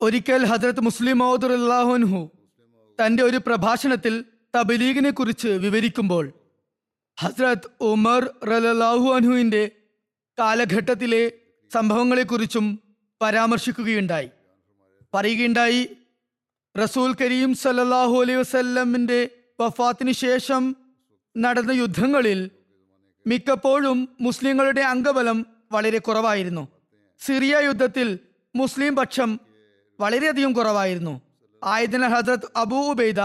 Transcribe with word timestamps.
ഒരിക്കൽ 0.00 0.44
ഹജ്രത് 0.44 0.80
മുസ്ലിം 0.80 1.18
മൗദുല്ലാഹുൻഹു 1.18 2.30
തന്റെ 3.00 3.22
ഒരു 3.22 3.36
പ്രഭാഷണത്തിൽ 3.36 4.24
തബലീഗിനെ 4.56 5.10
കുറിച്ച് 5.10 5.48
വിവരിക്കുമ്പോൾ 5.48 6.32
ഹസ്രത് 7.20 7.70
ഉമർ 7.80 8.30
റലാഹു 8.46 9.14
അൻഹുവിന്റെ 9.14 9.70
കാലഘട്ടത്തിലെ 10.38 11.32
സംഭവങ്ങളെക്കുറിച്ചും 11.72 12.78
പരാമർശിക്കുകയുണ്ടായി. 13.22 14.30
പറയുകയുണ്ടായി 15.14 15.96
റസൂൽ 16.82 17.14
കരീം 17.20 17.54
സല്ലാഹു 17.54 18.22
അലൈഹി 18.22 18.38
വസ്ല്ലമിന്റെ 18.38 19.30
വഫാത്തിന് 19.60 20.12
ശേഷം 20.12 20.76
നടന്ന 21.38 21.70
യുദ്ധങ്ങളിൽ 21.70 22.50
മിക്കപ്പോഴും 23.26 24.08
മുസ്ലിങ്ങളുടെ 24.20 24.80
അംഗബലം 24.80 25.46
വളരെ 25.72 25.98
കുറവായിരുന്നു. 25.98 26.68
സിറിയ 27.20 27.60
യുദ്ധത്തിൽ 27.64 28.18
മുസ്ലിം 28.56 28.96
പക്ഷം 28.96 29.40
വളരെയധികം 30.00 30.52
കുറവായിരുന്നു. 30.52 31.20
ആയതിനാൽ 31.64 32.08
ഹജ്രത് 32.08 32.48
അബൂ 32.56 32.90
ഉബൈദ 32.90 33.20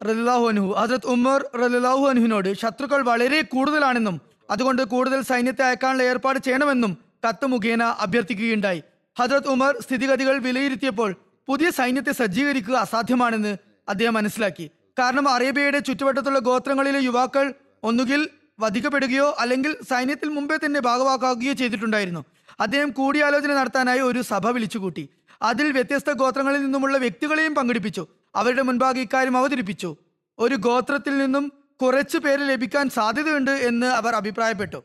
റലാഹു 0.00 0.48
അനുഹു 0.48 0.72
ഹജ്രത് 0.72 1.06
ഉമർ 1.06 1.40
റലാഹു 1.56 2.04
അനുഹിനോട് 2.06 2.54
ശത്രുക്കൾ 2.54 3.02
വളരെ 3.02 3.40
കൂടുതലാണെന്നും 3.40 4.20
അതുകൊണ്ട് 4.50 4.82
കൂടുതൽ 4.82 5.20
സൈന്യത്തെ 5.22 5.62
അയക്കാനുള്ള 5.62 6.02
ഏർപ്പാട് 6.02 6.38
ചെയ്യണമെന്നും 6.38 6.98
കത്ത് 7.28 7.46
മുഖേന 7.46 7.82
അഭ്യർത്ഥിക്കുകയുണ്ടായി. 7.82 8.82
ഹജ്രത് 9.18 9.48
ഉമർ 9.48 9.78
സ്ഥിതിഗതികൾ 9.80 10.38
വിലയിരുത്തിയപ്പോൾ 10.38 11.14
പുതിയ 11.48 11.70
സൈന്യത്തെ 11.70 12.12
സജ്ജീകരിക്കുക 12.12 12.74
അസാധ്യമാണെന്ന് 12.74 13.56
അദ്ദേഹം 13.88 14.14
മനസ്സിലാക്കി. 14.14 14.70
കാരണം 14.98 15.28
അറേബ്യയുടെ 15.28 15.78
ചുറ്റുവട്ടത്തുള്ള 15.78 16.38
ഗോത്രങ്ങളിലെ 16.38 17.00
യുവാക്കൾ 17.00 17.54
ഒന്നുകിൽ 17.82 18.28
വധിക്കപ്പെടുകയോ 18.60 19.36
അല്ലെങ്കിൽ 19.38 19.76
സൈന്യത്തിൽ 19.90 20.28
മുമ്പേ 20.28 20.56
തന്നെ 20.56 20.80
ഭാഗവാക്കുകയോ 20.80 21.52
ചെയ്തിട്ടുണ്ടായിരുന്നു. 21.52 22.24
അദ്ദേഹം 22.60 22.90
കൂടിയാലോചന 22.90 23.54
നടത്താനായി 23.54 24.00
ഒരു 24.00 24.20
സഭ 24.22 24.46
വിളിച്ചുകൂട്ടി. 24.46 25.08
അതിൽ 25.44 25.72
വ്യത്യസ്ത 25.72 26.12
ഗോത്രങ്ങളിൽ 26.12 26.62
നിന്നുമുള്ള 26.62 26.98
വ്യക്തികളെയും 26.98 27.54
പങ്കെടുപ്പിച്ചു. 27.54 28.06
അവരുടെ 28.34 28.62
മുൻപാകെ 28.62 29.00
ഇക്കാര്യം 29.00 29.36
അവതരിപ്പിച്ചു. 29.36 29.96
ഒരു 30.38 30.54
ഗോത്രത്തിൽ 30.54 31.18
നിന്നും 31.18 31.52
കുറച്ചു 31.82 32.18
പേര് 32.18 32.40
ലഭിക്കാൻ 32.40 32.88
സാധ്യതയുണ്ട് 32.88 33.50
എന്ന് 33.50 33.86
അവർ 33.86 34.14
അഭിപ്രായപ്പെട്ടു. 34.14 34.84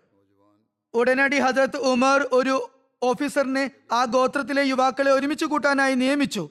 ഉടനടി 0.94 1.40
ഹജറത്ത് 1.40 1.78
ഉമർ 1.78 2.30
ഒരു 2.32 2.70
ഓഫീസറിനെ 3.04 3.72
ആ 3.92 4.06
ഗോത്രത്തിലെ 4.06 4.64
യുവാക്കളെ 4.64 5.12
ഒരുമിച്ച് 5.12 5.46
കൂട്ടാനായി 5.46 5.96
നിയമിച്ചു. 5.96 6.50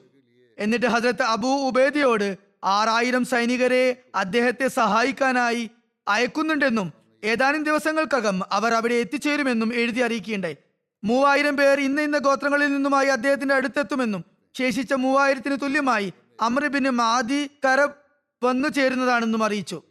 എന്നിട്ട് 0.59 0.85
ഹജരത്ത് 0.85 1.23
അബൂ 1.23 1.67
ഉബേദിയോട് 1.67 2.37
ആറായിരം 2.63 3.25
സൈനികരെ 3.25 3.83
അദ്ദേഹത്തെ 4.15 4.67
സഹായിക്കാനായി 4.67 5.69
അയക്കുന്നുണ്ടെന്നും 6.07 6.93
ഏതാനും 7.23 7.63
ദിവസങ്ങൾക്കകം 7.63 8.41
അവർ 8.51 8.73
അവിടെ 8.73 8.93
എത്തിച്ചേരുമെന്നും 8.93 9.73
എഴുതി 9.73 9.99
അറിയിക്കുകയുണ്ടായി. 9.99 10.57
മൂവായിരം 11.03 11.57
പേർ 11.57 11.79
ഇന്ന 11.79 12.01
ഇന്ന 12.01 12.17
ഗോത്രങ്ങളിൽ 12.17 12.73
നിന്നുമായി 12.73 13.07
അദ്ദേഹത്തിന്റെ 13.07 13.55
അടുത്തെത്തുമെന്നും 13.55 14.25
ശേഷിച്ച 14.57 14.93
മൂവായിരത്തിന് 14.93 15.57
തുല്യമായി 15.61 16.13
അമ്രബിന് 16.41 16.89
മാദി 16.89 17.49
കരബ് 17.65 18.45
വന്നു 18.45 18.67
ചേരുന്നതാണെന്നും 18.67 19.43
അറിയിച്ചു. 19.43 19.81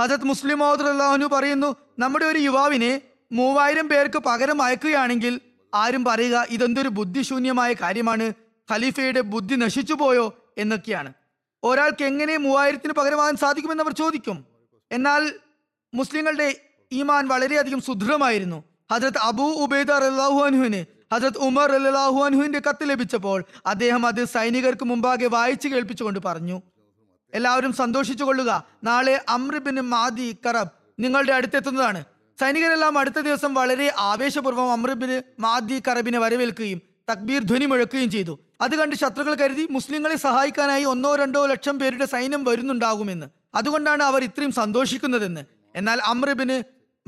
ഹജത് 0.00 0.24
മുസ്ലിം 0.24 0.64
അള്ളാഹുനു 0.64 1.26
പറയുന്നു 1.26 1.76
നമ്മുടെ 1.98 2.24
ഒരു 2.24 2.38
യുവാവിനെ 2.38 3.02
മൂവായിരം 3.32 3.88
പേർക്ക് 3.88 4.18
പകരം 4.18 4.62
അയക്കുകയാണെങ്കിൽ 4.62 5.40
ആരും 5.74 6.04
പറയുക 6.04 6.46
ഇതെന്തൊരു 6.50 6.88
ബുദ്ധിശൂന്യമായ 6.88 7.72
കാര്യമാണ് 7.72 8.32
ഖലീഫയുടെ 8.72 9.20
ബുദ്ധി 9.20 9.54
നശിച്ചു 9.54 9.94
പോയോ 9.94 10.52
എന്നൊക്കെയാണ്. 10.58 11.12
ഒരാൾക്ക് 11.62 12.04
എങ്ങനെ 12.04 12.36
മൂവായിരത്തിന് 12.36 12.92
പകരമാകാൻ 12.92 13.36
സാധിക്കുമെന്ന് 13.36 13.84
അവർ 13.84 13.92
ചോദിക്കും. 13.92 14.44
എന്നാൽ 14.92 15.32
മുസ്ലിങ്ങളുടെ 15.94 16.60
ഈമാൻ 16.92 17.28
വളരെയധികം 17.28 17.80
സുദൃഢമായിരുന്നു. 17.80 18.64
ഹജരത് 18.92 19.18
അബൂ 19.18 19.46
ഉബൈദ 19.64 19.90
റല്ലാഹു 20.04 20.38
അൻഹുവിന് 20.48 20.80
ഹജരത് 21.12 21.38
ഉമർ 21.38 21.68
റല്ലാഹു 21.70 22.18
അൻഹുവിന്റെ 22.24 22.60
കത്ത് 22.68 22.84
ലഭിച്ചപ്പോൾ 22.90 23.44
അദ്ദേഹം 23.66 24.06
അത് 24.06 24.24
സൈനികർക്ക് 24.24 24.84
മുമ്പാകെ 24.84 25.26
വായിച്ചു 25.26 25.68
കേൾപ്പിച്ചുകൊണ്ട് 25.68 26.20
പറഞ്ഞു. 26.24 26.62
എല്ലാവരും 27.34 27.72
സന്തോഷിച്ചു 27.72 28.24
കൊള്ളുക 28.24 28.50
നാളെ 28.84 29.24
അമ്രിബിൻ 29.28 29.80
മാദി 29.94 30.36
കറബ് 30.46 30.72
നിങ്ങളുടെ 31.02 31.32
അടുത്തെത്തുന്നതാണ്. 31.32 32.00
സൈനികരെല്ലാം 32.40 32.98
അടുത്ത 32.98 33.18
ദിവസം 33.18 33.54
വളരെ 33.54 33.92
ആവേശപൂർവം 33.98 34.72
അമ്രിബിന് 34.72 35.16
മാദി 35.40 35.82
കറബിനെ 35.88 36.18
വരവേൽക്കുകയും 36.18 36.80
തക്ബീർ 37.10 37.40
ധ്വനി 37.42 37.66
മുഴക്കുകയും 37.66 38.10
ചെയ്തു. 38.10 38.34
അത് 38.60 38.74
കണ്ട് 38.78 38.96
ശത്രുക്കൾ 38.96 39.34
കരുതി 39.34 39.64
മുസ്ലിങ്ങളെ 39.70 40.16
സഹായിക്കാനായി 40.16 40.84
ഒന്നോ 40.84 41.10
രണ്ടോ 41.16 41.46
ലക്ഷം 41.46 41.78
പേരുടെ 41.78 42.04
സൈന്യം 42.04 42.44
വരുന്നുണ്ടാകുമെന്ന്. 42.44 43.26
അതുകൊണ്ടാണ് 43.54 44.02
അവർ 44.02 44.24
ഇത്രയും 44.24 44.52
സന്തോഷിക്കുന്നതെന്ന്. 44.52 45.42
എന്നാൽ 45.74 45.98
അമ്രിബിന് 46.12 46.56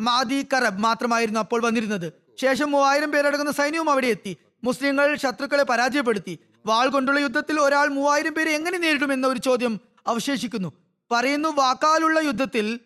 മാദി 0.01 0.47
കറബ് 0.53 0.79
മാത്രമായിരുന്നു 0.79 1.41
അപ്പോൾ 1.41 1.63
വന്നിരുന്നത്. 1.63 2.13
ശേഷം 2.41 2.71
മൂവായിരം 2.71 3.11
പേരടങ്ങുന്ന 3.13 3.53
സൈന്യവും 3.53 3.91
അവിടെ 3.91 4.07
എത്തി. 4.07 4.37
മുസ്ലിങ്ങൾ 4.65 5.17
ശത്രുക്കളെ 5.17 5.63
പരാജയപ്പെടുത്തി. 5.63 6.39
വാൾ 6.67 6.89
കൊണ്ടുള്ള 6.89 7.21
യുദ്ധത്തിൽ 7.21 7.61
ഒരാൾ 7.61 7.89
മൂവായിരം 7.89 8.35
പേരെ 8.35 8.51
എങ്ങനെ 8.51 8.79
നേരിടുമെന്ന 8.79 9.27
ഒരു 9.27 9.39
ചോദ്യം 9.39 9.81
അവശേഷിക്കുന്നു. 10.07 10.73
പറയുന്നു 11.11 11.49
വാക്കാലുള്ള 11.49 12.21
യുദ്ധത്തിൽ 12.21 12.81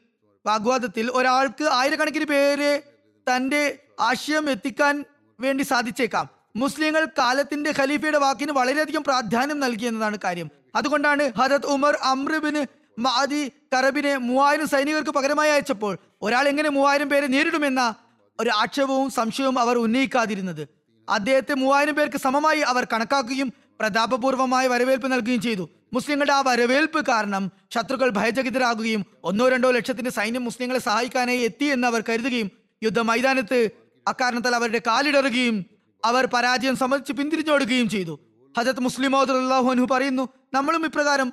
വാഗ്വാദത്തിൽ 0.46 1.10
ഒരാൾക്ക് 1.10 1.64
ആയിരക്കണക്കിന് 1.64 2.24
പേരെ 2.24 2.82
തന്റെ 3.28 3.78
ആശയം 4.00 4.50
എത്തിക്കാൻ 4.50 5.04
വേണ്ടി 5.40 5.62
സാധിച്ചേക്കാം. 5.62 6.28
മുസ്ലിങ്ങൾ 6.56 7.04
കാലത്തിന്റെ 7.18 7.74
ഖലീഫയുടെ 7.78 8.18
വാക്കിന് 8.18 8.52
വളരെയധികം 8.52 9.02
പ്രാധാന്യം 9.02 9.60
നൽകി 9.60 9.84
എന്നതാണ് 9.84 10.18
കാര്യം. 10.24 10.50
അതുകൊണ്ടാണ് 10.74 11.32
ഹജത് 11.38 11.66
ഉമർ 11.66 11.98
അമ്രുബിന് 12.02 12.83
മാദി 12.98 13.52
കറബിനെ 13.74 14.16
മൂവായിരം 14.16 14.66
സൈനികർക്ക് 14.66 15.10
പകരമായി 15.10 15.50
അയച്ചപ്പോൾ 15.50 15.98
ഒരാൾ 16.22 16.48
എങ്ങനെ 16.48 16.68
മൂവായിരം 16.68 17.08
പേരെ 17.08 17.26
നേരിടുമെന്ന 17.26 17.94
ഒരു 18.40 18.50
ആക്ഷേപവും 18.50 19.10
സംശയവും 19.10 19.58
അവർ 19.58 19.76
ഉന്നയിക്കാതിരുന്നത്. 19.76 20.68
അദ്ദേഹത്തെ 21.08 21.54
മൂവായിരം 21.54 21.94
പേർക്ക് 21.94 22.16
സമമായി 22.16 22.60
അവർ 22.60 22.84
കണക്കാക്കുകയും 22.84 23.52
പ്രതാപപൂർവമായ 23.80 24.66
വരവേൽപ്പ് 24.68 25.12
നൽകുകയും 25.12 25.40
ചെയ്തു. 25.40 25.70
മുസ്ലിങ്ങളുടെ 25.92 26.32
ആ 26.32 26.40
വരവേൽപ്പ് 26.40 27.06
കാരണം 27.08 27.52
ശത്രുക്കൾ 27.74 28.10
ഭയചകിതരാകുകയും 28.10 29.06
ഒന്നോ 29.24 29.48
രണ്ടോ 29.48 29.70
ലക്ഷത്തിന്റെ 29.70 30.10
സൈന്യം 30.10 30.44
മുസ്ലിങ്ങളെ 30.44 30.78
സഹായിക്കാനായി 30.78 31.38
എത്തി 31.38 31.64
എന്ന് 31.64 31.86
അവർ 31.86 32.04
കരുതുകയും 32.08 32.50
യുദ്ധ 32.82 33.00
മൈതാനത്ത് 33.00 33.70
അക്കാരണത്താൽ 34.08 34.54
അവരുടെ 34.54 34.80
കാലിടറുകയും 34.86 35.66
അവർ 36.04 36.26
പരാജയം 36.26 36.76
സമ്മതിച്ച് 36.76 37.12
പിന്തിരിഞ്ഞോടുകയും 37.12 37.88
ചെയ്തു. 37.88 38.20
ഹജത് 38.58 38.80
മുസ്ലിം 38.80 39.16
അള്ളാഹു 39.16 39.68
അനു 39.68 39.86
പറയുന്നു 39.90 40.28
നമ്മളും 40.54 40.84
ഇപ്രകാരം 40.84 41.32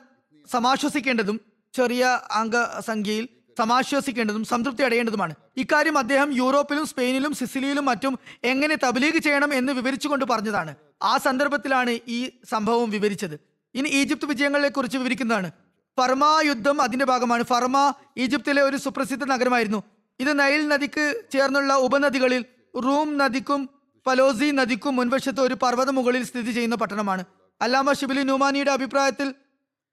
സമാശ്വസിക്കേണ്ടതും 0.50 1.51
ചെറിയ 1.74 2.20
അംഗസംഖ്യയിൽ 2.32 3.28
സമാശ്വസിക്കേണ്ടതും 3.60 4.44
സംതൃപ്തി 4.46 4.84
അടയേണ്ടതുമാണ്. 4.84 5.34
ഇക്കാര്യം 5.58 5.98
അദ്ദേഹം 5.98 6.34
യൂറോപ്പിലും 6.34 6.86
സ്പെയിനിലും 6.86 7.34
സിസിലിയിലും 7.34 7.86
മറ്റും 7.86 8.20
എങ്ങനെ 8.44 8.76
തബ്ലീഗ് 8.76 9.20
ചെയ്യണം 9.20 9.54
എന്ന് 9.54 9.74
വിവരിച്ചുകൊണ്ട് 9.74 10.26
പറഞ്ഞതാണ്. 10.26 10.76
ആ 11.04 11.18
സന്ദർഭത്തിലാണ് 11.18 12.00
ഈ 12.08 12.32
സംഭവം 12.50 12.90
വിവരിച്ചത്. 12.90 13.40
ഇനി 13.76 13.90
ഈജിപ്ത് 13.90 14.26
വിജയങ്ങളെ 14.26 14.70
കുറിച്ച് 14.70 14.98
വിവരിക്കുന്നതാണ്. 14.98 15.52
ഫർമ 16.00 16.42
യുദ്ധം 16.46 16.82
അതിന്റെ 16.82 17.06
ഭാഗമാണ്. 17.06 17.44
ഫർമ 17.44 17.94
ഈജിപ്തിലെ 18.18 18.62
ഒരു 18.62 18.78
സുപ്രസിദ്ധ 18.78 19.24
നഗരമായിരുന്നു. 19.24 19.84
ഇത് 20.20 20.40
നൈൽ 20.40 20.68
നദിക്ക് 20.68 21.22
ചേർന്നുള്ള 21.34 21.74
ഉപനദികളിൽ 21.74 22.46
റൂം 22.76 23.18
നദിക്കും 23.18 23.70
ഫലോസി 24.08 24.52
നദിക്കും 24.52 24.96
മുൻവശത്ത് 24.96 25.40
ഒരു 25.40 25.54
പർവത 25.54 25.90
മുകളിൽ 25.90 26.24
സ്ഥിതി 26.24 26.52
ചെയ്യുന്ന 26.52 26.76
പട്ടണമാണ്. 26.76 27.24
അല്ലാമ 27.62 27.94
ഷിബിലി 27.94 28.24
നുമാനിയുടെ 28.24 28.72
അഭിപ്രായത്തിൽ 28.72 29.34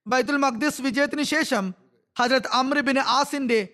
ബൈത്തുൽ 0.09 0.37
മഖ്ദിസ് 0.37 0.83
വിജയത്തിന് 0.83 1.23
ശേഷം 1.23 1.75
ഹജരത് 2.19 2.49
അമ്രിബിൻ 2.53 2.99
ആസിന്റെ 2.99 3.69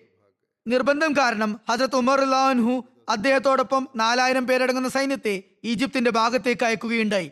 നിർബന്ധം 0.67 1.13
കാരണം 1.13 1.59
ഹജരത് 1.71 1.95
ഉമർ 1.95 2.21
അള്ളാഹു 2.21 2.85
അദ്ദേഹത്തോടൊപ്പം 3.09 3.87
നാലായിരം 3.95 4.47
പേരടങ്ങുന്ന 4.47 4.89
സൈന്യത്തെ 4.89 5.43
ഈജിപ്തിന്റെ 5.63 6.11
ഭാഗത്തേക്ക് 6.11 6.65
അയക്കുകയുണ്ടായി. 6.65 7.31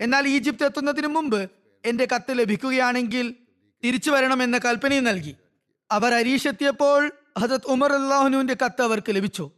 എന്നാൽ 0.00 0.28
ഈജിപ്ത് 0.28 0.64
എത്തുന്നതിന് 0.64 1.06
മുമ്പ് 1.06 1.50
എന്റെ 1.84 2.08
കത്ത് 2.14 2.38
ലഭിക്കുകയാണെങ്കിൽ 2.38 3.34
തിരിച്ചു 3.84 4.10
വരണമെന്ന 4.10 4.58
കൽപ്പനയും 4.58 5.04
നൽകി. 5.04 5.36
അവർ 5.90 6.14
അരീഷ് 6.14 6.48
എത്തിയപ്പോൾ 6.48 7.12
ഹജരത് 7.38 7.66
ഉമർ 7.66 7.92
അള്ളാഹുനുവിന്റെ 7.92 8.56
കത്ത് 8.64 8.82
അവർക്ക് 8.82 9.14
ലഭിച്ചു. 9.14 9.50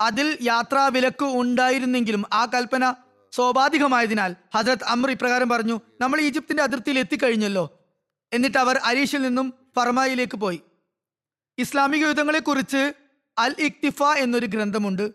അതിൽ 0.00 0.38
യാത്രാ 0.42 0.86
വിലക്ക് 0.86 1.24
ഉണ്ടായിരുന്നെങ്കിലും 1.24 2.24
ആ 2.32 2.46
കൽപ്പന 2.46 2.94
സ്വാഭാവികമായതിനാൽ 3.32 4.36
ഹജരത് 4.56 4.84
അമർ 4.84 5.10
ഇപ്രകാരം 5.10 5.48
പറഞ്ഞു 5.48 5.80
നമ്മൾ 6.00 6.20
ഈജിപ്തിന്റെ 6.20 6.62
അതിർത്തിയിൽ 6.62 6.98
എത്തിക്കഴിഞ്ഞല്ലോ. 6.98 7.75
എന്നിട്ട് 8.32 8.58
അവർ 8.58 8.78
അരീഷിൽ 8.78 9.22
നിന്നും 9.22 9.54
ഫർമായിലേക്ക് 9.76 10.36
പോയി. 10.36 10.60
ഇസ്ലാമിക 11.58 12.06
യുദ്ധങ്ങളെക്കുറിച്ച് 12.06 12.92
അൽ 13.38 13.54
ഇക്തിഫ 13.58 14.02
എന്നൊരു 14.02 14.46
ഗ്രന്ഥമുണ്ട്. 14.46 15.12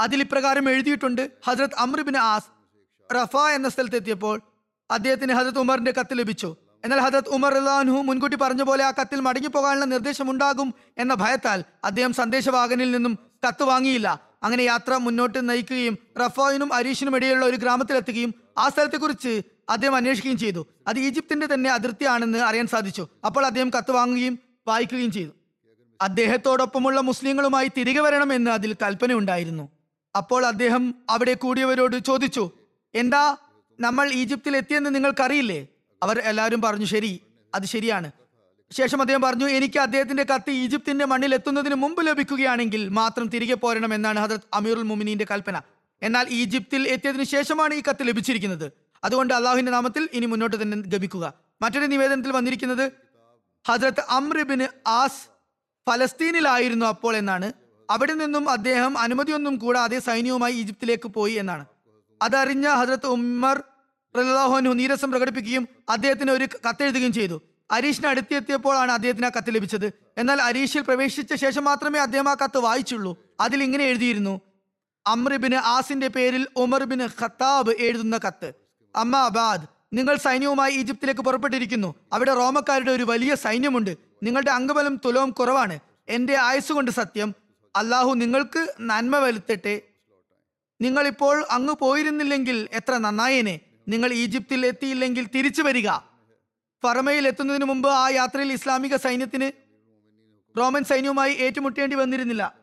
അതിൽ 0.00 0.20
ഇപ്രകാരം 0.20 0.70
എഴുതിയിട്ടുണ്ട് 0.70 1.30
ഹജ്രത് 1.46 1.76
അമ്രുബിൻ 1.78 2.16
ആസ് 2.16 2.46
റഫ 3.14 3.36
എന്ന 3.36 3.68
സ്ഥലത്തെത്തിയപ്പോൾ 3.68 4.40
അദ്ദേഹത്തിന് 4.90 5.32
ഹജരത് 5.32 5.58
ഉമറിന്റെ 5.58 5.92
കത്ത് 5.92 6.18
ലഭിച്ചു. 6.18 6.56
എന്നാൽ 6.84 7.00
ഹജരത് 7.00 7.28
ഉമർ 7.28 7.54
അള്ളാഹു 7.54 7.84
മുൻകൂട്ടി 7.84 8.36
പറഞ്ഞ 8.36 8.62
പോലെ 8.62 8.84
ആ 8.84 8.90
കത്തിൽ 8.90 9.20
മടങ്ങി 9.20 9.48
പോകാനുള്ള 9.48 9.84
നിർദ്ദേശമുണ്ടാകും 9.84 10.74
എന്ന 10.98 11.14
ഭയത്താൽ 11.14 11.64
അദ്ദേഹം 11.84 12.12
സന്ദേശവാഹനിൽ 12.12 12.90
നിന്നും 12.90 13.18
കത്ത് 13.48 13.62
വാങ്ങിയില്ല. 13.62 14.36
അങ്ങനെ 14.42 14.62
യാത്ര 14.62 14.96
മുന്നോട്ട് 14.96 15.48
നയിക്കുകയും 15.48 15.98
റഫായിനും 16.24 16.72
അരീഷിനും 16.72 17.16
ഇടയിലുള്ള 17.16 17.46
ഒരു 17.46 17.56
ഗ്രാമത്തിലെത്തുകയും 17.56 18.34
ആ 18.58 18.68
സ്ഥലത്തെക്കുറിച്ച് 18.68 19.42
അദ്ദേഹം 19.68 19.96
അന്വേഷിക്കുകയും 19.96 20.38
ചെയ്തു. 20.38 20.66
അത് 20.86 20.98
ഈജിപ്തിന്റെ 20.98 21.46
തന്നെ 21.54 21.70
അതിർത്തിയാണെന്ന് 21.70 22.38
അറിയാൻ 22.38 22.66
സാധിച്ചു. 22.66 23.08
അപ്പോൾ 23.24 23.46
അദ്ദേഹം 23.46 23.70
കത്ത് 23.78 23.90
വാങ്ങുകയും 23.90 24.38
വായിക്കുകയും 24.68 25.12
ചെയ്തു. 25.12 25.30
അദ്ദേഹത്തോടൊപ്പമുള്ള 26.00 27.00
മുസ്ലിങ്ങളുമായി 27.00 27.70
തിരികെ 27.76 28.00
വരണമെന്ന് 28.00 28.50
അതിൽ 28.50 28.72
കൽപ്പനയുണ്ടായിരുന്നു. 28.72 29.68
അപ്പോൾ 30.16 30.46
അദ്ദേഹം 30.46 30.94
അവിടെ 31.10 31.34
കൂടിയവരോട് 31.34 31.96
ചോദിച്ചു 31.96 32.50
എന്താ 32.94 33.36
നമ്മൾ 33.80 34.12
ഈജിപ്തിൽ 34.12 34.56
എത്തിയെന്ന് 34.56 34.94
നിങ്ങൾക്കറിയില്ലേ? 34.94 35.66
അവർ 36.02 36.18
എല്ലാവരും 36.18 36.62
പറഞ്ഞു 36.62 36.84
ശരി 36.84 37.20
അത് 37.54 37.64
ശരിയാണ്. 37.64 38.10
ശേഷം 38.70 39.00
അദ്ദേഹം 39.00 39.22
പറഞ്ഞു 39.22 39.46
എനിക്ക് 39.46 39.78
അദ്ദേഹത്തിന്റെ 39.78 40.22
കത്ത് 40.22 40.50
ഈജിപ്തിന്റെ 40.50 41.04
മണ്ണിൽ 41.04 41.34
എത്തുന്നതിന് 41.34 41.74
മുമ്പ് 41.74 42.06
ലഭിക്കുകയാണെങ്കിൽ 42.06 42.88
മാത്രം 42.88 43.28
തിരികെ 43.28 43.54
പോരണം 43.54 43.94
എന്നാണ് 43.94 44.18
ഹജരത് 44.18 44.40
അമീറുൽ 44.54 44.82
മുമിനീന്റെ 44.82 45.26
കൽപ്പന. 45.30 45.60
എന്നാൽ 46.02 46.26
ഈജിപ്തിൽ 46.30 46.88
എത്തിയതിനു 46.88 47.22
ശേഷമാണ് 47.22 47.74
ഈ 47.74 47.82
കത്ത് 47.90 48.08
ലഭിച്ചിരിക്കുന്നത്. 48.08 48.85
അതുകൊണ്ട് 49.04 49.34
അള്ളാഹുവിന്റെ 49.34 49.72
നാമത്തിൽ 49.72 50.08
ഇനി 50.12 50.26
മുന്നോട്ട് 50.26 50.62
തന്നെ 50.62 50.76
ഗമിക്കുക 50.76 51.32
മറ്റൊരു 51.62 51.86
നിവേദനത്തിൽ 51.86 52.32
വന്നിരിക്കുന്നത് 52.32 52.92
ഹജ്രത്ത് 53.68 54.04
അമ്രിബിൻ 54.10 54.68
ആസ് 54.86 55.26
ഫലസ്തീനിലായിരുന്നു 55.88 56.86
അപ്പോൾ 56.86 57.16
എന്നാണ്. 57.16 57.52
അവിടെ 57.90 58.14
നിന്നും 58.14 58.50
അദ്ദേഹം 58.50 58.98
അനുമതിയൊന്നും 58.98 59.56
കൂടാതെ 59.56 59.98
സൈന്യവുമായി 59.98 60.54
ഈജിപ്തിലേക്ക് 60.54 61.08
പോയി 61.08 61.32
എന്നാണ്. 61.32 61.66
അതറിഞ്ഞ 62.22 62.68
ഹജ്രത്ത് 62.68 63.06
ഉമ്മർ 63.06 63.62
റഹ്ലാഹുനു 64.16 64.70
നീരസം 64.70 65.10
പ്രകടിപ്പിക്കുകയും 65.10 65.68
അദ്ദേഹത്തിന് 65.88 66.30
ഒരു 66.30 66.44
കത്തെഴുതുകയും 66.44 67.12
ചെയ്തു. 67.12 67.42
അരീഷിന് 67.70 68.06
അടുത്തെത്തിയപ്പോഴാണ് 68.06 68.92
അദ്ദേഹത്തിന് 68.92 69.26
ആ 69.26 69.30
കത്ത് 69.36 69.54
ലഭിച്ചത്. 69.54 69.92
എന്നാൽ 70.18 70.42
അരീഷിൽ 70.42 70.80
പ്രവേശിച്ച 70.80 71.34
ശേഷം 71.34 71.64
മാത്രമേ 71.64 71.98
അദ്ദേഹം 71.98 72.28
ആ 72.28 72.34
കത്ത് 72.34 72.58
വായിച്ചുള്ളൂ. 72.58 73.34
അതിൽ 73.40 73.62
ഇങ്ങനെ 73.62 73.84
എഴുതിയിരുന്നു. 73.84 74.40
അമ്രിബിന് 75.06 75.54
ആസിന്റെ 75.54 76.08
പേരിൽ 76.08 76.46
ഉമർ 76.56 76.84
ബിൻ 76.84 77.06
ഖത്താബ് 77.06 77.70
എഴുതുന്ന 77.78 78.18
കത്ത്. 78.26 78.65
അമ്മ 78.96 79.16
അബാദ് 79.16 79.68
നിങ്ങൾ 79.92 80.16
സൈന്യവുമായി 80.16 80.74
ഈജിപ്തിലേക്ക് 80.74 81.20
പുറപ്പെട്ടിരിക്കുന്നു. 81.20 81.94
അവിടെ 82.12 82.34
റോമക്കാരുടെ 82.34 82.90
ഒരു 82.90 83.02
വലിയ 83.02 83.34
സൈന്യമുണ്ട്. 83.34 83.96
നിങ്ങളുടെ 84.22 84.50
അംഗബലം 84.50 85.00
തുലവും 85.04 85.30
കുറവാണ്. 85.30 85.78
എന്റെ 86.08 86.36
ആയുസ്സുകൊണ്ട് 86.36 86.90
സത്യം 86.90 87.34
അള്ളാഹു 87.76 88.14
നിങ്ങൾക്ക് 88.14 88.74
നന്മ 88.80 89.18
വരുത്തട്ടെ. 89.18 89.80
നിങ്ങൾ 90.80 91.06
ഇപ്പോൾ 91.06 91.44
അങ്ങ് 91.50 91.74
പോയിരുന്നില്ലെങ്കിൽ 91.74 92.68
എത്ര 92.72 92.96
നന്നായേനെ. 92.96 93.60
നിങ്ങൾ 93.88 94.12
ഈജിപ്തിൽ 94.12 94.66
എത്തിയില്ലെങ്കിൽ 94.66 95.28
തിരിച്ചു 95.34 95.62
വരിക. 95.62 95.90
ഫറമയിൽ 96.82 97.28
എത്തുന്നതിന് 97.28 97.64
മുമ്പ് 97.64 97.88
ആ 97.88 98.08
യാത്രയിൽ 98.08 98.52
ഇസ്ലാമിക 98.52 98.96
സൈന്യത്തിന് 98.96 99.50
റോമൻ 100.58 100.84
സൈന്യവുമായി 100.84 101.34
ഏറ്റുമുട്ടേണ്ടി 101.34 101.96
വന്നിരുന്നില്ല. 101.96 102.54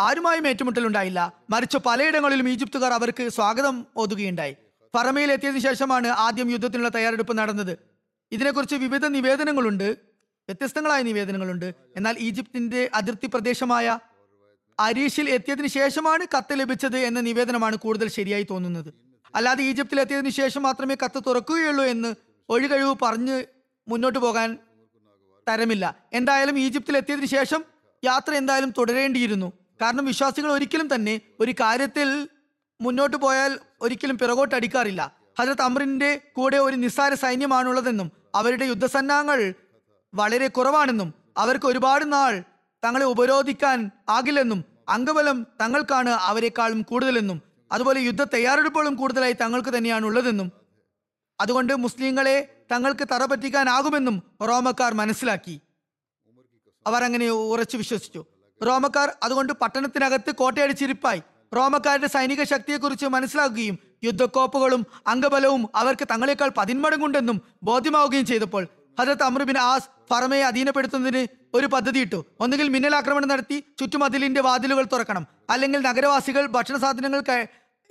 ആരുമായും 0.00 0.48
ഏറ്റുമുട്ടലുണ്ടായില്ല. 0.48 1.32
മറിച്ച് 1.50 1.78
പലയിടങ്ങളിലും 1.78 2.48
ഈജിപ്തുകാർ 2.48 2.92
അവർക്ക് 2.92 3.28
സ്വാഗതം 3.28 3.86
ഓതുകയുണ്ടായി. 3.96 4.56
ഫറമയിൽ 4.96 5.32
എത്തിയതിനു 5.32 5.58
ശേഷമാണ് 5.58 6.06
ആദ്യം 6.06 6.50
യുദ്ധത്തിനുള്ള 6.50 6.88
തയ്യാറെടുപ്പ് 6.88 7.38
നടന്നത്. 7.38 7.78
ഇതിനെക്കുറിച്ച് 8.32 8.74
വിവിധ 8.74 9.06
നിവേദനങ്ങളുണ്ട്. 9.06 9.84
വ്യത്യസ്തങ്ങളായ 10.48 11.02
നിവേദനങ്ങളുണ്ട്. 11.02 11.74
എന്നാൽ 11.96 12.16
ഈജിപ്തിന്റെ 12.18 12.90
അതിർത്തി 12.94 13.26
പ്രദേശമായ 13.26 13.98
അരീഷിൽ 14.80 15.30
എത്തിയതിനു 15.30 15.66
ശേഷമാണ് 15.66 16.26
കത്ത് 16.36 16.60
ലഭിച്ചത് 16.60 16.96
എന്ന 16.96 17.20
നിവേദനമാണ് 17.20 17.76
കൂടുതൽ 17.76 18.08
ശരിയായി 18.08 18.46
തോന്നുന്നത്. 18.50 18.94
അല്ലാതെ 19.34 19.62
ഈജിപ്തിൽ 19.64 20.00
എത്തിയതിനു 20.00 20.28
ശേഷം 20.28 20.62
മാത്രമേ 20.62 20.96
കത്ത് 21.04 21.22
തുറക്കുകയുള്ളൂ 21.26 21.84
എന്ന് 21.84 22.14
ഒഴികഴിവ് 22.48 22.96
പറഞ്ഞ് 23.02 23.44
മുന്നോട്ട് 23.88 24.18
പോകാൻ 24.18 24.58
തരമില്ല. 25.48 25.96
എന്തായാലും 26.12 26.58
ഈജിപ്തിൽ 26.58 26.96
എത്തിയതിനു 26.96 27.26
ശേഷം 27.26 27.64
യാത്ര 28.04 28.34
എന്തായാലും 28.34 28.70
തുടരേണ്ടിയിരുന്നു. 28.78 29.52
കാരണം 29.82 30.04
വിശ്വാസികൾ 30.04 30.52
ഒരിക്കലും 30.52 30.94
തന്നെ 30.94 31.20
ഒരു 31.40 31.52
കാര്യത്തിൽ 31.52 32.28
മുന്നോട്ട് 32.80 33.16
പോയാൽ 33.16 33.58
ഒരിക്കലും 33.80 34.18
പിറകോട്ട് 34.18 34.54
അടിക്കാറില്ല. 34.54 35.16
ഹജരത് 35.40 35.62
അമറിന്റെ 35.62 36.20
കൂടെ 36.36 36.56
ഒരു 36.56 36.76
നിസ്സാര 36.76 37.14
സൈന്യമാണുള്ളതെന്നും 37.14 38.12
അവരുടെ 38.34 38.64
യുദ്ധസന്നാഹങ്ങൾ 38.64 39.54
വളരെ 40.14 40.48
കുറവാണെന്നും 40.48 41.14
അവർക്ക് 41.36 41.66
ഒരുപാട് 41.66 42.12
നാൾ 42.12 42.40
തങ്ങളെ 42.84 43.04
ഉപരോധിക്കാൻ 43.04 43.90
ആകില്ലെന്നും 44.08 44.64
അംഗബലം 44.88 45.46
തങ്ങൾക്കാണ് 45.60 46.08
അവരെക്കാളും 46.08 46.82
കൂടുതലെന്നും 46.82 47.42
അതുപോലെ 47.72 48.00
യുദ്ധ 48.00 48.24
തയ്യാറെടുപ്പുകളും 48.24 48.94
കൂടുതലായി 48.94 49.32
തങ്ങൾക്ക് 49.32 49.68
തന്നെയാണ് 49.68 50.06
ഉള്ളതെന്നും 50.06 50.52
അതുകൊണ്ട് 51.40 51.72
മുസ്ലിങ്ങളെ 51.76 52.36
തങ്ങൾക്ക് 52.72 53.04
തറ 53.12 53.24
പറ്റിക്കാനാകുമെന്നും 53.24 54.22
റോമക്കാർ 54.42 54.94
മനസ്സിലാക്കി. 54.94 55.60
അവർ 56.86 57.04
അങ്ങനെ 57.04 57.30
ഉറച്ചു 57.30 57.76
വിശ്വസിച്ചു. 57.76 58.24
റോമക്കാർ 58.66 59.08
അതുകൊണ്ട് 59.22 59.52
പട്ടണത്തിനകത്ത് 59.52 60.34
കോട്ടയടിച്ചിരിപ്പായി. 60.34 61.22
റോമക്കാരുടെ 61.54 62.06
സൈനിക 62.06 62.42
ശക്തിയെക്കുറിച്ച് 62.42 63.06
മനസ്സിലാക്കുകയും 63.06 63.78
യുദ്ധക്കോപ്പുകളും 64.04 64.86
അംഗബലവും 65.06 65.68
അവർക്ക് 65.74 66.04
തങ്ങളെക്കാൾ 66.12 66.50
പതിന്മടങ്ങുണ്ടെന്നും 66.58 67.40
ബോധ്യമാവുകയും 67.62 68.26
ചെയ്തപ്പോൾ 68.26 68.66
ഹജത് 69.00 69.22
അമ്രുബിൻ 69.22 69.58
ആസ് 69.58 69.88
ഫറമയെ 70.10 70.42
അധീനപ്പെടുത്തുന്നതിന് 70.42 71.26
ഒരു 71.54 71.66
പദ്ധതി 71.66 71.98
ഇട്ടു 71.98 72.24
ഒന്നുകിൽ 72.40 72.68
മിന്നലാക്രമണം 72.68 73.28
നടത്തി 73.28 73.64
ചുറ്റുമതിലിന്റെ 73.78 74.40
വാതിലുകൾ 74.40 74.84
തുറക്കണം. 74.84 75.26
അല്ലെങ്കിൽ 75.50 75.80
നഗരവാസികൾ 75.80 76.46
ഭക്ഷണ 76.46 76.76
സാധനങ്ങൾ 76.76 77.22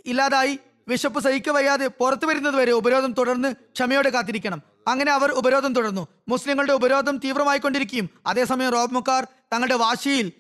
ഇല്ലാതായി 0.05 0.59
വിശപ്പ് 0.87 1.19
സഹിക്ക 1.23 1.49
വയ്യാതെ 1.49 1.87
പുറത്തു 1.87 2.25
വരുന്നതുവരെ 2.25 2.71
ഉപരോധം 2.71 3.11
തുടർന്ന് 3.11 3.53
ക്ഷമയോടെ 3.53 4.09
കാത്തിരിക്കണം. 4.09 4.59
അങ്ങനെ 4.87 5.11
അവർ 5.11 5.31
ഉപരോധം 5.31 5.73
തുടർന്നു. 5.73 6.07
മുസ്ലിങ്ങളുടെ 6.27 6.73
ഉപരോധം 6.73 7.17
തീവ്രമായിക്കൊണ്ടിരിക്കുകയും 7.17 8.09
അതേസമയം 8.27 8.71
റോമക്കാർ 8.71 9.23
തങ്ങളുടെ 9.53 9.75
വാശിയിൽ 9.75 10.31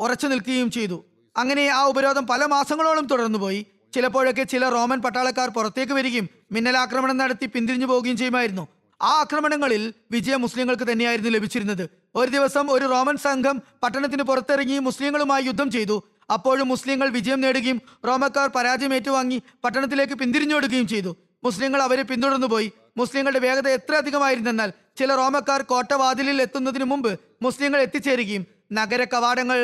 ഉറച്ചു 0.00 0.26
നിൽക്കുകയും 0.26 0.70
ചെയ്തു. 0.70 1.04
അങ്ങനെ 1.36 1.64
ആ 1.68 1.82
ഉപരോധം 1.86 2.26
പല 2.26 2.44
മാസങ്ങളോളം 2.44 3.06
തുടർന്നുപോയി. 3.06 3.66
ചിലപ്പോഴൊക്കെ 3.94 4.42
ചില 4.42 4.68
റോമൻ 4.68 4.98
പട്ടാളക്കാർ 5.02 5.48
പുറത്തേക്ക് 5.48 5.92
വരികയും 5.92 6.26
മിന്നലാക്രമണം 6.52 7.16
നടത്തി 7.16 7.46
പിന്തിരിഞ്ഞു 7.46 7.86
പോവുകയും 7.86 8.16
ചെയ്യുമായിരുന്നു. 8.16 8.64
ആ 9.02 9.10
ആക്രമണങ്ങളിൽ 9.20 9.82
വിജയം 10.10 10.40
മുസ്ലിങ്ങൾക്ക് 10.40 10.92
തന്നെയായിരുന്നു 10.92 11.30
ലഭിച്ചിരുന്നത്. 11.30 11.84
ഒരു 12.14 12.30
ദിവസം 12.30 12.70
ഒരു 12.70 12.84
റോമൻ 12.84 13.16
സംഘം 13.16 13.56
പട്ടണത്തിന് 13.82 14.22
പുറത്തിറങ്ങി 14.22 14.78
മുസ്ലിങ്ങളുമായി 14.78 15.44
യുദ്ധം 15.44 15.70
ചെയ്തു. 15.70 15.96
അപ്പോഴും 16.30 16.68
മുസ്ലിങ്ങൾ 16.68 17.08
വിജയം 17.08 17.40
നേടുകയും 17.40 17.78
റോമക്കാർ 18.08 18.48
പരാജയം 18.56 18.94
ഏറ്റുവാങ്ങി 18.94 19.42
പട്ടണത്തിലേക്ക് 19.64 20.12
പിന്തിരിഞ്ഞോടുകയും 20.12 20.86
ചെയ്തു. 20.88 21.16
മുസ്ലിങ്ങൾ 21.44 21.82
അവരെ 21.82 22.02
പിന്തുടർന്നു 22.02 22.46
പോയി. 22.46 22.72
മുസ്ലിങ്ങളുടെ 22.96 23.38
വേഗത 23.38 23.68
എത്ര 23.68 23.94
അധികമായിരുന്നെന്നാൽ 23.94 24.70
ചില 24.98 25.14
റോമക്കാർ 25.14 25.62
കോട്ടവാതിലിൽ 25.62 26.42
എത്തുന്നതിന് 26.42 26.84
മുമ്പ് 26.84 27.12
മുസ്ലിങ്ങൾ 27.42 27.80
എത്തിച്ചേരുകയും 27.80 28.46
നഗര 28.72 29.04
കവാടങ്ങൾ 29.04 29.58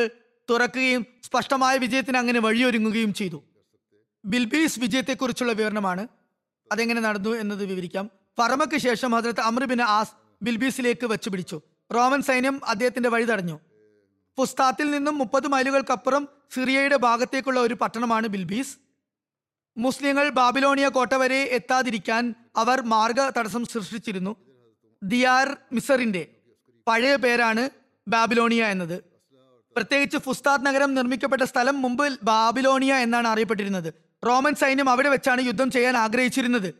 തുറക്കുകയും 0.51 1.07
സ്പഷ്ടമായ 1.25 1.77
വിജയത്തിന് 1.77 2.17
അങ്ങനെ 2.17 2.41
വഴിയൊരുങ്ങുകയും 2.41 3.15
ചെയ്തു. 3.15 3.43
ബിൽബീസ് 4.25 4.81
വിജയത്തെക്കുറിച്ചുള്ള 4.81 5.53
വിവരണമാണ് 5.53 6.09
അതെങ്ങനെ 6.73 7.01
നടന്നു 7.01 7.31
എന്നത് 7.31 7.65
വിവരിക്കാം. 7.65 8.11
ഫറമയ്ക്ക് 8.39 8.77
ശേഷം 8.77 9.11
ഹജ്രത്ത് 9.11 9.41
അമ്രബിന് 9.41 9.83
ആസ് 9.83 10.11
ബിൽബീസിലേക്ക് 10.43 11.07
വെച്ചുപിടിച്ചു 11.07 11.61
റോമൻ 11.95 12.23
സൈന്യം 12.23 12.61
അദ്ദേഹത്തിന്റെ 12.65 13.09
വഴി 13.09 13.25
തടഞ്ഞു. 13.25 13.61
പുസ്താത്തിൽ 14.37 14.91
നിന്നും 14.91 15.19
മുപ്പത് 15.19 15.47
മൈലുകൾക്കപ്പുറം 15.47 16.29
സിറിയയുടെ 16.55 16.97
ഭാഗത്തേക്കുള്ള 16.97 17.61
ഒരു 17.61 17.75
പട്ടണമാണ് 17.75 18.27
ബിൽബീസ്. 18.27 18.77
മുസ്ലിങ്ങൾ 19.77 20.29
ബാബിലോണിയ 20.29 20.89
കോട്ട 20.89 21.15
വരെ 21.15 21.37
എത്താതിരിക്കാൻ 21.37 22.35
അവർ 22.57 22.81
മാർഗ 22.81 23.21
തടസ്സം 23.39 23.65
സൃഷ്ടിച്ചിരുന്നു. 23.65 24.37
ദിയാർ 25.03 25.57
മിസറിന്റെ 25.73 26.29
പഴയ 26.87 27.17
പേരാണ് 27.17 27.71
ബാബിലോണിയ 28.09 28.65
എന്നത്. 28.65 29.12
പ്രത്യേകിച്ച് 29.77 30.19
ഫുസ്താദ് 30.19 30.67
നഗരം 30.67 30.95
നിർമ്മിക്കപ്പെട്ട 30.95 31.43
സ്ഥലം 31.43 31.83
മുമ്പ് 31.83 32.19
ബാബിലോണിയ 32.23 32.95
എന്നാണ് 32.95 33.29
അറിയപ്പെട്ടിരുന്നത്. 33.29 33.95
റോമൻ 34.27 34.55
സൈന്യം 34.55 34.91
അവിടെ 34.91 35.09
വെച്ചാണ് 35.09 35.43
യുദ്ധം 35.43 35.71
ചെയ്യാൻ 35.71 35.97
ആഗ്രഹിച്ചിരുന്നത്. 35.97 36.75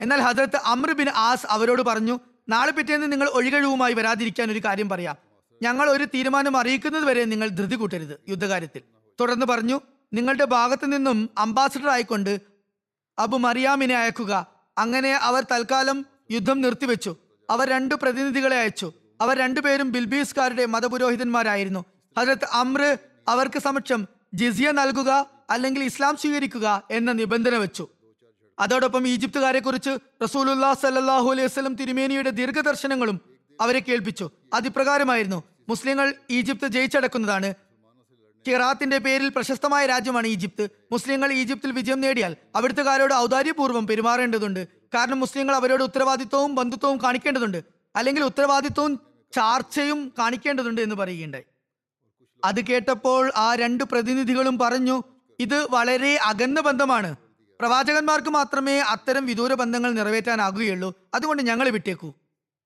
എന്നാൽ 0.00 0.20
ഹജരത്ത് 0.20 0.56
അമ്ര 0.56 0.92
ബിൻ 0.92 1.08
ആസ് 1.08 1.46
അവരോട് 1.50 1.82
പറഞ്ഞു 1.82 2.20
നാളെ 2.48 2.70
പിറ്റേന്ന് 2.70 3.12
നിങ്ങൾ 3.12 3.28
ഒഴികഴിവുമായി 3.28 3.94
വരാതിരിക്കാൻ 3.94 4.50
ഒരു 4.50 4.58
കാര്യം 4.58 4.88
പറയാം. 4.88 5.16
ഞങ്ങൾ 5.62 5.90
ഒരു 5.90 6.04
തീരുമാനം 6.04 6.56
അറിയിക്കുന്നത് 6.56 7.04
വരെ 7.04 7.24
നിങ്ങൾ 7.24 7.48
ധൃതി 7.48 7.76
കൂട്ടരുത് 7.76 8.20
യുദ്ധകാര്യത്തിൽ. 8.28 8.82
തുടർന്ന് 9.20 9.46
പറഞ്ഞു 9.46 9.80
നിങ്ങളുടെ 10.12 10.44
ഭാഗത്തു 10.44 10.86
നിന്നും 10.86 11.30
അംബാസഡർ 11.38 11.88
ആയിക്കൊണ്ട് 11.88 12.40
അബു 13.18 13.36
മറിയാമിനെ 13.36 13.96
അയക്കുക. 13.96 14.46
അങ്ങനെ 14.78 15.16
അവർ 15.16 15.44
തൽക്കാലം 15.52 16.06
യുദ്ധം 16.30 16.60
നിർത്തിവെച്ചു. 16.60 17.16
അവർ 17.50 17.68
രണ്ടു 17.68 17.94
പ്രതിനിധികളെ 17.94 18.60
അയച്ചു. 18.60 18.92
അവർ 19.20 19.38
രണ്ടുപേരും 19.38 19.92
ബിൽബീസ്കാരുടെ 19.92 20.66
മതപുരോഹിതന്മാരായിരുന്നു. 20.66 21.84
ഹജരത്ത് 22.18 22.48
അമ്ര 22.52 22.96
അവർക്ക് 23.28 23.58
സമക്ഷം 23.58 24.06
ജിസിയ 24.34 24.70
നൽകുക 24.70 25.26
അല്ലെങ്കിൽ 25.50 25.84
ഇസ്ലാം 25.84 26.16
സ്വീകരിക്കുക 26.16 26.82
എന്ന 26.90 27.12
നിബന്ധന 27.12 27.56
വെച്ചു. 27.56 27.88
അതോടൊപ്പം 28.58 29.08
ഈജിപ്തുകാരെ 29.08 29.60
കുറിച്ച് 29.60 29.98
റസൂലുല്ലാ 30.22 30.74
സല്ലാഹു 30.74 31.30
അലൈഹി 31.30 31.46
വസ്ലം 31.46 31.74
തിരുമേനിയുടെ 31.74 32.30
ദീർഘദർശനങ്ങളും 32.30 33.20
അവരെ 33.60 33.80
കേൾപ്പിച്ചു. 33.80 34.30
അതിപ്രകാരമായിരുന്നു 34.54 35.44
മുസ്ലിങ്ങൾ 35.68 36.14
ഈജിപ്ത് 36.30 36.66
ജയിച്ചടക്കുന്നതാണ്. 36.66 37.54
കിറാത്തിന്റെ 38.46 38.98
പേരിൽ 38.98 39.28
പ്രശസ്തമായ 39.28 39.86
രാജ്യമാണ് 39.86 40.26
ഈജിപ്ത്. 40.26 40.70
മുസ്ലിങ്ങൾ 40.92 41.32
ഈജിപ്തിൽ 41.32 41.72
വിജയം 41.72 42.00
നേടിയാൽ 42.00 42.36
അവിടുത്തുകാരോട് 42.56 43.14
ഔദാര്യപൂർവം 43.14 43.86
പെരുമാറേണ്ടതുണ്ട്. 43.86 44.68
കാരണം 44.94 45.20
മുസ്ലിങ്ങൾ 45.20 45.54
അവരോട് 45.54 45.82
ഉത്തരവാദിത്വവും 45.82 46.54
ബന്ധുത്വവും 46.54 46.98
കാണിക്കേണ്ടതുണ്ട്. 47.02 47.64
അല്ലെങ്കിൽ 47.96 48.24
ഉത്തരവാദിത്വവും 48.24 49.00
ചാർച്ചയും 49.32 50.12
കാണിക്കേണ്ടതുണ്ട് 50.18 50.80
എന്ന് 50.80 50.94
പറയുകയുണ്ടായി. 50.94 51.44
അത് 52.44 52.66
കേട്ടപ്പോൾ 52.66 53.32
ആ 53.36 53.54
രണ്ട് 53.54 53.84
പ്രതിനിധികളും 53.84 54.58
പറഞ്ഞു 54.58 55.02
ഇത് 55.40 55.70
വളരെ 55.70 56.16
അകന്ന 56.16 56.60
ബന്ധമാണ്. 56.60 57.16
പ്രവാചകന്മാർക്ക് 57.60 58.28
മാത്രമേ 58.28 58.78
അത്തരം 58.78 59.26
വിദൂര 59.26 59.54
ബന്ധങ്ങൾ 59.54 59.92
നിറവേറ്റാനാകുകയുള്ളൂ. 59.92 60.94
അതുകൊണ്ട് 61.14 61.42
ഞങ്ങളെ 61.42 61.70
വിട്ടേക്കൂ. 61.70 62.12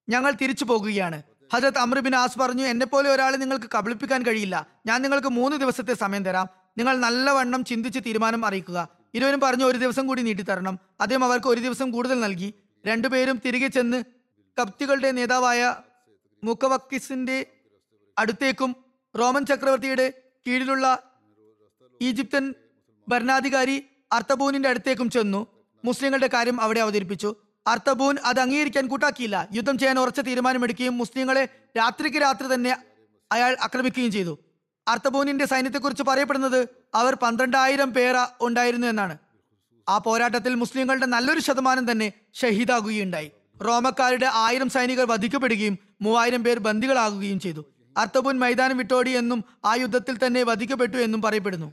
ഞങ്ങൾ 0.09 0.31
തിരിച്ചു 0.31 0.64
പോകുകയാണ്. 0.64 1.23
ഹജത് 1.55 1.79
അമ്രുബിൻ 1.79 2.17
ആസ് 2.17 2.38
പറഞ്ഞു 2.38 2.64
എന്നെ 2.64 2.87
പോലെ 2.87 3.11
ഒരാളെ 3.11 3.37
നിങ്ങൾക്ക് 3.37 3.71
കബളിപ്പിക്കാൻ 3.79 4.23
കഴിയില്ല. 4.23 4.67
ഞാൻ 4.87 5.02
നിങ്ങൾക്ക് 5.02 5.29
മൂന്ന് 5.29 5.57
ദിവസത്തെ 5.57 5.95
സമയം 5.95 6.25
തരാം. 6.25 6.47
നിങ്ങൾ 6.79 6.97
നല്ലവണ്ണം 6.97 7.64
ചിന്തിച്ച് 7.64 8.00
തീരുമാനം 8.07 8.47
അറിയിക്കുക. 8.47 8.88
ഇരുവരും 9.14 9.41
പറഞ്ഞു 9.41 9.64
ഒരു 9.64 9.79
ദിവസം 9.79 10.07
കൂടി 10.07 10.23
നീട്ടിത്തരണം. 10.23 10.79
അദ്ദേഹം 11.00 11.25
അവർക്ക് 11.25 11.47
ഒരു 11.47 11.61
ദിവസം 11.61 11.91
കൂടുതൽ 11.91 12.21
നൽകി. 12.21 12.55
രണ്ടുപേരും 12.87 13.41
തിരികെ 13.47 13.69
ചെന്ന് 13.69 14.05
കപ്തികളുടെ 14.61 15.11
നേതാവായ 15.11 15.76
മുക്കവക്കിസിന്റെ 16.45 17.47
അടുത്തേക്കും 18.19 18.82
റോമൻ 19.19 19.47
ചക്രവർത്തിയുടെ 19.47 20.12
കീഴിലുള്ള 20.47 21.02
ഈജിപ്തൻ 22.02 22.54
ഭരണാധികാരി 23.09 23.85
അർത്തബൂനിന്റെ 24.12 24.69
അടുത്തേക്കും 24.69 25.11
ചെന്നു. 25.11 25.47
മുസ്ലിങ്ങളുടെ 25.85 26.31
കാര്യം 26.33 26.61
അവിടെ 26.61 26.81
അവതരിപ്പിച്ചു. 26.81 27.37
അർത്തബൂൻ 27.66 28.16
അത് 28.25 28.40
അംഗീകരിക്കാൻ 28.40 28.87
കൂട്ടാക്കിയില്ല. 28.87 29.49
യുദ്ധം 29.52 29.78
ചെയ്യാൻ 29.78 29.99
ഉറച്ച 29.99 30.21
തീരുമാനമെടുക്കുകയും 30.21 30.99
മുസ്ലിങ്ങളെ 30.99 31.49
രാത്രിക്ക് 31.76 32.16
രാത്രി 32.16 32.54
തന്നെ 32.54 32.76
അയാൾ 33.33 33.57
ആക്രമിക്കുകയും 33.62 34.12
ചെയ്തു. 34.12 34.38
അർത്തബൂനിന്റെ 34.88 35.45
സൈന്യത്തെക്കുറിച്ച് 35.45 36.02
പറയപ്പെടുന്നത് 36.02 36.69
അവർ 36.95 37.14
പന്ത്രണ്ടായിരം 37.14 37.92
പേർ 37.92 38.14
ഉണ്ടായിരുന്നു 38.40 38.87
എന്നാണ്. 38.87 39.19
ആ 39.88 39.99
പോരാട്ടത്തിൽ 39.99 40.54
മുസ്ലിങ്ങളുടെ 40.54 41.07
നല്ലൊരു 41.07 41.40
ശതമാനം 41.40 41.90
തന്നെ 41.90 42.12
ഷഹീദാകുകയുണ്ടായി. 42.35 43.31
റോമക്കാരുടെ 43.64 44.28
ആയിരം 44.33 44.69
സൈനികർ 44.69 45.07
വധിക്കപ്പെടുകയും 45.07 45.78
മൂവായിരം 46.02 46.45
പേർ 46.45 46.59
ബന്ദികളാകുകയും 46.59 47.40
ചെയ്തു. 47.40 47.72
അർത്തബൂൻ 47.97 48.39
മൈതാനം 48.39 48.77
വിട്ടോടി 48.77 49.11
എന്നും 49.11 49.45
ആ 49.65 49.75
യുദ്ധത്തിൽ 49.75 50.27
തന്നെ 50.27 50.43
വധിക്കപ്പെട്ടു 50.43 50.97
എന്നും 50.97 51.23
പറയപ്പെടുന്നു. 51.23 51.73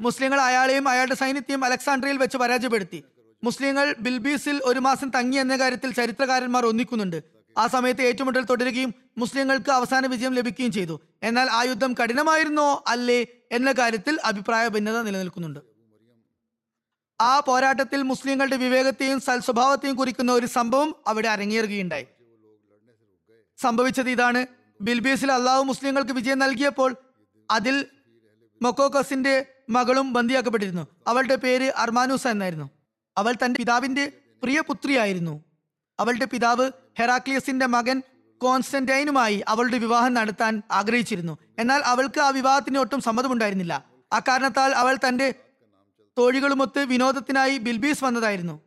മുസ്ലിങ്ങൾ 0.00 0.40
അയാളെയും 0.40 0.88
അയാളുടെ 0.88 1.14
സൈന്യത്തെയും 1.14 1.64
അലക്സാണ്ട്രിയയിൽ 1.64 2.18
വെച്ച് 2.18 2.36
പരാജയപ്പെടുത്തി. 2.36 3.04
മുസ്ലിങ്ങൾ 3.44 3.94
ബിൽബീസിൽ 4.00 4.60
ഒരു 4.64 4.78
മാസം 4.78 5.10
തങ്ങി 5.10 5.36
എന്ന 5.36 5.56
കാര്യത്തിൽ 5.56 5.92
ചരിത്രകാരന്മാർ 5.92 6.66
ഒന്നിക്കുന്നുണ്ട്. 6.66 7.22
ആ 7.58 7.66
സമയത്ത് 7.66 8.02
ഏറ്റുമുട്ടൽ 8.02 8.44
തുടരുകയും 8.44 8.94
മുസ്ലിങ്ങൾക്ക് 9.18 9.70
അവസാന 9.70 10.06
വിജയം 10.06 10.34
ലഭിക്കുകയും 10.34 10.72
ചെയ്തു. 10.72 11.00
എന്നാൽ 11.22 11.50
ആ 11.50 11.62
യുദ്ധം 11.62 11.94
കഠിനമായിരുന്നോ 11.94 12.84
അല്ലേ 12.86 13.26
എന്ന 13.52 13.72
കാര്യത്തിൽ 13.72 14.18
അഭിപ്രായ 14.24 14.68
ഭിന്നത 14.68 15.00
നിലനിൽക്കുന്നുണ്ട്. 15.02 15.60
ആ 17.20 17.40
പോരാട്ടത്തിൽ 17.40 18.02
മുസ്ലിങ്ങളുടെ 18.02 18.56
വിവേകത്തെയും 18.56 19.20
സൽസ്വഭാവത്തെയും 19.20 19.96
കുറിക്കുന്ന 19.96 20.32
ഒരു 20.32 20.46
സംഭവം 20.46 20.94
അവിടെ 21.06 21.28
അരങ്ങേറുകയുണ്ടായി. 21.28 22.06
സംഭവിച്ചത് 23.58 24.10
ഇതാണ്. 24.10 24.46
ബിൽബീസിൽ 24.82 25.32
അള്ളാഹു 25.32 25.62
മുസ്ലിങ്ങൾക്ക് 25.62 26.12
വിജയം 26.12 26.38
നൽകിയപ്പോൾ 26.38 26.96
അതിൽ 27.50 27.86
മൊക്കോക്കസിന്റെ 28.62 29.46
മകളും 29.70 30.12
ബന്ദിയാക്കപ്പെട്ടിരുന്നു. 30.12 30.86
അവളുടെ 31.06 31.34
പേര് 31.34 31.72
അർമാനൂസ 31.76 32.26
എന്നായിരുന്നു. 32.26 32.70
അവൾ 33.18 33.34
തന്റെ 33.44 33.58
പിതാവിന്റെ 33.58 34.12
പ്രിയ 34.42 34.60
പുത്രിയായിരുന്നു. 34.60 35.44
അവളുടെ 36.00 36.24
പിതാവ് 36.24 36.70
ഹെറാക്ലിയസിന്റെ 36.98 37.66
മകൻ 37.66 38.02
കോൺസ്റ്റന്റൈനുമായി 38.38 39.44
അവളുടെ 39.48 39.78
വിവാഹം 39.78 40.14
നടത്താൻ 40.14 40.62
ആഗ്രഹിച്ചിരുന്നു. 40.70 41.38
എന്നാൽ 41.58 41.82
അവൾക്ക് 41.82 42.20
ആ 42.20 42.28
വിവാഹത്തിന് 42.28 42.78
ഒട്ടും 42.78 43.00
സമ്മതമുണ്ടായിരുന്നില്ല. 43.00 43.84
അക്കാരണത്താൽ 44.12 44.74
അവൾ 44.74 44.98
തന്റെ 45.08 45.34
തോഴികളുമൊത്ത് 46.18 46.78
വിനോദത്തിനായി 46.78 47.58
ബിൽബീസ് 47.58 48.04
വന്നതായിരുന്നു. 48.04 48.60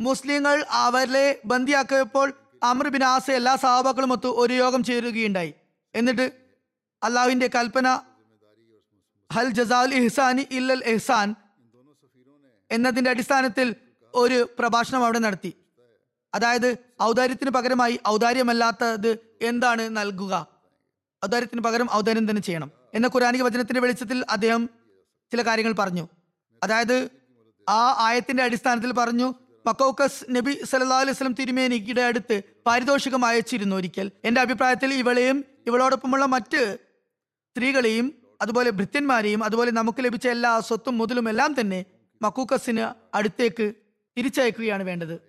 മുസ്ലിങ്ങൾ 0.00 0.64
അവരെ 0.70 1.40
ബന്ദിയാക്കിയപ്പോൾ 1.44 2.32
അമർ 2.64 3.02
ആസ 3.04 3.30
എല്ലാ 3.30 3.56
സഹാബാക്കളും 3.56 4.12
ഒത്ത് 4.12 4.26
ഒരു 4.26 4.54
യോഗം 4.54 4.84
ചേരുകയുണ്ടായി. 4.84 5.54
എന്നിട്ട് 5.94 6.26
അള്ളാഹുവിന്റെ 7.02 7.50
കൽപ്പന 7.54 7.88
ഹൽ 9.32 9.48
ജസാൽ 9.50 9.94
ഇഹ്സാനി 9.94 10.46
ഇല്ലൽ 10.50 10.82
എഹ്സാൻ 10.84 11.34
എന്നതിന്റെ 12.70 13.10
അടിസ്ഥാനത്തിൽ 13.10 13.74
ഒരു 14.14 14.48
പ്രഭാഷണം 14.58 15.04
അവിടെ 15.04 15.18
നടത്തി. 15.18 15.52
അതായത് 16.34 16.78
ഔദാര്യത്തിന് 17.02 17.50
പകരമായി 17.50 18.00
ഔദാര്യമല്ലാത്തത് 18.08 19.18
എന്താണ് 19.42 19.96
നൽകുക? 19.96 20.34
ഔദാര്യത്തിന് 21.24 21.60
പകരം 21.60 21.88
ഔദാര്യം 21.92 22.30
തന്നെ 22.30 22.42
ചെയ്യണം. 22.42 22.70
എന്ന 22.94 23.06
ഖുരാനിക 23.06 23.42
വചനത്തിന്റെ 23.42 23.80
വെളിച്ചത്തിൽ 23.80 24.24
അദ്ദേഹം 24.30 24.70
ചില 25.30 25.42
കാര്യങ്ങൾ 25.42 25.74
പറഞ്ഞു. 25.78 26.08
അതായത് 26.62 27.10
ആ 27.68 27.94
ആയത്തിന്റെ 27.98 28.42
അടിസ്ഥാനത്തിൽ 28.42 28.92
പറഞ്ഞു 28.92 29.34
മക്കോക്കസ് 29.66 30.24
നബി 30.30 30.52
സല്ലാ 30.70 30.98
അലൈഹി 30.98 31.16
സ്വലം 31.16 31.34
തിരുമേനിയുടെ 31.34 32.02
അടുത്ത് 32.02 32.53
പാരിതോഷികം 32.66 33.24
അയച്ചിരുന്നു 33.24 33.76
ഒരിക്കൽ. 33.76 34.10
എന്റെ 34.24 34.40
അഭിപ്രായത്തിൽ 34.40 34.94
ഇവളെയും 34.94 35.44
ഇവളോടൊപ്പമുള്ള 35.66 36.24
മറ്റ് 36.24 36.78
സ്ത്രീകളെയും 37.50 38.14
അതുപോലെ 38.42 38.70
ഭൃത്യന്മാരെയും 38.70 39.44
അതുപോലെ 39.44 39.70
നമുക്ക് 39.70 40.04
ലഭിച്ച 40.04 40.28
എല്ലാ 40.28 40.60
സ്വത്തും 40.60 40.98
മുതലും 40.98 41.28
എല്ലാം 41.28 41.60
തന്നെ 41.60 41.84
മക്കൂക്കസിന് 42.22 43.16
അടുത്തേക്ക് 43.16 43.72
തിരിച്ചയക്കുകയാണ് 44.18 44.82
വേണ്ടത്. 44.82 45.20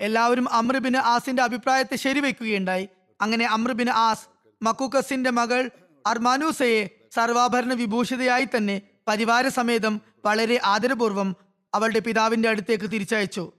എല്ലാവരും 0.00 0.52
അമ്രബിന് 0.52 0.96
ആസിന്റെ 0.96 1.42
അഭിപ്രായത്തെ 1.42 1.96
ശരിവെക്കുകയുണ്ടായി. 1.96 2.88
അങ്ങനെ 3.20 3.46
അമ്രബിന് 3.46 3.90
ആസ് 3.90 4.26
മക്കൂക്കസിന്റെ 4.62 5.30
മകൾ 5.30 5.70
അർമാനൂസയെ 6.06 6.88
സർവാഭരണ 7.14 7.72
വിഭൂഷിതയായി 7.72 8.48
തന്നെ 8.56 8.82
പരിവാര 9.08 9.48
സമേതം 9.48 10.00
വളരെ 10.24 10.60
ആദരപൂർവം 10.64 11.36
അവളുടെ 11.74 11.98
പിതാവിന്റെ 11.98 12.48
അടുത്തേക്ക് 12.48 12.84
തിരിച്ചയച്ചു. 12.84 13.52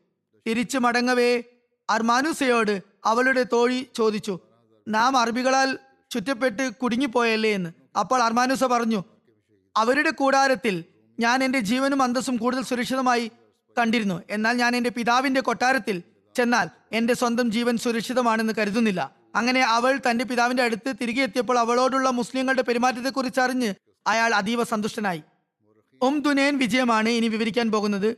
തിരിച്ചു 0.48 0.78
മടങ്ങവേ 0.78 1.44
അർമാനൂസയോട് 1.91 2.75
അവളുടെ 3.05 3.43
തോഴി 3.53 3.79
ചോദിച്ചു 3.95 4.39
നാം 4.88 5.17
അറബികളാൽ 5.17 5.69
ചുറ്റപ്പെട്ട് 6.12 6.63
കുടുങ്ങിപ്പോയല്ലേ 6.81 7.51
എന്ന്? 7.53 7.69
അപ്പോൾ 8.00 8.19
അർമാനുസ 8.24 8.63
പറഞ്ഞു 8.63 9.03
അവരുടെ 9.75 10.12
കൂടാരത്തിൽ 10.12 10.75
ഞാൻ 11.19 11.43
എന്റെ 11.43 11.60
ജീവനും 11.60 12.03
അന്തസ്സും 12.03 12.36
കൂടുതൽ 12.38 12.63
സുരക്ഷിതമായി 12.63 13.25
കണ്ടിരുന്നു. 13.77 14.17
എന്നാൽ 14.29 14.55
ഞാൻ 14.57 14.75
എന്റെ 14.75 14.89
പിതാവിന്റെ 14.89 15.41
കൊട്ടാരത്തിൽ 15.41 16.03
ചെന്നാൽ 16.36 16.67
എന്റെ 16.91 17.13
സ്വന്തം 17.13 17.51
ജീവൻ 17.51 17.77
സുരക്ഷിതമാണെന്ന് 17.77 18.53
കരുതുന്നില്ല. 18.57 19.01
അങ്ങനെ 19.36 19.62
അവൾ 19.62 20.00
തന്റെ 20.10 20.24
പിതാവിന്റെ 20.25 20.63
അടുത്ത് 20.63 20.93
തിരികെ 21.01 21.21
എത്തിയപ്പോൾ 21.21 21.57
അവളോടുള്ള 21.60 22.10
മുസ്ലിങ്ങളുടെ 22.10 22.62
പെരുമാറ്റത്തെക്കുറിച്ച് 22.62 23.41
അറിഞ്ഞ് 23.41 23.74
അയാൾ 24.07 24.36
അതീവ 24.36 24.63
സന്തുഷ്ടനായി. 24.63 25.21
ഉം 26.01 26.15
ദുനേൻ 26.21 26.57
വിജയമാണ് 26.57 27.10
ഇനി 27.10 27.27
വിവരിക്കാൻ 27.27 27.71
പോകുന്നത്. 27.71 28.10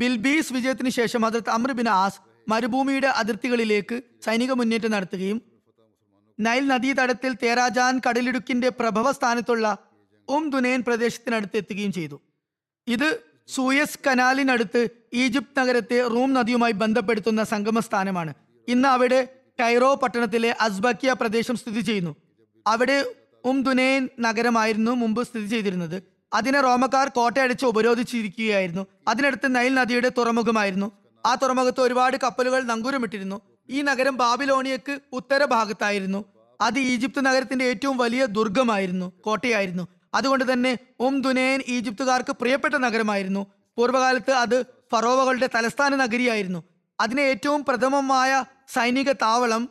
ബിൽബീസ് 0.00 0.52
വിജയത്തിന് 0.52 0.90
ശേഷം 0.90 1.26
അതിർത്ത് 1.26 1.50
അമ്ര 1.50 1.72
ബിൻ 1.72 1.88
ആസ് 1.88 2.20
മരുഭൂമിയുടെ 2.50 3.06
അതിർത്തികളിലേക്ക് 3.20 3.96
സൈനിക 4.24 4.52
മുന്നേറ്റം 4.52 4.90
നടത്തുകയും 4.90 5.38
നൈൽ 6.38 6.66
നദീതടത്തിൽ 6.66 7.32
തേരാജാൻ 7.42 7.94
കടലിടുക്കിന്റെ 8.06 8.68
പ്രഭവ 8.68 9.10
സ്ഥാനത്തുള്ള 9.10 9.66
ഉം 10.28 10.50
ദുനൈൻ 10.50 10.80
പ്രദേശത്തിനടുത്ത് 10.86 11.56
എത്തുകയും 11.56 11.92
ചെയ്തു. 11.92 12.16
ഇത് 12.86 13.08
സൂയസ് 13.48 13.98
കനാലിനടുത്ത് 14.06 14.88
ഈജിപ്ത് 15.12 15.58
നഗരത്തെ 15.58 15.98
റൂം 16.08 16.30
നദിയുമായി 16.34 16.74
ബന്ധപ്പെടുത്തുന്ന 16.82 17.44
സംഗമ 17.44 17.78
സ്ഥാനമാണ് 17.80 18.34
ഇന്ന് 18.68 18.88
അവിടെ 18.88 19.20
കൈറോ 19.60 19.94
പട്ടണത്തിലെ 19.94 20.50
അസ്ബക്കിയ 20.60 21.12
പ്രദേശം 21.20 21.56
സ്ഥിതി 21.56 21.80
ചെയ്യുന്നു. 21.80 22.12
അവിടെ 22.66 22.98
ഉം 23.44 23.62
ദുനൈൻ 23.62 24.08
നഗരമായിരുന്നു 24.20 24.92
മുമ്പ് 25.02 25.22
സ്ഥിതി 25.22 25.46
ചെയ്തിരുന്നത്. 25.46 25.96
അതിനെ 26.32 26.60
റോമക്കാർ 26.60 27.06
കോട്ടയടിച്ച് 27.08 27.64
ഉപരോധിച്ചിരിക്കുകയായിരുന്നു. 27.66 28.86
അതിനടുത്ത് 29.08 29.48
നൈൽ 29.56 29.72
നദിയുടെ 29.74 30.10
തുറമുഖമായിരുന്നു. 30.18 30.88
ആ 31.26 31.34
തുറമുഖത്ത് 31.34 31.80
ഒരുപാട് 31.80 32.16
കപ്പലുകൾ 32.16 32.62
നങ്കൂരമിട്ടിരുന്നു 32.62 33.40
ഈ 33.70 33.82
നഗരം 33.82 34.16
ബാബിലോണിയക്ക് 34.16 34.98
ഉത്തരഭാഗത്തായിരുന്നു. 35.12 36.24
അത് 36.60 36.78
ഈജിപ്ത് 36.78 37.26
നഗരത്തിന്റെ 37.26 37.64
ഏറ്റവും 37.64 37.96
വലിയ 37.96 38.26
ദുർഗമായിരുന്നു 38.26 39.12
കോട്ടയായിരുന്നു. 39.20 39.88
അതുകൊണ്ട് 40.14 40.52
തന്നെ 40.52 40.78
ഉം 41.00 41.20
ദുനേൻ 41.20 41.62
ഈജിപ്തുകാർക്ക് 41.68 42.32
പ്രിയപ്പെട്ട 42.32 42.74
നഗരമായിരുന്നു. 42.74 43.46
പൂർവകാലത്ത് 43.76 44.30
അത് 44.30 44.62
ഫറോവകളുടെ 44.92 45.48
തലസ്ഥാന 45.54 45.96
നഗരിയായിരുന്നു. 45.96 46.64
അതിനെ 47.00 47.22
ഏറ്റവും 47.22 47.64
പ്രഥമമായ 47.64 48.44
സൈനിക 48.68 49.12
താവളം 49.12 49.68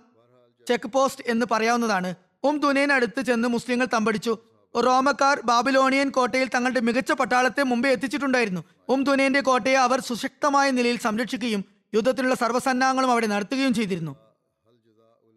ചെക്ക് 0.67 0.87
പോസ്റ്റ് 0.87 1.23
എന്ന് 1.27 1.45
പറയാവുന്നതാണ്. 1.51 2.15
ഉം 2.43 2.57
ദുനേൻ 2.59 2.93
അടുത്ത് 2.93 3.21
ചെന്ന് 3.21 3.47
മുസ്ലിങ്ങൾ 3.47 3.87
തമ്പടിച്ചു. 3.93 4.37
റോമക്കാർ 4.75 5.41
ബാബിലോണിയൻ 5.45 6.09
കോട്ടയിൽ 6.09 6.49
തങ്ങളുടെ 6.55 6.79
മികച്ച 6.79 7.11
പട്ടാളത്തെ 7.11 7.63
മുമ്പേ 7.63 7.89
എത്തിച്ചിട്ടുണ്ടായിരുന്നു. 7.91 8.63
ഉം 8.89 9.03
തുനേന്റെ 9.03 9.41
കോട്ടയെ 9.41 9.75
അവർ 9.75 9.99
സുശക്തമായ 9.99 10.71
നിലയിൽ 10.71 10.97
സംരക്ഷിക്കുകയും 10.97 11.65
യുദ്ധത്തിനുള്ള 11.93 12.35
സർവസന്നാഹങ്ങളും 12.35 13.11
അവിടെ 13.11 13.27
നടത്തുകയും 13.27 13.73
ചെയ്തിരുന്നു. 13.73 14.15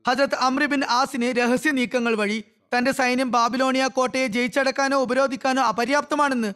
ഹജരത് 0.08 0.34
അമ്രിബിൻ 0.34 0.84
ആസിന് 0.84 1.32
രഹസ്യ 1.36 1.70
നീക്കങ്ങൾ 1.70 2.14
വഴി 2.14 2.44
തന്റെ 2.76 2.92
സൈന്യം 2.92 3.30
ബാബിലോണിയ 3.30 3.86
കോട്ടയെ 3.86 4.26
ജയിച്ചടക്കാനോ 4.26 5.02
ഉപരോധിക്കാനോ 5.02 5.62
അപര്യാപ്തമാണെന്ന് 5.62 6.52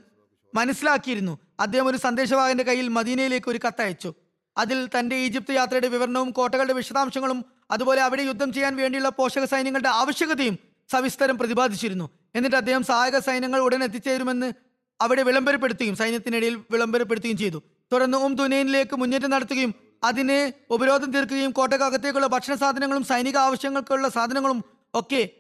മനസ്സിലാക്കിയിരുന്നു. 0.55 1.39
അദ്ദേഹം 1.61 1.87
ഒരു 1.87 1.97
സന്ദേശവാഹകന്റെ 1.97 2.65
കയ്യിൽ 2.65 2.89
മദീനയിലേക്ക് 2.89 3.49
ഒരു 3.51 3.61
കത്തയച്ചു 3.67 4.15
അതിൽ 4.57 4.79
തന്റെ 4.99 5.17
ഈജിപ്ത് 5.17 5.51
യാത്രയുടെ 5.51 5.89
വിവരണവും 5.89 6.31
കോട്ടകളുടെ 6.31 6.73
വിശദാംശങ്ങളും 6.73 7.45
അതുപോലെ 7.71 8.03
അവിടെ 8.03 8.23
യുദ്ധം 8.23 8.53
ചെയ്യാൻ 8.53 8.77
വേണ്ടിയുള്ള 8.77 9.09
പോഷക 9.09 9.45
സൈന്യങ്ങളുടെ 9.45 9.89
ആവശ്യകതയും 9.89 10.59
സവിസ്തരം 10.91 11.39
പ്രതിപാദിച്ചിരുന്നു. 11.39 12.07
എന്നിട്ട് 12.37 12.57
അദ്ദേഹം 12.57 12.83
സഹായക 12.83 13.19
സൈന്യങ്ങൾ 13.19 13.61
ഉടൻ 13.61 13.85
എത്തിച്ചേരുമെന്ന് 13.85 14.53
അവിടെ 15.01 15.23
വിളംബരപ്പെടുത്തുകയും 15.23 15.97
സൈന്യത്തിനിടയിൽ 15.97 16.55
വിളംബരപ്പെടുത്തുകയും 16.71 17.37
ചെയ്തു. 17.37 17.63
തുടർന്ന് 17.93 18.19
ഉം 18.19 18.35
ദുനൈനിലേക്ക് 18.35 18.97
മുന്നേറ്റം 18.97 19.31
നടത്തുകയും 19.31 19.75
അതിന് 20.05 20.53
ഉപരോധം 20.73 21.11
തീർക്കുകയും 21.11 21.51
കോട്ടക്കകത്തേക്കുള്ള 21.51 22.27
ഭക്ഷണ 22.27 22.55
സാധനങ്ങളും 22.55 23.05
സൈനിക 23.05 23.37
ആവശ്യങ്ങൾക്കുള്ള 23.37 24.09
സാധനങ്ങളും 24.09 24.65
ഒക്കെ 24.95 25.31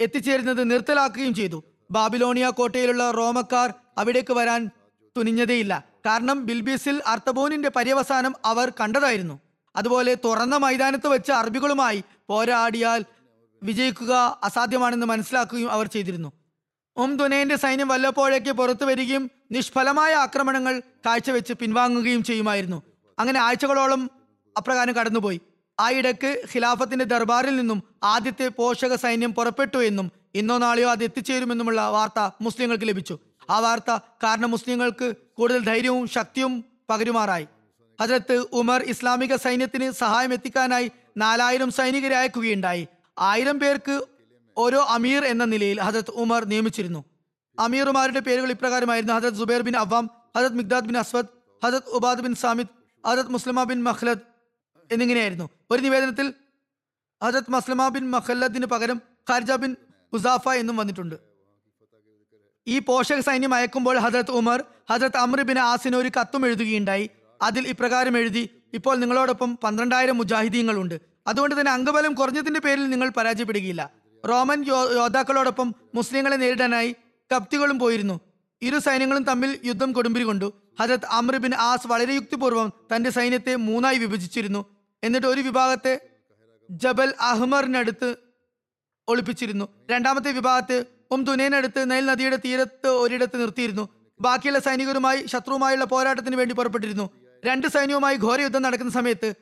എത്തിച്ചേരുന്നത് 0.00 0.70
നിർത്തലാക്കുകയും 0.70 1.34
ചെയ്തു. 1.34 1.62
ബാബിലോണിയ 1.90 2.48
കോട്ടയിലുള്ള 2.48 3.10
റോമക്കാർ 3.10 3.74
അവിടേക്ക് 3.98 4.32
വരാൻ 4.32 4.70
തുനിഞ്ഞതേയില്ല. 5.16 5.84
കാരണം 6.06 6.46
ബിൽബീസിൽ 6.46 7.02
അർത്തബോനിന്റെ 7.06 7.68
പര്യവസാനം 7.68 8.34
അവർ 8.44 8.72
കണ്ടതായിരുന്നു. 8.80 9.40
അതുപോലെ 9.76 10.14
തുറന്ന 10.14 10.56
മൈതാനത്ത് 10.56 11.08
വെച്ച് 11.08 11.32
അറബികളുമായി 11.32 12.04
പോരാടിയാൽ 12.28 13.04
വിജയിക്കുക 13.62 14.40
അസാധ്യമാണെന്ന് 14.42 15.06
മനസ്സിലാക്കുകയും 15.06 15.70
അവർ 15.70 15.86
ചെയ്തിരുന്നു. 15.86 16.32
ദുനൈന്റെ 17.16 17.56
സൈന്യം 17.56 17.88
വല്ലപ്പോഴേക്ക് 17.88 18.52
പുറത്തു 18.52 18.84
വരികയും 18.84 19.30
നിഷ്ഫലമായ 19.52 20.14
ആക്രമണങ്ങൾ 20.14 20.82
കാഴ്ചവെച്ച് 21.06 21.52
പിൻവാങ്ങുകയും 21.52 22.24
ചെയ്യുമായിരുന്നു. 22.24 22.82
അങ്ങനെ 23.18 23.40
ആഴ്ചകളോളം 23.40 24.10
അപ്രകാരം 24.56 24.94
കടന്നുപോയി. 24.94 25.40
ആ 25.80 25.90
ഖിലാഫത്തിന്റെ 26.54 27.04
ദർബാറിൽ 27.04 27.56
നിന്നും 27.56 27.82
ആദ്യത്തെ 28.02 28.48
പോഷക 28.48 28.94
സൈന്യം 28.94 29.34
പുറപ്പെട്ടു 29.34 29.78
എന്നും 29.78 30.12
ഇന്നോ 30.34 30.58
നാളെയോ 30.58 30.90
അത് 30.90 31.04
എത്തിച്ചേരുമെന്നുമുള്ള 31.04 31.88
വാർത്ത 31.88 32.30
മുസ്ലിങ്ങൾക്ക് 32.40 32.88
ലഭിച്ചു. 32.88 33.18
ആ 33.50 33.58
വാർത്ത 33.58 33.98
കാരണം 34.24 34.50
മുസ്ലിങ്ങൾക്ക് 34.50 35.14
കൂടുതൽ 35.38 35.64
ധൈര്യവും 35.64 36.08
ശക്തിയും 36.08 36.64
പകരുമാറായി. 36.90 37.46
അതിലത്ത് 38.00 38.44
ഉമർ 38.52 38.82
ഇസ്ലാമിക 38.82 39.36
സൈന്യത്തിന് 39.36 39.90
സഹായം 39.90 40.32
എത്തിക്കാനായി 40.32 40.90
നാലായിരം 41.16 41.70
സൈനികരെ 41.70 42.16
അയക്കുകയുണ്ടായി. 42.16 42.88
ആയിരം 43.18 43.60
പേർക്ക് 43.60 44.06
ഓരോ 44.56 44.84
അമീർ 44.88 45.24
എന്ന 45.24 45.44
നിലയിൽ 45.44 45.80
ഹജരത് 45.80 46.10
ഉമർ 46.10 46.44
നിയമിച്ചിരുന്നു. 46.44 47.04
അമീറുമാരുടെ 47.58 48.20
പേരുകൾ 48.20 48.50
ഇപ്രകാരമായിരുന്നു. 48.50 49.14
ഹജരത് 49.14 49.34
സുബൈർ 49.34 49.60
ബിൻ 49.60 49.76
അവാം 49.76 50.10
ഹജത് 50.36 50.52
മിഗ്ദാദ് 50.52 50.84
ബിൻ 50.84 50.98
അസ്വദ് 50.98 51.26
ഹജത് 51.64 51.88
ഉബാദ് 51.88 52.20
ബിൻ 52.20 52.34
സാമിദ് 52.34 52.66
ഹജത് 53.06 53.28
മുസ്ലിമ 53.28 53.62
ബിൻ 53.62 53.82
മഹ്ലദ് 53.82 54.18
എന്നിങ്ങനെയായിരുന്നു. 54.92 55.50
ഒരു 55.70 55.82
നിവേദനത്തിൽ 55.82 56.34
ഹജത് 57.22 57.50
മസ്ലമ 57.50 57.88
ബിൻ 57.88 58.10
മഹല്ലദിന് 58.10 58.66
പകരം 58.66 59.02
ഖാർജ 59.30 59.52
ബിൻ 59.52 59.76
ഉസാഫ 60.12 60.48
എന്നും 60.48 60.76
വന്നിട്ടുണ്ട്. 60.76 61.14
ഈ 62.66 62.78
പോഷക 62.78 63.20
സൈന്യം 63.20 63.54
അയക്കുമ്പോൾ 63.54 63.98
ഹജരത് 63.98 64.30
ഉമർ 64.30 64.64
ഹജരത് 64.90 65.16
അമ്ര 65.16 65.42
ബിൻ 65.42 65.58
ആസിന് 65.58 65.96
ഒരു 65.96 66.10
കത്തും 66.20 66.46
എഴുതുകയുണ്ടായി. 66.46 67.10
അതിൽ 67.42 67.68
ഇപ്രകാരം 67.68 68.18
എഴുതി 68.18 68.50
ഇപ്പോൾ 68.74 68.96
നിങ്ങളോടൊപ്പം 68.96 69.56
പന്ത്രണ്ടായിരം 69.56 70.18
മുജാഹിദീങ്ങളുണ്ട്. 70.18 71.00
അതുകൊണ്ട് 71.26 71.60
തന്നെ 71.60 71.72
അംഗബലം 71.72 72.14
കുറഞ്ഞതിന്റെ 72.14 72.60
പേരിൽ 72.60 72.90
നിങ്ങൾ 72.90 73.08
പരാജയപ്പെടുകയില്ല. 73.08 73.99
റോമൻ 74.28 74.64
യോദ്ധാക്കളോടൊപ്പം 74.96 75.74
മുസ്ലിങ്ങളെ 75.94 76.36
നേരിടാനായി 76.36 76.96
കപ്തികളും 77.34 77.78
പോയിരുന്നു. 77.78 78.20
ഇരു 78.62 78.78
സൈന്യങ്ങളും 78.78 79.22
തമ്മിൽ 79.22 79.58
യുദ്ധം 79.64 79.92
കൊടുമ്പിരി 79.92 80.24
കൊണ്ടു. 80.24 80.52
ഹജത് 80.80 81.06
അമ്രുബിൻ 81.06 81.54
ആസ് 81.54 81.86
വളരെ 81.86 82.12
യുക്തിപൂർവം 82.12 82.72
തന്റെ 82.96 83.10
സൈന്യത്തെ 83.10 83.54
മൂന്നായി 83.56 83.98
വിഭജിച്ചിരുന്നു. 83.98 84.66
എന്നിട്ട് 85.04 85.26
ഒരു 85.26 85.40
വിഭാഗത്തെ 85.40 86.00
ജബൽ 86.70 87.14
അഹ്മറിനടുത്ത് 87.20 88.16
ഒളിപ്പിച്ചിരുന്നു. 89.08 89.68
രണ്ടാമത്തെ 89.90 90.32
വിഭാഗത്തെ 90.32 90.84
ഉം 91.10 91.24
ദുനേനടുത്ത് 91.24 91.90
നൈൽ 91.90 92.06
നദിയുടെ 92.06 92.36
തീരത്ത് 92.36 92.88
ഒരിടത്ത് 92.88 93.40
നിർത്തിയിരുന്നു. 93.40 93.88
ബാക്കിയുള്ള 94.20 94.58
സൈനികരുമായി 94.58 95.26
ശത്രുവുമായുള്ള 95.26 95.84
പോരാട്ടത്തിന് 95.84 96.36
വേണ്ടി 96.36 96.54
പുറപ്പെട്ടിരുന്നു. 96.54 97.10
രണ്ട് 97.46 97.66
സൈന്യവുമായി 97.66 98.16
ഘോര 98.16 98.40
യുദ്ധം 98.40 98.62
നടക്കുന്ന 98.62 98.92
സമയത്ത് 98.92 99.34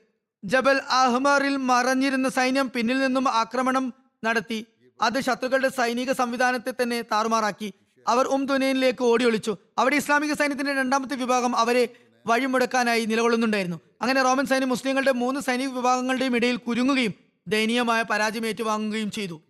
ജബൽ 0.45 0.77
അഹ്മറിൽ 0.77 1.57
മറഞ്ഞിരുന്ന 1.57 2.29
സൈന്യം 2.29 2.71
പിന്നിൽ 2.71 2.99
നിന്നും 2.99 3.29
ആക്രമണം 3.29 3.95
നടത്തി. 4.25 4.67
അത് 5.03 5.21
ശത്രുക്കളുടെ 5.21 5.69
സൈനിക 5.69 6.13
സംവിധാനത്തെ 6.13 6.73
തന്നെ 6.83 7.03
താറുമാറാക്കി. 7.03 7.75
അവർ 8.09 8.27
ഉം 8.27 8.47
ദുനൈനിലേക്ക് 8.47 9.05
ഓടിയൊളിച്ചു. 9.05 9.57
അവിടെ 9.79 9.97
ഇസ്ലാമിക 9.97 10.33
സൈന്യത്തിന്റെ 10.33 10.75
രണ്ടാമത്തെ 10.75 11.17
വിഭാഗം 11.17 11.57
അവരെ 11.57 11.89
വഴിമുടക്കാനായി 12.27 13.05
നിലകൊള്ളുന്നുണ്ടായിരുന്നു. 13.05 13.81
അങ്ങനെ 14.03 14.23
റോമൻ 14.23 14.47
സൈന്യം 14.47 14.69
മുസ്ലിങ്ങളുടെ 14.69 15.13
മൂന്ന് 15.13 15.41
സൈനിക 15.41 15.69
വിഭാഗങ്ങളുടെയും 15.69 16.37
ഇടയിൽ 16.37 16.57
കുരുങ്ങുകയും 16.57 17.15
ദയനീയമായ 17.49 18.03
പരാജയം 18.03 18.47
ഏറ്റുവാങ്ങുകയും 18.47 19.11
ചെയ്തു. 19.11 19.41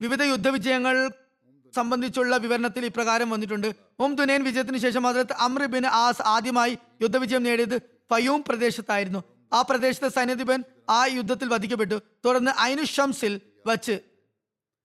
വിവിധ 0.00 0.22
യുദ്ധവിജയങ്ങൾ 0.22 1.10
സംബന്ധിച്ചുള്ള 1.76 2.36
വിവരണത്തിൽ 2.36 2.86
ഇപ്രകാരം 2.86 3.30
വന്നിട്ടുണ്ട്. 3.30 3.74
ഉം 4.00 4.14
ദുനൈൻ 4.14 4.44
വിജയത്തിന് 4.44 4.78
ശേഷം 4.78 5.02
ഹജരത്ത് 5.02 5.32
അമ്ര 5.32 5.64
ബിൻ 5.64 5.86
ആസ് 5.86 6.22
ആദ്യമായി 6.22 6.78
യുദ്ധവിജയം 7.02 7.42
നേടിയത് 7.42 7.78
ഫയൂം 7.78 8.44
പ്രദേശത്തായിരുന്നു. 8.48 9.24
ആ 9.52 9.62
പ്രദേശത്തെ 9.62 10.08
സൈന്യാധിപൻ 10.08 10.64
ആ 10.90 11.06
യുദ്ധത്തിൽ 11.06 11.48
വധിക്കപ്പെട്ടു. 11.48 12.02
തുടർന്ന് 12.24 12.60
ഐനു 12.60 12.84
ഷംസിൽ 12.84 13.40
വച്ച് 13.66 13.98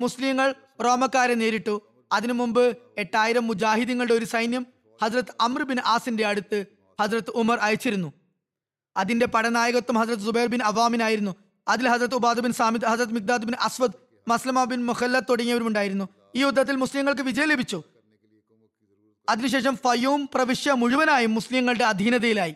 മുസ്ലിങ്ങൾ 0.01 0.55
റോമക്കാരെ 0.85 1.33
നേരിട്ടു. 1.33 1.81
അതിനു 2.11 2.33
മുമ്പ് 2.33 2.77
എട്ടായിരം 2.97 3.47
മുജാഹിദീങ്ങളുടെ 3.47 4.13
ഒരു 4.13 4.25
സൈന്യം 4.25 4.67
ഹജ്രത് 5.03 5.33
അമ്ര 5.41 5.63
ബിൻ 5.63 5.77
ആസിന്റെ 5.85 6.25
അടുത്ത് 6.25 6.65
ഹജ്രത് 7.01 7.29
ഉമർ 7.29 7.57
അയച്ചിരുന്നു. 7.57 8.13
അതിന്റെ 8.97 9.25
പടനായകത്വം 9.25 9.97
ഹജ്രത് 9.97 10.19
സുബൈർ 10.19 10.47
ബിൻ 10.47 10.63
അവാമിനായിരുന്നു 10.63 11.35
അതിൽ 11.67 11.87
Hazrat 11.87 12.15
Ubadah 12.15 12.39
bin 12.39 12.51
Samit 12.51 12.85
Hazrat 12.85 13.13
Miqdad 13.13 13.45
bin 13.45 13.55
Aswad 13.55 13.91
Maslama 14.27 14.63
bin 14.63 14.85
മുഹല്ല 14.85 15.19
തുടങ്ങിയവരുമുണ്ടായിരുന്നു. 15.19 16.09
ഈ 16.35 16.39
യുദ്ധത്തിൽ 16.39 16.75
മുസ്ലിങ്ങൾക്ക് 16.75 17.21
വിജയം 17.21 17.47
ലഭിച്ചു. 17.47 17.83
അതിനുശേഷം 19.29 19.75
ഫയൂം 19.75 20.29
പ്രവിശ്യ 20.33 20.71
മുഴുവനായും 20.71 21.33
മുസ്ലിങ്ങളുടെ 21.33 21.83
അധീനതയിലായി. 21.83 22.55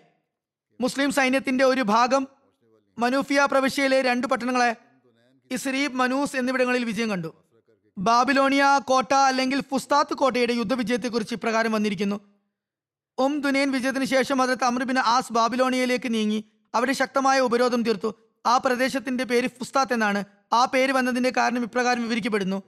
മുസ്ലിം 0.81 1.11
സൈന്യത്തിന്റെ 1.11 1.65
ഒരു 1.65 1.81
ഭാഗം 1.81 2.27
മനൂഫിയ 2.99 3.47
പ്രവിശ്യയിലെ 3.51 4.01
രണ്ട് 4.01 4.27
പട്ടണങ്ങളെ 4.27 4.75
ഇസ്രീബ് 5.51 5.93
മനൂസ് 5.93 6.35
എന്നിവിടങ്ങളിൽ 6.35 6.85
വിജയം 6.85 7.09
കണ്ടു. 7.09 7.35
ബാബിലോണിയ 7.97 8.79
കോട്ട 8.83 9.13
അല്ലെങ്കിൽ 9.13 9.61
ഫുസ്താത്ത് 9.61 10.13
കോട്ടയുടെ 10.13 10.53
യുദ്ധവിജയത്തെക്കുറിച്ച് 10.53 11.35
ഇപ്രകാരം 11.35 11.71
വന്നിരിക്കുന്നു. 11.71 12.19
ഉം 13.17 13.41
ദുനൈൻ 13.41 13.71
വിജയത്തിന് 13.71 14.05
ശേഷം 14.05 14.41
അതിർത്ത് 14.41 14.63
അമ്രബിൻ 14.63 14.99
ആസ് 14.99 15.33
ബാബിലോണിയയിലേക്ക് 15.33 16.13
നീങ്ങി. 16.13 16.45
അവിടെ 16.75 16.93
ശക്തമായ 16.93 17.39
ഉപരോധം 17.39 17.83
തീർത്തു. 17.83 18.15
ആ 18.45 18.57
പ്രദേശത്തിന്റെ 18.57 19.23
പേര് 19.23 19.47
ഫുസ്താത്ത് 19.47 19.93
എന്നാണ്. 19.93 20.23
ആ 20.53 20.65
പേര് 20.65 20.91
വന്നതിന്റെ 20.91 21.31
കാരണം 21.37 21.63
ഇപ്രകാരം 21.63 22.03
വിവരിക്കപ്പെടുന്നു. 22.03 22.63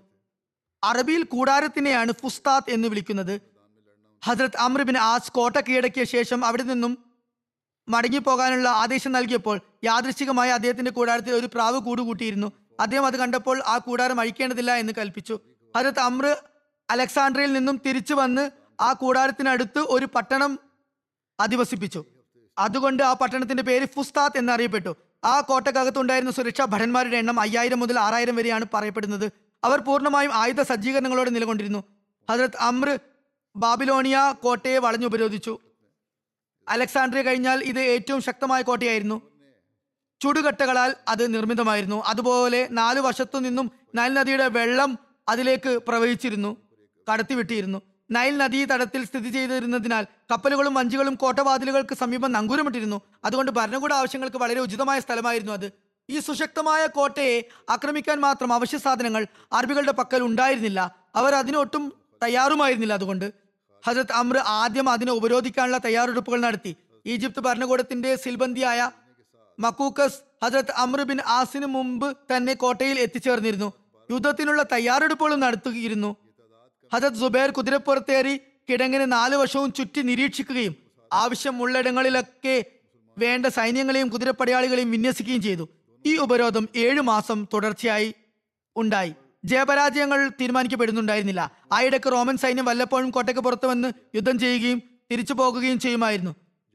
അറബിയിൽ 0.84 1.24
കൂടാരത്തിനെയാണ് 1.24 2.12
ഫുസ്താത്ത് 2.12 2.72
എന്ന് 2.72 2.88
വിളിക്കുന്നത്. 2.88 3.42
ഹജ്രത് 4.24 4.58
അമ്രബിൻ 4.60 4.98
ആസ് 4.98 5.32
കോട്ട 5.32 5.58
കീഴടക്കിയ 5.58 6.04
ശേഷം 6.04 6.46
അവിടെ 6.46 6.64
നിന്നും 6.64 6.98
മടങ്ങിപ്പോകാനുള്ള 7.90 8.70
ആദേശം 8.70 9.12
നൽകിയപ്പോൾ 9.12 9.60
യാദൃശികമായി 9.84 10.50
അദ്ദേഹത്തിന്റെ 10.50 10.92
കൂടാരത്തിൽ 10.92 11.34
ഒരു 11.34 11.48
പ്രാവ് 11.48 11.80
കൂടുകൂട്ടിയിരുന്നു. 11.80 12.52
അദ്ദേഹം 12.82 13.06
അത് 13.06 13.18
കണ്ടപ്പോൾ 13.18 13.64
ആ 13.68 13.78
കൂടാരം 13.78 14.20
അഴിക്കേണ്ടതില്ല 14.20 14.76
എന്ന് 14.76 14.94
കൽപ്പിച്ചു. 14.98 15.40
ഹജരത് 15.78 16.00
അമ്ര 16.00 16.36
അലക്സാണ്ട്രയിൽ 16.90 17.54
നിന്നും 17.54 17.82
തിരിച്ചു 17.86 18.14
വന്ന് 18.14 18.52
ആ 18.82 18.94
കൂടാരത്തിനടുത്ത് 18.94 19.80
ഒരു 19.80 20.08
പട്ടണം 20.16 20.60
അധിവസിപ്പിച്ചു. 21.40 22.06
അതുകൊണ്ട് 22.58 23.04
ആ 23.04 23.14
പട്ടണത്തിന്റെ 23.14 23.64
പേര് 23.64 23.86
ഫുസ്താത്ത് 23.86 24.38
എന്നറിയപ്പെട്ടു. 24.38 24.96
ആ 25.24 25.42
കോട്ടക്കകത്തുണ്ടായിരുന്ന 25.42 26.32
സുരക്ഷാ 26.32 26.66
ഭടന്മാരുടെ 26.66 27.18
എണ്ണം 27.18 27.40
അയ്യായിരം 27.40 27.80
മുതൽ 27.80 28.00
ആറായിരം 28.00 28.36
വരെയാണ് 28.36 28.66
പറയപ്പെടുന്നത്. 28.74 29.32
അവർ 29.64 29.80
പൂർണമായും 29.80 30.34
ആയുധ 30.34 30.62
സജ്ജീകരണങ്ങളോടെ 30.62 31.30
നിലകൊണ്ടിരുന്നു. 31.30 31.84
ഹജരത് 32.32 32.58
അമ്ര 32.60 32.98
ബാബിലോണിയ 33.56 34.36
കോട്ടയെ 34.44 34.78
വളഞ്ഞു 34.78 35.06
ഉപരോധിച്ചു 35.06 35.60
അലക്സാണ്ട്രിയ 36.70 37.22
കഴിഞ്ഞാൽ 37.22 37.64
ഇത് 37.64 37.80
ഏറ്റവും 37.80 38.22
ശക്തമായ 38.22 38.62
കോട്ടയായിരുന്നു. 38.62 39.31
ചുടുകട്ടകളാൽ 40.22 40.96
അത് 41.08 41.34
നിർമ്മിതമായിരുന്നു. 41.34 42.04
അതുപോലെ 42.06 42.68
നാലു 42.72 43.02
വശത്തു 43.02 43.38
നിന്നും 43.40 43.72
നൈൽ 43.96 44.14
നദിയുടെ 44.14 44.48
വെള്ളം 44.48 45.00
അതിലേക്ക് 45.30 45.80
പ്രവഹിച്ചിരുന്നു 45.88 46.58
കടത്തിവിട്ടിയിരുന്നു 47.12 47.82
നൈൽ 48.12 48.38
നദീ 48.38 48.66
തടത്തിൽ 48.66 49.06
സ്ഥിതി 49.06 49.30
ചെയ്തിരുന്നതിനാൽ 49.30 50.04
കപ്പലുകളും 50.32 50.74
വഞ്ചികളും 50.74 51.16
കോട്ടവാതിലുകൾക്ക് 51.16 51.96
സമീപം 51.96 52.32
നങ്കൂരമിട്ടിരുന്നു. 52.32 53.02
അതുകൊണ്ട് 53.24 53.52
ഭരണകൂട 53.52 53.94
ആവശ്യങ്ങൾക്ക് 53.94 54.38
വളരെ 54.38 54.60
ഉചിതമായ 54.60 55.00
സ്ഥലമായിരുന്നു 55.00 55.54
അത്. 55.54 55.72
ഈ 56.10 56.20
സുശക്തമായ 56.20 56.88
കോട്ടയെ 56.88 57.46
ആക്രമിക്കാൻ 57.70 58.20
മാത്രം 58.20 58.54
അവശ്യ 58.54 58.78
സാധനങ്ങൾ 58.78 59.28
അറബികളുടെ 59.54 59.92
പക്കൽ 59.92 60.22
ഉണ്ടായിരുന്നില്ല. 60.22 60.96
അവർ 61.16 61.36
അതിനൊട്ടും 61.36 61.94
തയ്യാറുമായിരുന്നില്ല 62.24 62.94
അതുകൊണ്ട്. 62.94 63.34
ഹജരത് 63.88 64.12
അമ്ര 64.12 64.38
ആദ്യം 64.38 64.90
അതിനെ 64.90 65.12
ഉപരോധിക്കാനുള്ള 65.12 65.78
തയ്യാറെടുപ്പുകൾ 65.78 66.42
നടത്തി. 66.42 66.76
ഈജിപ്ത് 67.06 67.40
ഭരണകൂടത്തിന്റെ 67.40 68.16
സിൽബന്ദിയായ 68.16 68.92
മക്കൂക്കസ് 69.64 70.20
ഹജ്രത് 70.44 70.72
അമ്ര 70.72 71.02
ബിൻ 71.10 71.20
ആസിന് 71.28 71.66
മുമ്പ് 71.66 72.18
തന്നെ 72.32 72.54
കോട്ടയിൽ 72.54 73.00
എത്തിച്ചേർന്നിരുന്നു. 73.00 73.74
യുദ്ധത്തിനുള്ള 74.12 74.62
തയ്യാറെടുപ്പുകളും 74.72 75.40
നടത്തുകയിരുന്നു. 75.40 76.16
ഹജത് 76.94 77.20
സുബൈർ 77.20 77.52
കുതിരപ്പുറത്തേറി 77.52 78.40
കിടങ്ങിന് 78.70 79.12
നാലു 79.12 79.36
വശവും 79.38 79.74
ചുറ്റി 79.74 80.02
നിരീക്ഷിക്കുകയും 80.02 80.76
ആവശ്യമുള്ളിടങ്ങളിലൊക്കെ 81.14 82.66
വേണ്ട 83.18 83.46
സൈന്യങ്ങളെയും 83.46 84.08
കുതിരപ്പടയാളികളെയും 84.08 84.92
വിന്യസിക്കുകയും 84.92 85.42
ചെയ്തു. 85.42 85.70
ഈ 86.06 86.18
ഉപരോധം 86.18 86.68
ഏഴു 86.76 87.02
മാസം 87.02 87.48
തുടർച്ചയായി 87.54 88.14
ഉണ്ടായി. 88.76 89.14
ജയപരാജയങ്ങൾ 89.46 90.30
തീരുമാനിക്കപ്പെടുന്നുണ്ടായിരുന്നില്ല. 90.42 91.52
ആയിടക്ക് 91.74 92.12
റോമൻ 92.12 92.38
സൈന്യം 92.38 92.66
വല്ലപ്പോഴും 92.66 93.10
കോട്ടയ്ക്ക് 93.10 93.42
പുറത്തു 93.42 93.68
വന്ന് 93.68 93.92
യുദ്ധം 94.16 94.40
ചെയ്യുകയും 94.40 94.82
തിരിച്ചു 95.12 95.34
പോകുകയും 95.34 95.80
ചെയ്യുമായിരുന്നു. 95.80 96.34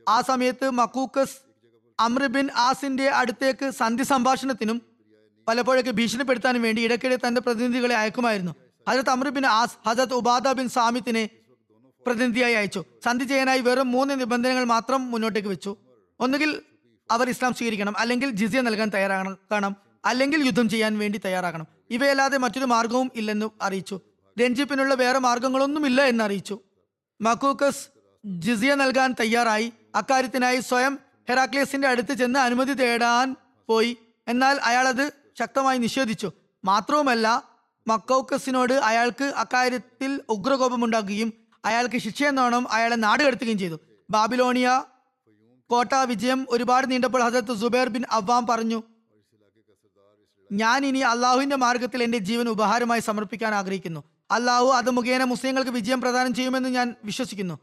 ആ 0.08 0.20
സമയത്ത് 0.20 0.70
മക്കൂക്കസ് 0.70 1.36
അമ്ര 2.00 2.26
ബിൻ 2.26 2.48
ആസിന്റെ 2.56 3.08
അടുത്തേക്ക് 3.08 3.70
സന്ധി 3.70 4.02
സംഭാഷണത്തിനും 4.02 4.82
പലപ്പോഴൊക്കെ 5.48 5.90
ഭീഷണിപ്പെടുത്താനും 5.90 6.62
വേണ്ടി 6.62 6.82
ഇടയ്ക്കിടെ 6.82 7.16
തന്റെ 7.16 7.40
പ്രതിനിധികളെ 7.40 7.96
അയക്കുമായിരുന്നു. 7.96 8.54
ഹജരത് 8.88 9.10
അമ്ര 9.10 9.28
ബിൻ 9.28 9.46
ആസ് 9.46 9.88
ഹജരത് 9.88 10.14
ഉബാദ 10.14 10.52
ബിൻ 10.52 10.68
സാമിത്തിനെ 10.68 11.28
പ്രതിനിധിയായി 12.06 12.54
അയച്ചു. 12.54 12.84
സന്ധി 13.04 13.24
ചെയ്യാനായി 13.24 13.60
വെറും 13.60 13.92
മൂന്ന് 13.92 14.20
നിബന്ധനകൾ 14.20 14.64
മാത്രം 14.64 15.10
മുന്നോട്ടേക്ക് 15.10 15.48
വെച്ചു. 15.48 15.76
ഒന്നുകിൽ 16.20 16.62
അവർ 17.10 17.28
ഇസ്ലാം 17.28 17.54
സ്വീകരിക്കണം 17.54 17.98
അല്ലെങ്കിൽ 17.98 18.30
ജിസിയ 18.30 18.60
നൽകാൻ 18.60 18.90
തയ്യാറാകണം 18.94 19.76
അല്ലെങ്കിൽ 20.04 20.46
യുദ്ധം 20.46 20.68
ചെയ്യാൻ 20.68 20.98
വേണ്ടി 20.98 21.20
തയ്യാറാകണം. 21.24 21.66
ഇവയല്ലാതെ 21.90 22.38
മറ്റൊരു 22.38 22.64
മാർഗവും 22.64 23.10
ഇല്ലെന്ന് 23.14 23.46
അറിയിച്ചു. 23.62 24.00
രഞ്ജിപ്പിനുള്ള 24.40 24.94
വേറെ 24.94 25.18
മാർഗങ്ങളൊന്നുമില്ല 25.18 26.02
എന്ന് 26.02 26.24
അറിയിച്ചു 26.24 26.58
മക്കൂക്കസ് 27.20 27.88
ജിസിയ 28.26 28.74
നൽകാൻ 28.74 29.14
തയ്യാറായി. 29.20 29.72
അക്കാര്യത്തിനായി 29.94 30.60
സ്വയം 30.60 30.98
ഹെറാക്ലിയസിന്റെ 31.28 31.88
അടുത്ത് 31.88 32.12
ചെന്ന് 32.12 32.38
അനുമതി 32.38 32.72
തേടാൻ 32.72 33.36
പോയി. 33.68 33.96
എന്നാൽ 34.28 34.60
അയാൾ 34.64 34.88
അത് 34.88 35.12
ശക്തമായി 35.38 35.78
നിഷേധിച്ചു. 35.78 36.32
മാത്രവുമല്ല 36.64 37.48
മക്കൗക്കസിനോട് 37.86 38.72
അയാൾക്ക് 38.72 39.24
അക്കാര്യത്തിൽ 39.24 40.20
ഉഗ്രകോപമുണ്ടാക്കുകയും 40.28 41.32
അയാൾക്ക് 41.64 41.98
ശിക്ഷയെന്നോണം 41.98 42.72
അയാളെ 42.72 42.96
നാടുകടത്തുകയും 42.96 43.58
ചെയ്തു. 43.58 43.80
ബാബിലോണിയ 44.10 44.82
കോട്ട 45.70 45.94
വിജയം 45.94 46.46
ഒരുപാട് 46.50 46.90
നീണ്ടപ്പോൾ 46.90 47.22
ഹസരത്ത് 47.22 47.56
സുബൈർ 47.56 47.88
ബിൻ 47.88 48.04
അവാം 48.10 48.46
പറഞ്ഞു 48.46 48.82
ഞാൻ 50.52 50.86
ഇനി 50.86 50.98
അള്ളാഹുവിന്റെ 50.98 51.56
മാർഗത്തിൽ 51.56 52.02
എന്റെ 52.02 52.18
ജീവൻ 52.18 52.48
ഉപഹാരമായി 52.48 53.00
സമർപ്പിക്കാൻ 53.00 53.54
ആഗ്രഹിക്കുന്നു. 53.54 54.04
അള്ളാഹു 54.30 54.66
അത് 54.66 54.90
മുഖേന 54.90 55.24
മുസ്ലിങ്ങൾക്ക് 55.24 55.70
വിജയം 55.70 56.00
പ്രദാനം 56.00 56.34
ചെയ്യുമെന്ന് 56.34 56.68
ഞാൻ 56.68 56.94
വിശ്വസിക്കുന്നു. 57.04 57.58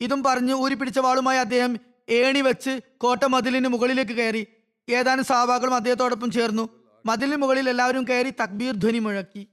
ഇതും 0.00 0.22
പറഞ്ഞു 0.22 0.54
ഊരിപ്പിടിച്ച 0.54 0.98
വാളുമായി 0.98 1.38
അദ്ദേഹം 1.38 1.87
ഏണി 2.08 2.40
വെച്ച് 2.40 2.80
കോട്ട 2.98 3.24
മതിലിന് 3.24 3.68
മുകളിലേക്ക് 3.68 4.12
കയറി. 4.12 4.46
ഏതാനും 4.88 5.24
സഹാബാക്കളും 5.24 5.74
അദ്ദേഹത്തോടൊപ്പം 5.74 6.30
ചേർന്നു. 6.30 6.68
മതിലിന് 7.06 7.36
മുകളിൽ 7.36 7.68
എല്ലാവരും 7.68 8.04
കയറി 8.04 8.30
തക്ബീർ 8.30 8.74
ധ്വനി 8.74 8.98
മുഴക്കി. 8.98 9.48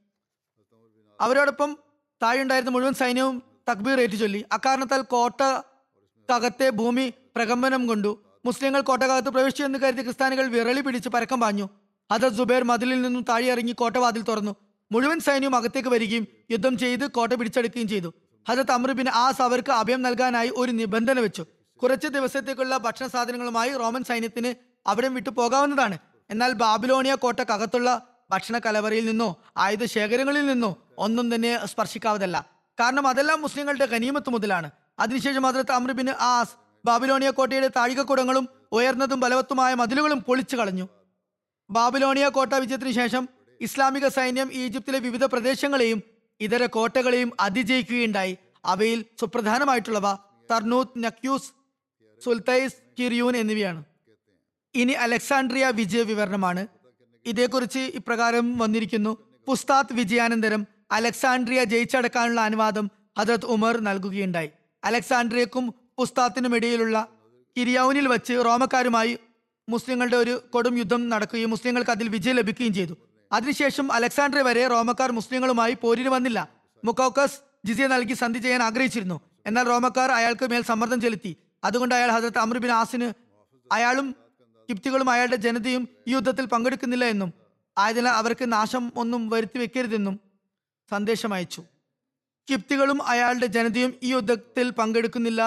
അവരോടൊപ്പം 1.22 1.78
താഴെയുണ്ടായിരുന്ന 2.24 2.72
മുഴുവൻ 2.72 2.94
സൈന്യവും 2.94 3.44
തക്ബീർ 3.70 4.02
ഏറ്റു 4.02 4.16
ചൊല്ലി 4.16 4.46
അക്കാരണത്താൽ 4.52 5.02
കോട്ടക്കകത്തെ 5.02 6.70
ഭൂമി 6.70 7.14
പ്രകമ്പനം 7.36 7.88
കൊണ്ടു. 7.88 8.22
മുസ്ലിങ്ങൾ 8.46 8.82
കോട്ടകത്ത് 8.82 9.30
പ്രവേശിച്ചു 9.30 9.64
എന്ന് 9.64 9.80
കരുതി 9.80 10.02
ക്രിസ്ത്യാനികൾ 10.02 10.48
വിരളി 10.48 10.82
പിടിച്ച് 10.82 11.10
പരക്കം 11.10 11.40
പാഞ്ഞു. 11.40 11.70
ഹജത് 12.12 12.38
സുബൈർ 12.38 12.64
മതിലിൽ 12.64 13.02
നിന്നും 13.02 13.26
താഴെ 13.30 13.48
ഇറങ്ങി 13.52 13.72
കോട്ടവാതിൽ 13.72 14.22
തുറന്നു. 14.22 14.56
മുഴുവൻ 14.92 15.20
സൈന്യവും 15.20 15.56
അകത്തേക്ക് 15.56 15.90
വരികയും 15.90 16.28
യുദ്ധം 16.52 16.78
ചെയ്ത് 16.78 17.06
കോട്ട 17.12 17.34
പിടിച്ചെടുക്കുകയും 17.34 17.88
ചെയ്തു. 17.88 18.14
ഹജത് 18.50 18.72
അമൃബിൻ 18.72 19.10
ആസ് 19.10 19.42
അവർക്ക് 19.42 19.72
അഭയം 19.72 20.02
നൽകാനായി 20.02 20.52
ഒരു 20.58 20.72
നിബന്ധന 20.72 21.20
വെച്ചു. 21.20 21.46
കുറച്ച് 21.82 22.08
ദിവസത്തേക്കുള്ള 22.08 22.74
ഭക്ഷണ 22.86 23.08
സാധനങ്ങളുമായി 23.08 23.72
റോമൻ 23.82 24.04
സൈന്യത്തിന് 24.10 24.52
അവിടെ 24.92 25.08
വിട്ടു 25.16 25.32
പോകാവുന്നതാണ്. 25.40 25.98
എന്നാൽ 26.30 26.52
ബാബിലോണിയ 26.62 27.14
കോട്ടക്കകത്തുള്ള 27.24 27.90
ഭക്ഷണ 28.32 28.58
കലവറയിൽ 28.66 29.06
നിന്നോ 29.10 29.30
ആയുധ 29.64 29.84
ശേഖരങ്ങളിൽ 29.96 30.46
നിന്നോ 30.52 30.70
ഒന്നും 31.06 31.28
തന്നെ 31.34 31.52
സ്പർശിക്കാവതല്ല 31.72 32.38
കാരണം 32.80 33.06
അതെല്ലാം 33.08 33.40
മുസ്ലിങ്ങളുടെ 33.42 33.88
ഖനീമത്ത് 33.94 34.30
മുതലാണ്. 34.36 34.70
അതിനുശേഷം 35.00 35.44
ഹജറത്ത് 35.48 35.74
അമ്രുബിൻ 35.78 36.10
ആസ് 36.30 36.56
ബാബിലോണിയ 36.86 37.30
കോട്ടയുടെ 37.38 37.70
താഴികക്കുടങ്ങളും 37.78 38.46
ഉയർന്നതും 38.78 39.20
ബലവത്തുമായ 39.24 39.74
മതിലുകളും 39.82 40.20
പൊളിച്ചു 40.28 40.56
കളഞ്ഞു. 40.56 40.88
ബാബിലോണിയ 41.70 42.26
കോട്ട 42.38 42.54
വിജയത്തിന് 42.64 42.94
ശേഷം 43.02 43.24
ഇസ്ലാമിക 43.62 44.06
സൈന്യം 44.18 44.50
ഈജിപ്തിലെ 44.62 45.00
വിവിധ 45.00 45.24
പ്രദേശങ്ങളെയും 45.34 46.00
ഇതര 46.42 46.64
കോട്ടകളെയും 46.76 47.30
അതിജയിക്കുകയുണ്ടായി. 47.40 48.34
അവയിൽ 48.74 49.00
സുപ്രധാനമായിട്ടുള്ളവ 49.20 50.08
തർനൂത്ത് 50.52 51.04
നക്യൂസ് 51.04 51.50
സുൽത്തൈസ് 52.26 52.76
കിരിയൂൻ 53.00 53.38
എന്നിവയാണ്. 53.38 53.84
ഇനി 54.76 54.92
അലക്സാണ്ട്രിയ 54.92 55.66
വിജയ 55.74 56.02
വിവരണമാണ്. 56.02 56.68
ഇതേക്കുറിച്ച് 57.26 57.80
ഇപ്രകാരം 57.80 58.58
വന്നിരിക്കുന്നു. 58.58 59.18
പുസ്താത്ത് 59.48 59.94
വിജയാനന്തരം 59.94 60.62
അലക്സാണ്ട്രിയ 60.92 61.64
ജയിച്ചടക്കാനുള്ള 61.64 62.42
അനുവാദം 62.42 62.92
ഹജറത് 63.20 63.46
ഉമർ 63.46 63.78
നൽകുകയുണ്ടായി. 63.78 64.50
അലക്സാണ്ട്രിയക്കും 64.84 65.74
പുസ്താത്തിനും 65.98 66.56
ഇടയിലുള്ള 66.56 67.08
കിരിയൌനിൽ 67.58 68.08
വെച്ച് 68.08 68.34
റോമക്കാരുമായി 68.46 69.14
മുസ്ലിങ്ങളുടെ 69.70 70.18
ഒരു 70.18 70.34
കൊടും 70.54 70.78
യുദ്ധം 70.78 71.10
നടക്കുകയും 71.10 71.50
മുസ്ലിങ്ങൾക്ക് 71.50 71.92
അതിൽ 71.92 72.08
വിജയം 72.08 72.36
ലഭിക്കുകയും 72.36 72.74
ചെയ്തു. 72.74 72.96
അതിനുശേഷം 73.32 73.92
അലക്സാണ്ട്രിയ 73.92 74.44
വരെ 74.44 74.68
റോമക്കാർ 74.68 75.12
മുസ്ലിങ്ങളുമായി 75.12 75.78
പോരിന് 75.82 76.10
വന്നില്ല. 76.10 76.40
മുക്കോക്കസ് 76.86 77.40
ജിസിയ 77.66 77.88
നൽകി 77.88 78.14
സന്ധി 78.14 78.40
ചെയ്യാൻ 78.40 78.64
ആഗ്രഹിച്ചിരുന്നു. 78.64 79.22
എന്നാൽ 79.46 79.64
റോമക്കാർ 79.64 80.12
അയാൾക്ക് 80.12 80.46
മേൽ 80.52 80.62
സമ്മർദ്ദം 80.62 81.02
ചെലുത്തി. 81.02 81.32
അതുകൊണ്ട് 81.66 81.96
അയാൾ 81.96 82.10
ഹസരത്ത് 82.12 82.38
അമർബിൻ 82.38 82.72
ആസിന് 82.72 83.08
അയാളും 83.72 84.08
കിപ്തികളും 84.70 85.10
അയാളുടെ 85.10 85.36
ജനതയും 85.36 85.84
ഈ 86.08 86.12
യുദ്ധത്തിൽ 86.12 86.46
പങ്കെടുക്കുന്നില്ല 86.46 87.06
എന്നും 87.06 87.34
ആയതിനാൽ 87.78 88.12
അവർക്ക് 88.12 88.46
നാശം 88.54 88.84
ഒന്നും 88.96 89.30
വരുത്തി 89.30 89.58
വെക്കരുതെന്നും 89.60 90.20
സന്ദേശം 90.92 91.34
അയച്ചു. 91.34 91.62
കിപ്തികളും 92.50 93.00
അയാളുടെ 93.04 93.46
ജനതയും 93.46 93.94
ഈ 94.04 94.12
യുദ്ധത്തിൽ 94.12 94.70
പങ്കെടുക്കുന്നില്ല 94.70 95.42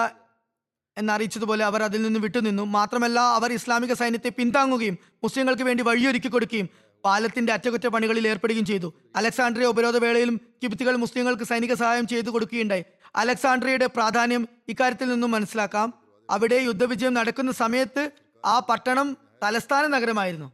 എന്നറിയിച്ചതുപോലെ 0.97 1.65
അവർ 1.65 1.83
അതിൽ 1.83 2.01
നിന്ന് 2.01 2.19
വിട്ടുനിന്നു. 2.19 2.63
മാത്രമല്ല 2.63 3.19
അവർ 3.19 3.53
ഇസ്ലാമിക 3.53 3.93
സൈന്യത്തെ 3.93 4.29
പിന്താങ്ങുകയും 4.29 4.97
മുസ്ലിങ്ങൾക്ക് 5.23 5.63
വേണ്ടി 5.63 5.83
വഴിയൊരുക്കി 5.83 6.27
കൊടുക്കുകയും 6.27 6.69
പാലത്തിന്റെ 7.05 7.53
അറ്റകുറ്റപ്പണികളിൽ 7.53 8.27
ഏർപ്പെടുകയും 8.27 8.65
ചെയ്തു. 8.65 8.93
അലക്സാണ്ട്രിയ 9.15 9.67
ഉപരോധ 9.67 9.97
വേളയിലും 9.97 10.41
കിപ്തികൾ 10.63 10.95
മുസ്ലിങ്ങൾക്ക് 10.95 11.43
സൈനിക 11.43 11.73
സഹായം 11.73 12.07
ചെയ്തു 12.07 12.29
കൊടുക്കുകയുണ്ടായി. 12.29 12.83
അലക്സാണ്ട്രിയയുടെ 13.15 13.85
പ്രാധാന്യം 13.85 14.47
ഇക്കാര്യത്തിൽ 14.67 15.09
നിന്നും 15.09 15.31
മനസ്സിലാക്കാം. 15.31 15.93
അവിടെ 16.29 16.55
യുദ്ധവിജയം 16.55 17.13
നടക്കുന്ന 17.13 17.51
സമയത്ത് 17.51 18.11
ആ 18.45 18.59
പട്ടണം 18.59 19.17
തലസ്ഥാന 19.43 19.87
നഗരമായിരുന്നു. 19.87 20.51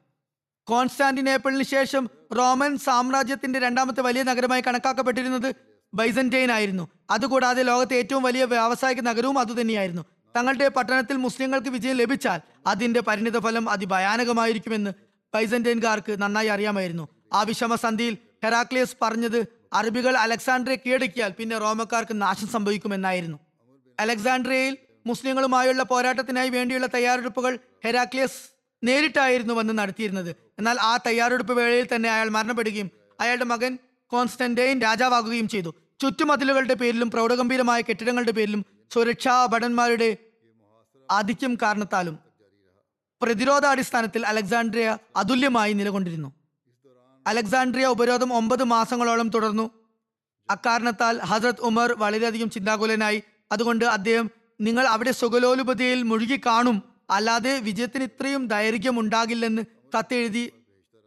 കോൺസ്റ്റാന്റിനേപ്പിളിന് 0.68 1.64
ശേഷം 1.64 2.10
റോമൻ 2.38 2.78
സാമ്രാജ്യത്തിന്റെ 2.78 3.60
രണ്ടാമത്തെ 3.60 4.02
വലിയ 4.02 4.24
നഗരമായി 4.24 4.64
കണക്കാക്കപ്പെട്ടിരുന്നത് 4.68 5.56
ബൈസന്റൈൻ 5.94 6.52
ആയിരുന്നു. 6.52 6.88
അതുകൂടാതെ 7.10 7.64
ലോകത്തെ 7.64 7.96
ഏറ്റവും 7.96 8.24
വലിയ 8.24 8.44
വ്യാവസായിക 8.44 9.02
നഗരവും 9.02 9.40
അതുതന്നെയായിരുന്നു 9.40 10.02
തങ്ങളുടെ 10.36 10.68
പട്ടണത്തിൽ 10.68 11.18
മുസ്ലിങ്ങൾക്ക് 11.18 11.68
വിജയം 11.68 11.96
ലഭിച്ചാൽ 11.96 12.40
അതിന്റെ 12.68 13.00
പരിണിതഫലം 13.00 13.70
അതിഭയാനകമായിരിക്കുമെന്ന് 13.70 14.92
ബൈസന്റൈൻകാർക്ക് 15.36 16.22
നന്നായി 16.22 16.48
അറിയാമായിരുന്നു. 16.48 17.08
ആ 17.34 17.42
വിഷമസന്ധിയിൽ 17.42 18.18
ഹെറാക്ലിയസ് 18.44 18.96
പറഞ്ഞത് 19.02 19.46
അറബികൾ 19.74 20.18
അലക്സാണ്ട്രിയെ 20.18 20.76
കീഴടക്കിയാൽ 20.76 21.32
പിന്നെ 21.32 21.58
റോമക്കാർക്ക് 21.58 22.22
നാശം 22.22 22.48
സംഭവിക്കുമെന്നായിരുന്നു. 22.48 23.40
അലക്സാണ്ട്രിയയിൽ 24.00 24.78
മുസ്ലിങ്ങളുമായുള്ള 25.06 25.84
പോരാട്ടത്തിനായി 25.84 26.50
വേണ്ടിയുള്ള 26.50 26.88
തയ്യാറെടുപ്പുകൾ 26.88 27.60
ഹെരാക്ലിയസ് 27.86 28.52
നേരിട്ടായിരുന്നു 28.84 29.54
വന്ന് 29.54 29.78
നടത്തിയിരുന്നത്. 29.78 30.36
എന്നാൽ 30.60 30.78
ആ 30.82 30.98
തയ്യാറെടുപ്പ് 30.98 31.54
വേളയിൽ 31.54 31.88
തന്നെ 31.96 32.10
അയാൾ 32.10 32.30
മരണപ്പെടുകയും 32.30 32.92
അയാളുടെ 33.20 33.46
മകൻ 33.46 33.78
കോൺസ്റ്റന്റൈൻ 34.08 34.82
രാജാവാകുകയും 34.82 35.48
ചെയ്തു. 35.48 35.76
ചുറ്റുമതിലുകളുടെ 36.02 36.74
പേരിലും 36.74 37.12
പ്രൗഢഗംഭീരമായ 37.12 37.82
കെട്ടിടങ്ങളുടെ 37.82 38.32
പേരിലും 38.32 38.66
സുരക്ഷാ 38.94 39.46
ഭടന്മാരുടെ 39.46 40.18
ആധിക്യം 41.12 41.56
കാരണത്താലും 41.56 42.20
പ്രതിരോധാടിസ്ഥാനത്തിൽ 43.22 44.26
അലക്സാണ്ട്രിയ 44.26 44.98
അതുല്യമായി 45.16 45.74
നിലകൊണ്ടിരുന്നു. 45.74 46.34
അലക്സാണ്ട്രിയ 47.28 47.86
ഉപരോധം 47.86 48.34
ഒമ്പത് 48.34 48.64
മാസങ്ങളോളം 48.64 49.30
തുടർന്നു. 49.30 49.72
അക്കാരണത്താൽ 50.50 51.20
ഹസരത് 51.20 51.62
ഉമർ 51.62 51.94
വളരെയധികം 51.94 52.50
ചിന്താകുലനായി. 52.50 53.24
അതുകൊണ്ട് 53.52 53.86
അദ്ദേഹം 53.86 54.32
നിങ്ങൾ 54.60 54.86
അവിടെ 54.88 55.12
സുഗലോലുപതിയിൽ 55.12 56.02
മുഴുകി 56.02 56.42
കാണും. 56.46 56.84
അല്ലാതെ 57.10 57.60
വിജയത്തിന് 57.60 58.04
ഇത്രയും 58.04 58.48
ദൈർഘ്യം 58.48 59.00
ഉണ്ടാകില്ലെന്ന് 59.00 59.62
കത്തെഴുതി 59.98 60.52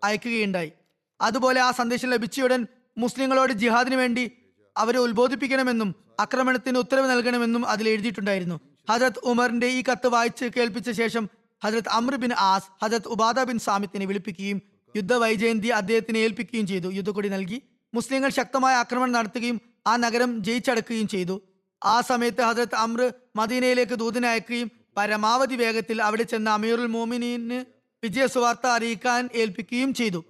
അയക്കുകയുണ്ടായി. 0.04 0.72
അതുപോലെ 1.20 1.60
ആ 1.60 1.70
സന്ദേശം 1.70 2.10
ലഭിച്ചയുടൻ 2.10 2.66
മുസ്ലിങ്ങളോട് 2.98 3.52
ജിഹാദിന് 3.52 3.94
വേണ്ടി 3.94 4.30
അവരെ 4.76 4.98
ഉത്ബോധിപ്പിക്കണമെന്നും 4.98 5.94
ആക്രമണത്തിന് 6.20 6.78
ഉത്തരവ് 6.78 7.10
നൽകണമെന്നും 7.10 7.66
അതിൽ 7.66 7.88
എഴുതിയിട്ടുണ്ടായിരുന്നു. 7.88 8.60
ഹജരത് 8.90 9.20
ഉമറിന്റെ 9.22 9.66
ഈ 9.66 9.82
കത്ത് 9.82 10.06
വായിച്ച് 10.06 10.44
കേൾപ്പിച്ച 10.56 10.90
ശേഷം 10.90 11.28
ഹജരത് 11.64 11.88
അമ്ര 11.88 12.16
ബിൻ 12.16 12.32
ആസ് 12.32 12.84
ഹജരത് 12.84 13.08
ഉബാദ 13.08 13.42
ബിൻ 13.42 13.58
സാമിത്തിനെ 13.58 14.06
വിളിപ്പിക്കുകയും 14.06 14.62
യുദ്ധ 14.96 15.14
വൈജയന്തി 15.14 15.68
അദ്ദേഹത്തിന് 15.68 16.18
ഏൽപ്പിക്കുകയും 16.18 16.66
ചെയ്തു. 16.66 16.88
യുദ്ധക്കൊടി 16.92 17.28
നൽകി. 17.28 17.62
മുസ്ലിങ്ങൾ 17.94 18.30
ശക്തമായ 18.30 18.74
ആക്രമണം 18.74 19.12
നടത്തുകയും 19.12 19.60
ആ 19.86 19.96
നഗരം 19.96 20.44
ജയിച്ചടക്കുകയും 20.44 21.08
ചെയ്തു. 21.08 21.42
ആ 21.84 22.00
സമയത്ത് 22.00 22.40
ഹജരത് 22.40 22.74
അമ്ര 22.74 23.12
മദീനയിലേക്ക് 23.36 23.92
ദൂതനെ 23.92 24.28
അയക്കുകയും 24.28 24.70
പരമാവധി 24.96 25.54
വേഗത്തിൽ 25.54 26.02
അവിടെ 26.02 26.22
ചെന്ന 26.22 26.50
അമീറുൽ 26.50 26.86
മോമിനീന് 26.86 27.64
വിജയ 28.02 28.26
സുവാർത്ത 28.26 28.66
അറിയിക്കാൻ 28.66 29.28
ഏൽപ്പിക്കുകയും 29.34 29.94
ചെയ്തു. 29.94 30.24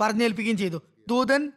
പറഞ്ഞേൽപ്പിക്കുകയും 0.00 0.56
ചെയ്തു. 0.56 0.82
ദൂതൻ 1.08 1.52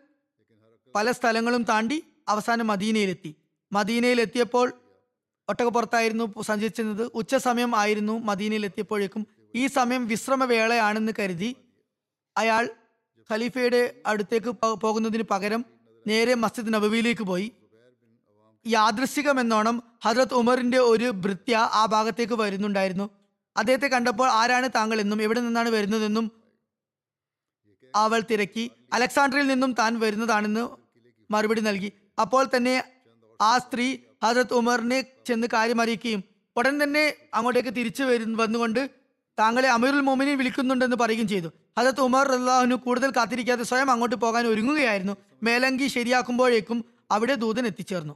പല 0.95 1.11
സ്ഥലങ്ങളും 1.11 1.63
താണ്ടി 1.63 2.03
അവസാനം 2.27 2.67
മദീനയിലെത്തി. 2.67 3.35
മദീനയിലെത്തിയപ്പോൾ 3.71 4.73
ഒട്ടകപ്പുറത്തായിരുന്നു 5.49 6.41
സഞ്ചരിച്ചിരുന്നത്. 6.41 7.11
ഉച്ച 7.13 7.35
സമയം 7.35 7.75
ആയിരുന്നു 7.75 8.19
മദീനയിലെത്തിയപ്പോഴേക്കും. 8.19 9.27
ഈ 9.55 9.67
സമയം 9.67 10.07
വിശ്രമവേളയാണെന്ന് 10.07 11.11
കരുതി 11.19 11.55
അയാൾ 12.37 12.69
ഖലീഫയുടെ 13.31 13.95
അടുത്തേക്ക് 14.05 14.55
പോകുന്നതിന് 14.81 15.23
പകരം 15.23 15.65
നേരെ 16.07 16.33
മസ്ജിദ് 16.33 16.73
നബവിയിലേക്ക് 16.73 17.21
പോയി. 17.21 17.51
യാദൃശികമെന്നോണം 18.67 19.83
ഹജ്രത് 20.05 20.33
ഉമറിന്റെ 20.33 20.77
ഒരു 20.77 21.09
ഭൃത്യ 21.09 21.55
ആ 21.57 21.85
ഭാഗത്തേക്ക് 21.85 22.33
വരുന്നുണ്ടായിരുന്നു. 22.33 23.09
അദ്ദേഹത്തെ 23.57 23.87
കണ്ടപ്പോൾ 23.87 24.29
ആരാണ് 24.29 24.69
താങ്കൾ 24.75 25.01
എന്നും 25.01 25.21
എവിടെ 25.21 25.39
നിന്നാണ് 25.39 25.69
വരുന്നതെന്നും 25.69 26.31
അവൾ 27.95 28.23
തിരക്കി. 28.31 28.71
അലക്സാണ്ടറിൽ 28.93 29.47
നിന്നും 29.47 29.73
താൻ 29.73 29.99
വരുന്നതാണെന്ന് 29.99 30.67
മറുപടി 31.31 31.61
നൽകി. 31.61 31.93
അപ്പോൾ 32.21 32.49
തന്നെ 32.55 32.83
ആ 33.41 33.57
സ്ത്രീ 33.57 33.97
ഹജറത് 34.23 34.53
ഉമറിനെ 34.53 35.01
ചെന്ന് 35.01 35.47
കാര്യം 35.53 35.81
അറിയിക്കുകയും 35.81 36.23
ഉടൻ 36.57 36.83
തന്നെ 36.83 37.13
അങ്ങോട്ടേക്ക് 37.33 37.69
തിരിച്ചു 37.69 38.03
വരു 38.03 38.23
വന്നുകൊണ്ട് 38.23 38.89
താങ്കളെ 39.39 39.69
അമീറുൽ 39.69 39.99
മോമിനെ 39.99 40.35
വിളിക്കുന്നുണ്ടെന്ന് 40.35 40.95
പറയുകയും 40.95 41.27
ചെയ്തു. 41.27 41.47
ഹജറത് 41.79 42.01
ഉമർ 42.01 42.31
അള്ളാഹുനു 42.31 42.75
കൂടുതൽ 42.75 43.11
കാത്തിരിക്കാതെ 43.11 43.63
സ്വയം 43.63 43.91
അങ്ങോട്ട് 43.91 44.15
പോകാൻ 44.15 44.47
ഒരുങ്ങുകയായിരുന്നു. 44.47 45.17
മേലങ്കി 45.43 45.87
ശരിയാക്കുമ്പോഴേക്കും 45.87 46.85
അവിടെ 47.11 47.35
ദൂതൻ 47.35 47.65
എത്തിച്ചേർന്നു. 47.65 48.15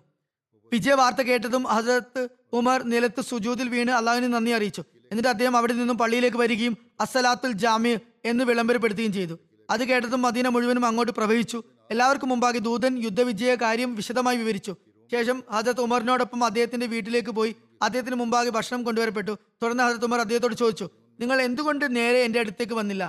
വിജയ 0.71 0.93
വാർത്ത 0.93 1.21
കേട്ടതും 1.21 1.63
ഹസരത്ത് 1.63 2.21
ഉമർ 2.53 2.83
നിലത്ത് 2.83 3.21
സുജൂതിൽ 3.21 3.67
വീണ് 3.69 3.91
അള്ളാഹുവിന് 3.91 4.33
നന്ദി 4.33 4.51
അറിയിച്ചു. 4.51 4.83
എന്നിട്ട് 5.11 5.29
അദ്ദേഹം 5.29 5.57
അവിടെ 5.57 5.73
നിന്നും 5.73 5.97
പള്ളിയിലേക്ക് 5.97 6.37
വരികയും 6.37 6.77
അസലാത്തുൽ 7.05 7.53
ജാമ്യ 7.63 7.97
എന്ന് 8.25 8.43
വിളംബരപ്പെടുത്തുകയും 8.43 9.13
ചെയ്തു. 9.13 9.35
അത് 9.69 9.83
കേട്ടതും 9.89 10.21
മദീന 10.21 10.47
മുഴുവനും 10.47 10.85
അങ്ങോട്ട് 10.85 11.11
പ്രവഹിച്ചു. 11.11 11.63
എല്ലാവർക്കും 11.91 12.29
മുമ്പാകെ 12.29 12.59
ദൂതൻ 12.59 12.93
യുദ്ധവിജയ 13.03 13.55
കാര്യം 13.55 13.95
വിശദമായി 13.95 14.37
വിവരിച്ചു. 14.37 14.73
ശേഷം 15.11 15.43
ഹജത് 15.51 15.81
ഉമറിനോടൊപ്പം 15.81 16.43
അദ്ദേഹത്തിന്റെ 16.43 16.85
വീട്ടിലേക്ക് 16.85 17.29
പോയി 17.29 17.55
അദ്ദേഹത്തിന് 17.81 18.15
മുമ്പാകെ 18.15 18.49
ഭക്ഷണം 18.49 18.83
കൊണ്ടുവരപ്പെട്ടു. 18.83 19.33
തുടർന്ന് 19.63 19.83
ഹജത് 19.83 20.05
ഉമർ 20.05 20.19
അദ്ദേഹത്തോട് 20.19 20.55
ചോദിച്ചു 20.55 20.87
നിങ്ങൾ 21.19 21.41
എന്തുകൊണ്ട് 21.41 21.95
നേരെ 21.95 22.19
എന്റെ 22.23 22.39
അടുത്തേക്ക് 22.39 22.73
വന്നില്ല? 22.73 23.03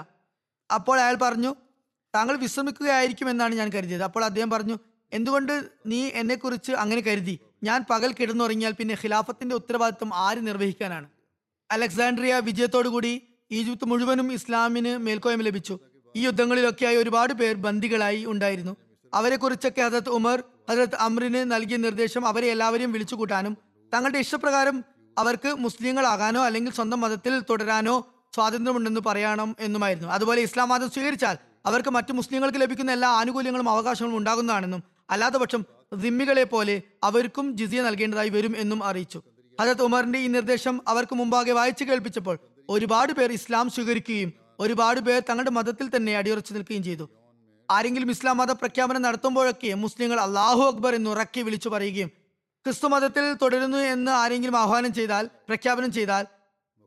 അപ്പോൾ 0.70 0.96
അയാൾ 1.00 1.14
പറഞ്ഞു 1.22 1.52
താങ്കൾ 2.14 2.36
വിശ്രമിക്കുകയായിരിക്കും 2.36 3.30
എന്നാണ് 3.30 3.54
ഞാൻ 3.54 3.68
കരുതിയത്. 3.68 4.02
അപ്പോൾ 4.02 4.24
അദ്ദേഹം 4.24 4.50
പറഞ്ഞു 4.50 4.76
എന്തുകൊണ്ട് 5.12 5.54
നീ 5.86 6.00
എന്നെക്കുറിച്ച് 6.20 6.72
അങ്ങനെ 6.72 7.00
കരുതി? 7.00 7.34
ഞാൻ 7.62 7.84
പകൽ 7.90 8.12
കിടന്നുറങ്ങിയാൽ 8.12 8.72
പിന്നെ 8.72 8.94
ഖിലാഫത്തിന്റെ 9.02 9.54
ഉത്തരവാദിത്വം 9.54 10.14
ആര് 10.14 10.46
നിർവഹിക്കാനാണ്? 10.46 11.06
അലക്സാണ്ട്രിയ 11.70 12.38
വിജയത്തോടുകൂടി 12.38 13.22
ഈജിപ്ത് 13.50 13.84
മുഴുവനും 13.84 14.32
ഇസ്ലാമിന് 14.32 14.96
മേൽക്കോയ്മ 14.96 15.42
ലഭിച്ചു. 15.42 15.78
ഈ 16.16 16.24
യുദ്ധങ്ങളിലൊക്കെയായി 16.24 16.96
ഒരുപാട് 16.96 17.32
പേർ 17.32 17.54
ബന്ദികളായി 17.54 18.24
ഉണ്ടായിരുന്നു. 18.24 18.76
അവരെക്കുറിച്ചൊക്കെ 19.14 19.82
ഹജരത് 19.82 20.08
ഉമർ 20.08 20.38
ഹജരത് 20.70 20.96
അമ്രിന് 20.96 21.52
നൽകിയ 21.52 21.76
നിർദ്ദേശം 21.76 22.26
അവരെ 22.26 22.46
എല്ലാവരെയും 22.46 22.92
വിളിച്ചു 22.92 23.14
കൂട്ടാനും 23.14 23.56
തങ്ങളുടെ 23.92 24.18
ഇഷ്ടപ്രകാരം 24.18 24.84
അവർക്ക് 25.18 25.50
മുസ്ലിങ്ങളാകാനോ 25.58 26.40
അല്ലെങ്കിൽ 26.44 26.72
സ്വന്തം 26.72 27.00
മതത്തിൽ 27.00 27.40
തുടരാനോ 27.50 27.96
സ്വാതന്ത്ര്യമുണ്ടെന്ന് 28.34 29.00
പറയണം 29.06 29.56
എന്നുമായിരുന്നു. 29.60 30.08
അതുപോലെ 30.08 30.40
ഇസ്ലാം 30.42 30.68
മതം 30.68 30.90
സ്വീകരിച്ചാൽ 30.90 31.36
അവർക്ക് 31.66 31.90
മറ്റു 31.90 32.12
മുസ്ലിങ്ങൾക്ക് 32.12 32.58
ലഭിക്കുന്ന 32.58 32.92
എല്ലാ 32.92 33.08
ആനുകൂല്യങ്ങളും 33.08 33.68
അവകാശങ്ങളും 33.70 34.16
ഉണ്ടാകുന്നതാണെന്നും 34.16 34.82
അല്ലാത്ത 35.10 35.34
പക്ഷം 35.34 35.62
ദിമ്മികളെ 35.92 36.44
പോലെ 36.44 36.82
അവർക്കും 37.04 37.56
ജിസിയ 37.56 37.82
നൽകേണ്ടതായി 37.82 38.28
വരും 38.28 38.56
എന്നും 38.56 38.84
അറിയിച്ചു. 38.84 39.22
ഹജത് 39.60 39.82
ഉമറിന്റെ 39.82 40.18
ഈ 40.18 40.26
നിർദ്ദേശം 40.26 40.82
അവർക്ക് 40.88 41.14
മുമ്പാകെ 41.14 41.52
വായിച്ചു 41.52 41.84
കേൾപ്പിച്ചപ്പോൾ 41.84 42.38
ഒരുപാട് 42.68 43.12
പേർ 43.12 43.32
ഇസ്ലാം 43.32 43.70
സ്വീകരിക്കുകയും 43.70 44.32
ഒരുപാട് 44.60 45.00
പേർ 45.00 45.22
തങ്ങളുടെ 45.28 45.50
മതത്തിൽ 45.50 45.96
തന്നെ 45.96 46.16
അടിയുറച്ചു 46.16 46.52
നിൽക്കുകയും 46.54 46.82
ചെയ്തു. 46.82 47.10
ആരെങ്കിലും 47.70 48.10
ഇസ്ലാം 48.10 48.36
മത 48.36 48.50
പ്രഖ്യാപനം 48.52 49.02
നടത്തുമ്പോഴൊക്കെ 49.02 49.74
മുസ്ലിങ്ങൾ 49.74 50.20
അള്ളാഹു 50.20 50.60
അക്ബർ 50.60 50.94
എന്ന് 50.94 51.10
ഉറക്കി 51.10 51.40
വിളിച്ചു 51.40 51.68
പറയുകയും 51.68 52.08
ക്രിസ്തു 52.66 52.86
മതത്തിൽ 52.86 53.32
തുടരുന്നു 53.42 53.76
എന്ന് 53.76 54.12
ആരെങ്കിലും 54.12 54.56
ആഹ്വാനം 54.56 54.94
ചെയ്താൽ 54.94 55.30
പ്രഖ്യാപനം 55.48 55.92
ചെയ്താൽ 55.92 56.26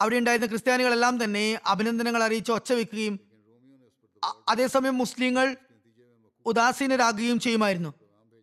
അവിടെ 0.02 0.16
ഉണ്ടായിരുന്ന 0.16 0.48
ക്രിസ്ത്യാനികളെല്ലാം 0.48 1.24
തന്നെ 1.24 1.60
അഭിനന്ദനങ്ങൾ 1.66 2.24
അറിയിച്ച് 2.24 2.52
ഒച്ച 2.52 2.74
വെക്കുകയും 2.74 3.20
അതേസമയം 4.50 4.98
മുസ്ലിങ്ങൾ 4.98 5.58
ഉദാസീനരാകുകയും 6.46 7.40
ചെയ്യുമായിരുന്നു. 7.40 7.92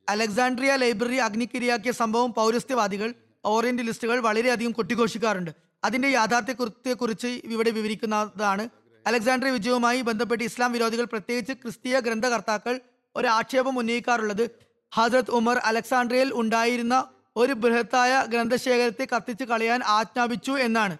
അലക്സാണ്ട്രിയ 0.08 0.76
ലൈബ്രറി 0.76 1.16
അഗ്നിക്കിരയാക്കിയ 1.16 1.92
സംഭവം 1.92 2.32
പൗരസ്ത്യവാദികൾ 2.32 3.14
ഓറിയന്റലിസ്റ്റുകൾ 3.44 4.20
വളരെയധികം 4.20 4.72
കൊട്ടിഘോഷിക്കാറുണ്ട്. 4.72 5.50
അതിന്റെ 5.84 6.08
യാഥാർത്ഥ്യത്തെക്കുറിച്ച് 6.08 7.26
ഇവിടെ 7.26 7.70
വിവരിക്കുന്നതാണ് 7.70 8.68
അലക്സാണ്ട്രിയ 9.06 9.52
വിജയവുമായി 9.52 10.00
ബന്ധപ്പെട്ട് 10.00 10.44
ഇസ്ലാം 10.44 10.72
വിരോധികൾ 10.72 11.04
പ്രത്യേകിച്ച് 11.04 11.52
ക്രിസ്തീയ 11.52 12.00
ഗ്രന്ഥകർത്താക്കൾ 12.00 12.80
ഒരു 13.16 13.28
ആക്ഷേപം 13.28 13.78
ഉന്നയിക്കാറുള്ളത്. 13.78 14.50
ഹജ്രത് 14.92 15.30
ഉമർ 15.30 15.58
അലക്സാണ്ട്രിയയിൽ 15.58 16.32
ഉണ്ടായിരുന്ന 16.34 17.04
ഒരു 17.36 17.52
ബൃഹത്തായ 17.52 18.26
ഗ്രന്ഥശേഖരത്തെ 18.28 19.04
കത്തിച്ച് 19.16 19.44
കളയാൻ 19.44 19.82
ആജ്ഞാപിച്ചു 19.82 20.52
എന്നാണ്. 20.52 20.96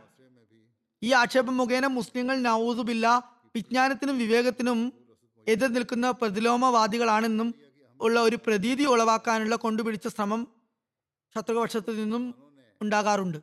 ഈ 1.03 1.13
ആക്ഷേപം 1.13 1.57
മുഖേന 1.57 1.87
മുസ്ലിങ്ങൾ 1.87 2.37
നൌസുബില്ല 2.37 3.07
വിജ്ഞാനത്തിനും 3.57 4.19
വിവേകത്തിനും 4.19 4.93
എതിർ 5.49 5.69
നിൽക്കുന്ന 5.69 6.11
പ്രതിലോമവാദികളാണെന്നും 6.11 7.55
ഉള്ള 8.03 8.21
ഒരു 8.21 8.37
പ്രതീതി 8.37 8.85
ഉളവാക്കാനുള്ള 8.85 9.57
കൊണ്ടുപിടിച്ച 9.57 10.09
ശ്രമം 10.09 10.49
ശത്രുപക്ഷത്തു 11.37 11.93
നിന്നും 11.93 12.35
ഉണ്ടാകാറുണ്ട്. 12.83 13.39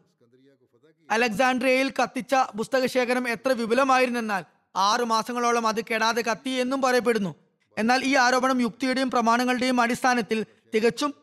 അലക്സാണ്ട്രിയയിൽ 1.11 1.93
കത്തിച്ച 2.01 2.35
പുസ്തകശേഖരം 2.35 3.29
എത്ര 3.29 3.51
വിപുലമായിരുന്നെന്നാൽ 3.51 4.43
ആറു 4.75 5.03
മാസങ്ങളോളം 5.03 5.67
അത് 5.67 5.85
കെടാതെ 5.85 6.21
കത്തി 6.21 6.49
എന്നും 6.49 6.81
പറയപ്പെടുന്നു. 6.81 7.35
എന്നാൽ 7.77 8.03
ഈ 8.03 8.15
ആരോപണം 8.15 8.61
യുക്തിയുടെയും 8.61 9.09
പ്രമാണങ്ങളുടെയും 9.11 9.81
അടിസ്ഥാനത്തിൽ 9.81 10.45
തികച്ചും 10.75 11.13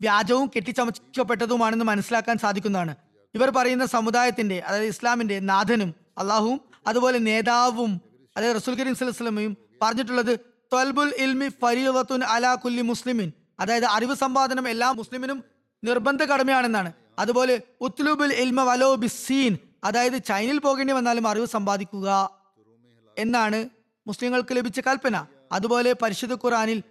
വ്യാജവും 0.00 0.50
കെട്ടിച്ചമച്ചപ്പെട്ടതുമാണെന്ന് 0.56 1.84
മനസ്സിലാക്കാൻ 1.84 2.38
സാധിക്കുന്നതാണ്. 2.38 2.96
ഇവർ 3.34 3.50
പറയുന്ന 3.50 3.86
സമുദായത്തിന്റെ 3.86 4.58
അതായത് 4.58 4.84
ഇസ്ലാമിന്റെ 4.84 5.38
നാഥനും 5.38 5.94
അള്ളാഹുവും 6.18 6.60
അതുപോലെ 6.86 7.18
നേതാവും 7.18 8.00
അതായത് 8.36 8.56
റസൂൽ 8.56 8.74
കരീം 8.74 8.94
സ്വലമയും 8.94 9.56
പറഞ്ഞിട്ടുള്ളത് 9.82 10.55
ത്വൽബുൽ 10.72 11.12
ഇൽമി 11.18 11.48
ഫരീവത്തുൻ 11.48 12.24
അലാ 12.24 12.54
കുല്ലി 12.54 12.82
മുസ്ലിമിൻ. 12.82 13.32
അതായത് 13.60 13.84
അറിവ് 13.84 14.14
സമ്പാദനം 14.14 14.68
എല്ലാ 14.68 14.92
മുസ്ലിമിനും 14.92 15.44
നിർബന്ധ 15.84 16.22
കടമയാണെന്നാണ്. 16.22 16.92
അതുപോലെ 17.18 17.62
ഉത്ലുബുൽ 17.80 18.32
ഇൽമ 18.32 18.60
വലോ 18.62 18.94
ബിസീൻ 18.94 19.58
അതായത് 19.84 20.24
ചൈനയിൽ 20.24 20.58
പോകേണ്ടി 20.58 20.92
വന്നാലും 20.94 21.28
അറിവ് 21.28 21.46
സമ്പാദിക്കുക 21.46 22.30
എന്നാണ് 23.18 23.68
മുസ്ലിങ്ങൾക്ക് 24.06 24.56
ലഭിച്ച 24.56 24.80
കൽപ്പന. 24.80 25.26
അതുപോലെ 25.52 25.96
പരിശുദ്ധ 26.02 26.34
ഖുറാനിൽ 26.34 26.82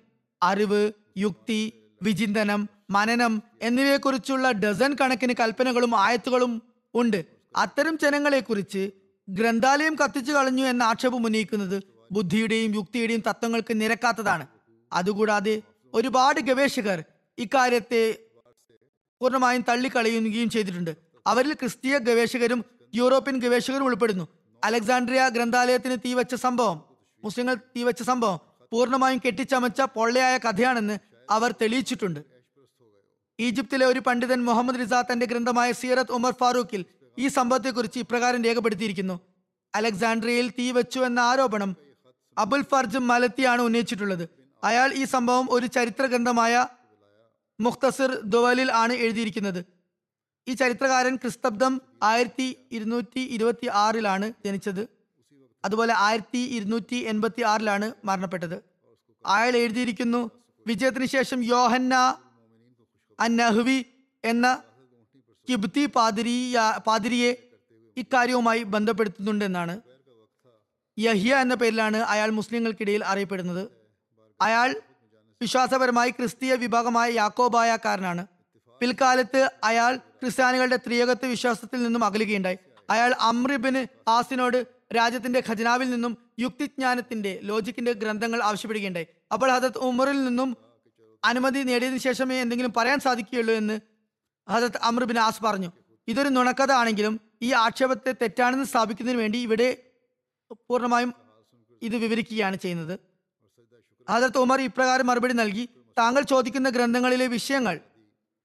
അറിവ് 0.43 0.91
യുക്തി 1.17 1.73
വിചിന്തനം 2.01 2.69
മനനം 2.89 3.43
എന്നിവയെക്കുറിച്ചുള്ള 3.61 4.51
ഡസൻ 4.51 4.95
കണക്കിന് 5.01 5.33
കൽപ്പനകളും 5.39 5.99
ആയത്തുകളും 5.99 6.61
ഉണ്ട്. 6.93 7.25
അത്തരം 7.55 7.97
ജനങ്ങളെക്കുറിച്ച് 7.97 8.91
ഗ്രന്ഥാലയം 9.29 9.95
കത്തിച്ചു 9.95 10.31
കളഞ്ഞു 10.31 10.63
എന്ന 10.63 10.83
ആക്ഷേപം 10.83 11.25
ഉന്നയിക്കുന്നത് 11.25 11.94
ബുദ്ധിയുടെയും 12.11 12.75
യുക്തിയുടെയും 12.75 13.23
തത്വങ്ങൾക്ക് 13.27 13.81
നിരക്കാത്തതാണ്. 13.81 14.47
അതുകൂടാതെ 14.93 15.61
ഒരുപാട് 15.93 16.39
ഗവേഷകർ 16.39 17.03
ഇക്കാര്യത്തെ 17.37 18.19
പൂർണമായും 19.21 19.65
തള്ളിക്കളയുകയും 19.69 20.49
ചെയ്തിട്ടുണ്ട്. 20.49 20.97
അവരിൽ 21.27 21.53
ക്രിസ്തീയ 21.53 21.97
ഗവേഷകരും 21.97 22.65
യൂറോപ്യൻ 22.95 23.37
ഗവേഷകരും 23.37 23.83
ഉൾപ്പെടുന്നു. 23.83 24.27
അലക്സാണ്ട്രിയ 24.63 25.29
ഗ്രന്ഥാലയത്തിന് 25.29 25.97
തീവച്ച 26.05 26.35
സംഭവം 26.35 26.85
മുസ്ലിങ്ങൾ 27.23 27.55
തീവച്ച 27.55 28.01
സംഭവം 28.01 28.39
പൂർണമായും 28.71 29.21
കെട്ടിച്ചമച്ച 29.25 29.81
പൊള്ളയായ 29.81 30.37
കഥയാണെന്ന് 30.37 30.97
അവർ 31.29 31.51
തെളിയിച്ചിട്ടുണ്ട്. 31.51 32.19
ഈജിപ്തിലെ 33.39 33.85
ഒരു 33.85 33.99
പണ്ഡിതൻ 33.99 34.45
മുഹമ്മദ് 34.45 34.79
റിസ 34.79 34.93
തന്റെ 34.93 35.25
ഗ്രന്ഥമായ 35.25 35.71
സീറത്ത് 35.71 36.11
ഉമർ 36.11 36.33
ഫാറൂഖിൽ 36.39 36.85
ഈ 37.19 37.27
സംഭവത്തെക്കുറിച്ച് 37.27 37.99
ഇപ്രകാരം 37.99 38.43
രേഖപ്പെടുത്തിയിരിക്കുന്നു. 38.43 39.19
അലക്സാണ്ട്രിയയിൽ 39.75 40.49
തീ 40.49 40.71
വെച്ചു 40.71 40.99
എന്ന 40.99 41.19
ആരോപണം 41.19 41.84
അബുൽ 42.37 42.61
ഫർജ് 42.61 42.97
മലത്തിയാണ് 42.97 43.61
ഉന്നയിച്ചിട്ടുള്ളത്. 43.61 44.29
അയാൾ 44.63 44.93
ഈ 44.93 45.03
സംഭവം 45.03 45.47
ഒരു 45.49 45.65
ചരിത്ര 45.65 46.05
ഗ്രന്ഥമായ 46.05 46.67
മുഖ്തസിർ 47.59 48.21
ദുവലിൽ 48.23 48.71
ആണ് 48.71 48.93
എഴുതിയിരിക്കുന്നത്. 48.93 49.65
ഈ 50.49 50.53
ചരിത്രകാരൻ 50.53 51.15
ക്രിസ്തബ്ദം 51.15 51.81
ആയിരത്തി 52.03 52.47
ഇരുന്നൂറ്റി 52.71 53.19
ഇരുപത്തി 53.19 53.67
ആറിലാണ് 53.73 54.33
ജനിച്ചത്. 54.45 54.87
അതുപോലെ 55.65 55.93
ആയിരത്തി 55.97 56.37
ഇരുന്നൂറ്റി 56.37 56.95
എൺപത്തി 56.95 57.41
ആറിലാണ് 57.41 57.91
മരണപ്പെട്ടത്. 58.05 58.63
അയാൾ 59.25 59.55
എഴുതിയിരിക്കുന്നു 59.57 60.31
വിജയത്തിന് 60.67 61.05
ശേഷം 61.05 61.43
യോഹന്ന 61.43 61.95
അന്നഹ്വി 63.19 63.85
എന്ന 64.23 64.63
കിബ്തി 65.49 65.85
പാതിരിയ 65.85 66.59
പാതിരിയെ 66.87 67.31
ഇക്കാര്യവുമായി 67.97 68.63
ബന്ധപ്പെടുത്തുന്നുണ്ടെന്നാണ്. 68.63 69.94
യഹിയ 70.99 71.35
എന്ന 71.35 71.55
പേരിലാണ് 71.55 71.97
അയാൾ 71.97 72.29
മുസ്ലിങ്ങൾക്കിടയിൽ 72.29 73.05
അറിയപ്പെടുന്നത്. 73.05 73.67
അയാൾ 74.41 74.75
വിശ്വാസപരമായി 75.41 76.09
ക്രിസ്തീയ 76.09 76.55
വിഭാഗമായ 76.55 77.11
യാക്കോബായക്കാരനാണ് 77.11 78.27
പിൽക്കാലത്ത് 78.79 79.51
അയാൾ 79.63 79.95
ക്രിസ്ത്യാനികളുടെ 79.95 80.75
ത്രിയകത്വ 80.75 81.27
വിശ്വാസത്തിൽ 81.27 81.83
നിന്നും 81.83 82.05
അകലുകയുണ്ടായി. 82.05 82.57
അയാൾ 82.89 83.15
അമ്രിബിന് 83.19 84.09
ആസിനോട് 84.09 84.67
രാജ്യത്തിന്റെ 84.95 85.43
ഖജനാവിൽ 85.49 85.89
നിന്നും 85.89 86.17
യുക്തിജ്ഞാനത്തിന്റെ 86.39 87.39
ലോജിക്കിന്റെ 87.43 87.91
ഗ്രന്ഥങ്ങൾ 87.91 88.43
ആവശ്യപ്പെടുകയുണ്ടായി. 88.43 89.07
അപ്പോൾ 89.33 89.51
ഹജത് 89.51 89.77
ഉമറിൽ 89.77 90.25
നിന്നും 90.25 90.57
അനുമതി 91.23 91.59
നേടിയതിനു 91.59 91.97
ശേഷമേ 91.97 92.41
എന്തെങ്കിലും 92.41 92.73
പറയാൻ 92.77 92.99
സാധിക്കുകയുള്ളൂ 92.99 93.53
എന്ന് 93.53 93.79
ഹജത് 94.49 94.77
അമ്രുബിൻ 94.83 95.19
ആസ് 95.19 95.43
പറഞ്ഞു. 95.43 95.71
ഇതൊരു 96.07 96.29
നുണക്കഥ 96.29 96.71
ആണെങ്കിലും 96.71 97.21
ഈ 97.41 97.51
ആക്ഷേപത്തെ 97.53 98.11
തെറ്റാണെന്ന് 98.11 98.65
സ്ഥാപിക്കുന്നതിന് 98.65 99.21
വേണ്ടി 99.21 99.39
ഇവിടെ 99.39 99.84
പൂർണമായും 100.53 101.13
ഇത് 101.81 101.95
വിവരിക്കുകയാണ് 101.95 102.55
ചെയ്യുന്നത്. 102.55 102.99
ഹജറത്ത് 104.09 104.37
ഉമർ 104.37 104.61
ഇപ്രകാരം 104.61 105.07
മറുപടി 105.07 105.33
നൽകി 105.33 105.69
താങ്കൾ 105.97 106.21
ചോദിക്കുന്ന 106.21 106.69
ഗ്രന്ഥങ്ങളിലെ 106.69 107.27
വിഷയങ്ങൾ 107.27 107.79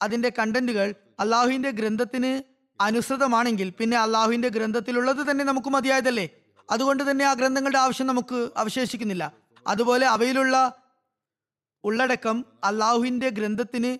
അതിന്റെ 0.03 0.33
കണ്ടന്റുകൾ 0.39 0.95
അള്ളാഹുവിന്റെ 1.21 1.71
ഗ്രന്ഥത്തിന് 1.71 2.43
അനുസൃതമാണെങ്കിൽ 2.83 3.71
പിന്നെ 3.71 3.97
അള്ളാഹുവിന്റെ 3.97 4.49
ഗ്രന്ഥത്തിലുള്ളത് 4.49 5.31
തന്നെ 5.31 5.45
നമുക്ക് 5.45 5.69
മതിയായതല്ലേ? 5.69 6.29
അതുകൊണ്ട് 6.71 7.11
തന്നെ 7.11 7.25
ആ 7.25 7.33
ഗ്രന്ഥങ്ങളുടെ 7.33 7.79
ആവശ്യം 7.79 8.07
നമുക്ക് 8.07 8.51
അവശേഷിക്കുന്നില്ല. 8.57 9.33
അതുപോലെ 9.67 10.07
അവയിലുള്ള 10.07 10.83
ഉള്ളടക്കം 11.85 12.47
അള്ളാഹുവിന്റെ 12.65 13.29
ഗ്രന്ഥത്തിന് 13.29 13.99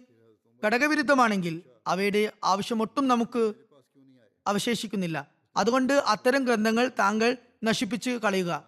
ഘടകവിരുദ്ധമാണെങ്കിൽ 0.67 1.63
അവയുടെ 1.87 2.33
ആവശ്യമൊട്ടും 2.45 3.09
നമുക്ക് 3.09 3.53
അവശേഷിക്കുന്നില്ല. 4.47 5.27
അതുകൊണ്ട് 5.57 5.93
അത്തരം 5.93 6.45
ഗ്രന്ഥങ്ങൾ 6.45 6.91
താങ്കൾ 6.99 7.37
നശിപ്പിച്ച് 7.63 8.11
കളയുക. 8.11 8.65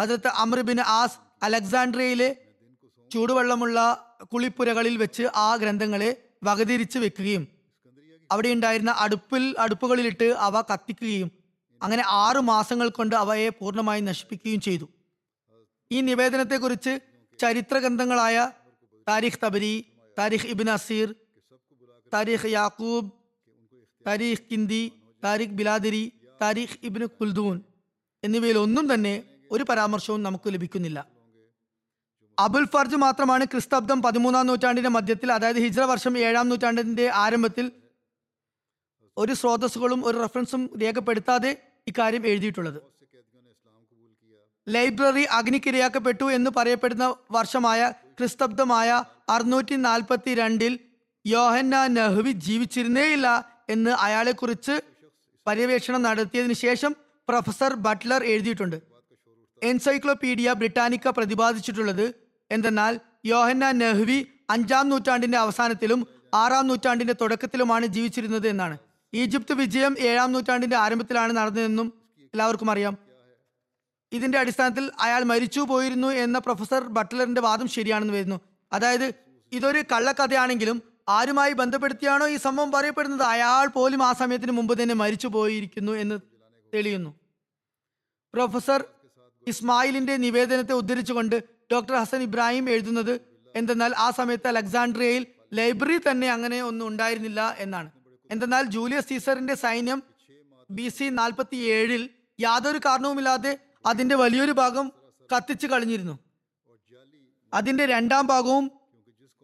ഹജരത്ത് 0.00 0.28
അമ്രിബിൻ 0.28 0.80
ആസ് 0.80 1.18
അലക്സാണ്ട്രിയയിലെ 1.42 2.36
ചൂടുവെള്ളമുള്ള 3.10 3.78
കുളിപ്പുരകളിൽ 4.32 4.96
വെച്ച് 4.96 5.22
ആ 5.36 5.56
ഗ്രന്ഥങ്ങളെ 5.56 6.10
വകതിരിച്ച് 6.44 6.98
വെക്കുകയും 6.98 7.48
അവിടെ 8.32 8.48
ഉണ്ടായിരുന്ന 8.48 8.90
അടുപ്പിൽ 8.90 9.54
അടുപ്പുകളിലിട്ട് 9.58 10.24
അവ 10.24 10.60
കത്തിക്കുകയും 10.60 11.30
അങ്ങനെ 11.82 12.02
ആറു 12.06 12.40
മാസങ്ങൾ 12.40 12.88
കൊണ്ട് 12.88 13.14
അവയെ 13.16 13.48
പൂർണമായി 13.48 14.00
നശിപ്പിക്കുകയും 14.00 14.60
ചെയ്തു. 14.60 14.88
ഈ 15.92 16.00
നിവേദനത്തെക്കുറിച്ച് 16.00 17.00
ചരിത്ര 17.38 17.78
ഗ്രന്ഥങ്ങളായ 17.78 18.52
Tarikh 19.08 19.40
Tabari 19.46 19.84
Tarikh 20.18 20.46
Ibn 20.46 20.70
Athir 20.70 21.14
Tarikh 22.12 22.50
Yaqubi 22.52 23.10
Tarikh 24.06 24.44
Kindi 24.50 24.92
Tarikh 25.24 25.50
Baladhuri 25.50 26.12
Tarikh 26.42 26.78
Ibn 26.82 27.04
Khaldun 27.20 27.56
എന്നിവയിൽ 28.24 28.58
ഒന്നും 28.58 28.94
തന്നെ 28.94 29.22
ഒരു 29.50 29.64
പരാമർശവും 29.68 30.22
നമുക്ക് 30.22 30.54
ലഭിക്കുന്നില്ല. 30.54 31.06
അബുൽ 32.38 32.64
ഫർജ് 32.64 32.96
മാത്രമാണ് 32.96 33.44
ക്രിസ്തബ്ദം 33.44 34.02
പതിമൂന്നാം 34.02 34.46
നൂറ്റാണ്ടിന്റെ 34.46 34.90
മധ്യത്തിൽ 34.90 35.32
അതായത് 35.32 35.56
ഹിജ്ര 35.56 35.82
വർഷം 35.82 36.18
ഏഴാം 36.18 36.48
നൂറ്റാണ്ടിന്റെ 36.48 37.08
ആരംഭത്തിൽ 37.08 37.72
ഒരു 39.16 39.32
സ്രോതസ്സുകളും 39.32 40.06
ഒരു 40.06 40.18
റെഫറൻസും 40.18 40.78
രേഖപ്പെടുത്താതെ 40.82 41.56
ഇക്കാര്യം 41.88 42.26
എഴുതിയിട്ടുള്ളത്. 42.26 42.82
ലൈബ്രറി 44.68 45.22
അഗ്നിക്കിരയാക്കപ്പെട്ടു 45.22 46.24
എന്ന് 46.24 46.50
പറയപ്പെടുന്ന 46.56 47.14
വർഷമായ 47.30 47.92
ക്രിസ്തബ്ദമായ 48.18 49.04
അറുന്നൂറ്റി 49.28 49.74
നാൽപ്പത്തി 49.74 50.34
രണ്ടിൽ 50.34 50.78
യോഹന്ന 51.26 51.86
നെഹ്വി 51.86 52.32
ജീവിച്ചിരുന്നേയില്ല 52.32 53.56
എന്ന് 53.68 53.90
അയാളെക്കുറിച്ച് 53.90 54.80
പര്യവേഷണം 55.46 56.02
നടത്തിയതിനു 56.02 56.52
ശേഷം 56.52 57.01
പ്രൊഫസർ 57.28 57.74
ബട്ട്ലർ 57.74 58.24
എഴുതിയിട്ടുണ്ട്. 58.24 58.82
എൻസൈക്ലോപീഡിയ 59.62 60.52
ബ്രിട്ടാനിക്ക 60.52 61.08
പ്രതിപാദിച്ചിട്ടുള്ളത് 61.08 62.14
എന്തെന്നാൽ 62.50 63.00
യോഹന്ന 63.24 63.70
നെഹ്വി 63.70 64.26
അഞ്ചാം 64.50 64.88
നൂറ്റാണ്ടിന്റെ 64.88 65.38
അവസാനത്തിലും 65.38 66.06
ആറാം 66.34 66.66
നൂറ്റാണ്ടിന്റെ 66.66 67.14
തുടക്കത്തിലുമാണ് 67.20 67.86
ജീവിച്ചിരുന്നത് 67.86 68.48
എന്നാണ്. 68.48 68.78
ഈജിപ്ത് 69.14 69.52
വിജയം 69.52 69.96
ഏഴാം 69.98 70.32
നൂറ്റാണ്ടിന്റെ 70.32 70.76
ആരംഭത്തിലാണ് 70.76 71.32
നടന്നതെന്നും 71.36 71.92
എല്ലാവർക്കും 72.20 72.70
അറിയാം. 72.70 72.98
ഇതിന്റെ 74.12 74.38
അടിസ്ഥാനത്തിൽ 74.38 74.90
അയാൾ 75.00 75.24
മരിച്ചു 75.24 75.60
പോയിരുന്നു 75.60 76.08
എന്ന 76.08 76.38
പ്രൊഫസർ 76.38 76.82
ബട്ട്ലറിന്റെ 76.88 77.40
വാദം 77.40 77.68
ശരിയാണെന്ന് 77.68 78.14
വരുന്നു. 78.14 78.40
അതായത് 78.72 79.14
ഇതൊരു 79.52 79.84
കള്ളക്കഥയാണെങ്കിലും 79.92 80.82
ആരുമായി 81.08 81.52
ബന്ധപ്പെടുത്തിയാണോ 81.52 82.28
ഈ 82.28 82.36
സംഭവം 82.36 82.72
പറയപ്പെടുന്നത്? 82.72 83.22
അയാൾ 83.22 83.66
പോലും 83.66 84.02
ആ 84.02 84.12
സമയത്തിന് 84.12 84.52
മുമ്പ് 84.52 84.82
തന്നെ 84.82 84.94
മരിച്ചു 84.94 85.28
പോയിരിക്കുന്നു 85.28 85.92
എന്ന് 85.92 86.31
തെളിയുന്നു. 86.74 87.10
പ്രൊഫസർ 88.34 88.84
ഇസ്മായിലിന്റെ 89.46 90.16
നിവേദനത്തെ 90.16 90.72
ഉദ്ധരിച്ചുകൊണ്ട് 90.72 91.36
ഡോക്ടർ 91.72 91.94
ഹസൻ 91.94 92.22
ഇബ്രാഹിം 92.22 92.70
എഴുതുന്നത് 92.70 93.20
എന്തെന്നാൽ 93.56 93.94
ആ 93.96 94.10
സമയത്ത് 94.10 94.48
അലക്സാണ്ട്രിയയിൽ 94.48 95.26
ലൈബ്രറി 95.52 95.98
തന്നെ 95.98 96.30
അങ്ങനെ 96.30 96.62
ഒന്നും 96.62 96.88
ഉണ്ടായിരുന്നില്ല 96.88 97.56
എന്നാണ്. 97.58 97.90
എന്തെന്നാൽ 98.30 98.64
ജൂലിയസ് 98.64 99.08
സീസറിന്റെ 99.08 99.54
സൈന്യം 99.54 100.02
ബി 100.70 100.88
സി 100.88 101.04
നാൽപ്പത്തി 101.04 101.56
ഏഴിൽ 101.56 102.10
യാതൊരു 102.40 102.78
കാരണവുമില്ലാതെ 102.78 103.58
അതിന്റെ 103.86 104.14
വലിയൊരു 104.14 104.52
ഭാഗം 104.52 104.92
കത്തിച്ചു 105.36 105.66
കളഞ്ഞിരുന്നു. 105.66 106.18
അതിന്റെ 107.54 107.86
രണ്ടാം 107.86 108.26
ഭാഗവും 108.26 108.70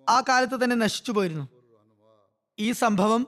ആ 0.08 0.22
കാലത്ത് 0.28 0.64
തന്നെ 0.64 0.76
നശിച്ചു 0.76 1.12
പോയിരുന്നു. 1.12 1.48
ഈ 2.58 2.72
സംഭവം 2.72 3.22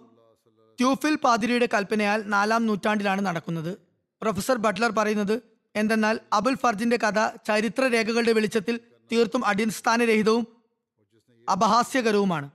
ട്യൂഫിൽ 0.78 1.16
പാതിരിയുടെ 1.16 1.68
കൽപ്പനയാൽ 1.74 2.22
നാലാം 2.22 2.66
നൂറ്റാണ്ടിലാണ് 2.66 3.26
നടക്കുന്നത്. 3.26 3.89
പ്രൊഫസർ 4.22 4.56
ബട്ട്ലർ 4.56 4.90
പറയുന്നത് 4.90 5.42
എന്തെന്നാൽ 5.76 6.20
അബുൽ 6.32 6.54
ഫർജിന്റെ 6.54 6.96
കഥ 6.96 7.36
ചരിത്ര 7.48 7.86
രേഖകളുടെ 7.86 8.32
വെളിച്ചത്തിൽ 8.32 8.80
തീർത്തും 9.12 9.46
അടിസ്ഥാനരഹിതവും 9.46 10.46
അപഹാസ്യകരവുമാണ്. 11.52 12.50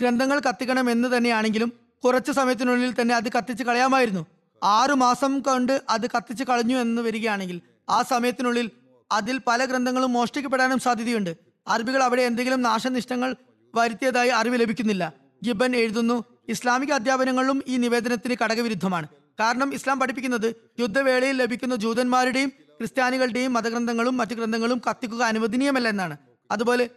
ഗ്രന്ഥങ്ങൾ 0.00 0.38
കത്തിക്കണം 0.38 0.90
എന്ന് 0.90 1.16
തന്നെയാണെങ്കിലും 1.16 1.72
കുറച്ച് 2.04 2.32
സമയത്തിനുള്ളിൽ 2.32 3.00
തന്നെ 3.00 3.14
അത് 3.14 3.28
കത്തിച്ച് 3.28 3.64
കളയാമായിരുന്നു. 3.64 4.26
ആറു 4.62 4.94
മാസം 4.94 5.40
കൊണ്ട് 5.40 5.82
അത് 5.88 6.06
കത്തിച്ച് 6.06 6.44
കളഞ്ഞു 6.44 6.76
എന്ന് 6.76 7.02
വരികയാണെങ്കിൽ 7.02 7.60
ആ 7.88 8.02
സമയത്തിനുള്ളിൽ 8.02 8.70
അതിൽ 9.12 9.40
പല 9.46 9.64
ഗ്രന്ഥങ്ങളും 9.64 10.12
മോഷ്ടിക്കപ്പെടാനും 10.12 10.78
സാധ്യതയുണ്ട്. 10.78 11.36
അറബികൾ 11.66 12.02
അവിടെ 12.02 12.22
എന്തെങ്കിലും 12.22 12.62
നാശനിഷ്ടങ്ങൾ 12.62 13.36
വരുത്തിയതായി 13.74 14.28
അറിവ് 14.28 14.60
ലഭിക്കുന്നില്ല. 14.60 15.12
ഗിബൻ 15.44 15.76
എഴുതുന്നു 15.76 16.24
ഇസ്ലാമിക 16.48 16.92
അധ്യാപനങ്ങളിലും 16.92 17.62
ഈ 17.66 17.76
നിവേദനത്തിന് 17.76 18.36
കടകവിരുദ്ധമാണ്. 18.44 19.08
കാരണം 19.40 19.74
ഇസ്ലാം 19.74 20.00
പഠിപ്പിക്കുന്നത് 20.00 20.54
യുദ്ധവേളയിൽ 20.80 21.36
ലഭിക്കുന്ന 21.36 21.76
ജൂതന്മാരുടെയും 21.76 22.48
ക്രിസ്ത്യാനികളുടെയും 22.48 23.52
മതഗ്രന്ഥങ്ങളും 23.52 24.16
മറ്റു 24.16 24.34
ഗ്രന്ഥങ്ങളും 24.34 24.82
കത്തിക്കുക 24.90 25.22
അനുവദനീയമല്ല 25.22 25.88
എന്നാണ് 25.88 26.16
അതുപോലെ 26.50 26.90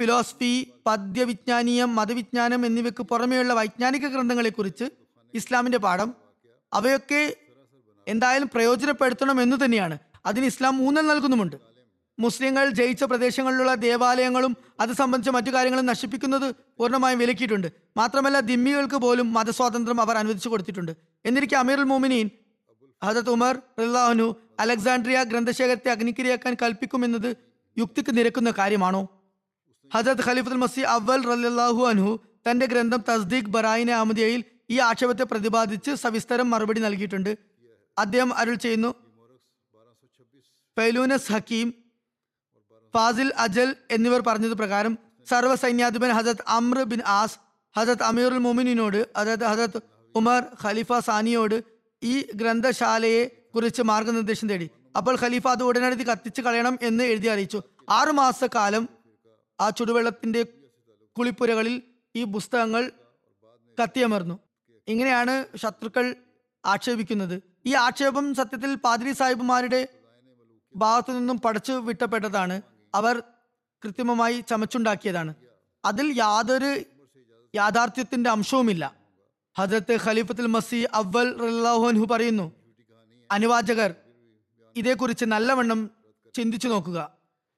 ഫിലോസഫി 0.00 0.72
പദ്യവിജ്ഞാനീയം 0.86 1.94
മതവിജ്ഞാനം 1.94 2.66
എന്നിവയ്ക്ക് 2.66 3.02
പുറമെയുള്ള 3.02 3.54
വൈജ്ഞാനിക 3.54 4.06
ഗ്രന്ഥങ്ങളെക്കുറിച്ച് 4.06 4.84
ഇസ്ലാമിന്റെ 5.34 5.78
പാഠം 5.78 6.14
അവയൊക്കെ 6.72 7.36
എന്തായാലും 8.08 8.50
പ്രയോജനപ്പെടുത്തണം 8.54 9.42
എന്ന് 9.42 9.56
തന്നെയാണ്. 9.64 9.98
അതിന് 10.26 10.46
ഇസ്ലാം 10.46 10.86
ഊന്നൽ 10.86 11.06
നൽകുന്നുമുണ്ട്. 11.06 11.56
മുസ്ലിങ്ങൾ 12.20 12.70
ജയിച്ച 12.70 13.04
പ്രദേശങ്ങളിലുള്ള 13.04 13.74
ദേവാലയങ്ങളും 13.74 14.56
അത് 14.80 14.92
സംബന്ധിച്ച 14.92 15.30
മറ്റു 15.36 15.50
കാര്യങ്ങളും 15.50 15.86
നശിപ്പിക്കുന്നത് 15.86 16.54
പൂർണമായും 16.78 17.18
വിലക്കിയിട്ടുണ്ട്. 17.18 17.68
മാത്രമല്ല 17.96 18.40
ദിമ്മികൾക്ക് 18.40 18.96
പോലും 18.96 19.32
മതസ്വാതന്ത്ര്യം 19.32 20.00
അവർ 20.00 20.16
അനുവദിച്ചു 20.16 20.48
കൊടുത്തിട്ടുണ്ട്. 20.48 20.92
എന്നിരിക്കെ 21.24 21.56
അമീറുൽ 21.56 21.82
മോമിനീൻ 21.82 22.30
ഹജത് 23.04 23.30
ഉമർ 23.30 23.58
റില്ലാഹനു 23.80 24.36
അലക്സാണ്ട്രിയ 24.60 25.22
ഗ്രന്ഥശേഖരത്തെ 25.22 25.90
അഗ്നിക്കിരയാക്കാൻ 25.90 26.56
കൽപ്പിക്കുമെന്നത് 26.62 27.36
യുക്തിക്ക് 27.78 28.18
നിരക്കുന്ന 28.18 28.50
കാര്യമാണോ? 28.50 29.08
ഹജത് 29.94 30.24
ഖലീഫുൽ 30.26 30.54
മസി 30.54 30.80
അവൽ 30.80 31.22
റല്ലാഹു 31.26 31.82
അൻഹു 31.88 32.20
തന്റെ 32.50 32.66
ഗ്രന്ഥം 32.66 33.04
തസ്ദീഖ് 33.08 33.48
ബറായിനെ 33.48 33.94
അഹമ്മദിയയിൽ 33.94 34.44
ഈ 34.70 34.78
ആക്ഷേപത്തെ 34.78 35.24
പ്രതിപാദിച്ച് 35.24 35.90
സവിസ്തരം 35.94 36.50
മറുപടി 36.50 36.80
നൽകിയിട്ടുണ്ട്. 36.80 37.38
അദ്ദേഹം 37.98 38.34
അരുൾ 38.34 38.54
ചെയ്യുന്നു 38.54 38.94
ഫൈലൂനസ് 40.78 41.32
ഹക്കീം 41.32 41.79
ഫാസിൽ 42.94 43.32
അജൽ 43.36 43.76
എന്നിവർ 43.90 44.20
പറഞ്ഞത് 44.20 44.52
പ്രകാരം 44.52 44.98
സർവസൈന്യാധിപൻ 45.30 46.10
ഹസത്ത് 46.10 46.44
അമ്ര 46.48 46.82
ബിൻ 46.82 47.02
ആസ് 47.06 47.38
ഹജരത് 47.76 48.02
അമീറുൽ 48.02 48.38
മുമിനിനോട് 48.38 49.08
അതായത് 49.16 49.44
ഹസത്ത് 49.44 49.80
ഉമർ 50.14 50.46
ഖലീഫ 50.64 50.92
സാനിയോട് 50.98 51.64
ഈ 52.02 52.26
ഗ്രന്ഥശാലയെ 52.34 53.24
കുറിച്ച് 53.54 53.82
മാർഗനിർദ്ദേശം 53.82 54.48
തേടി. 54.48 54.70
അപ്പോൾ 54.96 55.18
ഖലീഫ 55.20 55.48
അത് 55.48 55.62
ഉടനടി 55.62 56.04
കത്തിച്ച് 56.04 56.42
കളയണം 56.42 56.78
എന്ന് 56.82 57.04
എഴുതി 57.04 57.26
അറിയിച്ചു. 57.26 57.62
ആറുമാസക്കാലം 57.88 58.88
ആ 59.60 59.70
ചുടുവെള്ളത്തിന്റെ 59.70 60.42
കുളിപ്പുരകളിൽ 61.18 61.82
ഈ 62.16 62.24
പുസ്തകങ്ങൾ 62.24 62.90
കത്തിയമർന്നു. 63.82 64.38
ഇങ്ങനെയാണ് 64.88 65.44
ശത്രുക്കൾ 65.56 66.14
ആക്ഷേപിക്കുന്നത്. 66.66 67.42
ഈ 67.66 67.74
ആക്ഷേപം 67.74 68.34
സത്യത്തിൽ 68.34 68.74
പാതിരി 68.74 69.12
സാഹിബുമാരുടെ 69.12 69.88
ഭാഗത്തു 70.76 71.12
നിന്നും 71.12 71.38
പടച്ചു 71.38 71.72
വിട്ടപ്പെട്ടതാണ് 71.72 72.62
അവർ 72.94 73.22
കൃത്രിമമായി 73.84 74.40
ചമച്ചുണ്ടാക്കിയതാണ്. 74.40 75.34
അതിൽ 75.84 76.06
യാതൊരു 76.18 76.70
യാഥാർത്ഥ്യത്തിന്റെ 77.54 78.30
അംശവുമില്ല. 78.30 78.94
ഹജരത്ത് 79.56 79.98
ഖലീഫത്തുൽ 80.04 80.46
മസി 80.46 80.86
അവൽ 80.94 81.28
റല്ലാഹുഅൻഹു 81.44 82.06
പറയുന്നു 82.10 82.52
അനുവാചകർ 83.32 83.94
ഇതേക്കുറിച്ച് 84.76 85.24
നല്ലവണ്ണം 85.24 85.90
ചിന്തിച്ചു 86.34 86.68
നോക്കുക. 86.68 86.98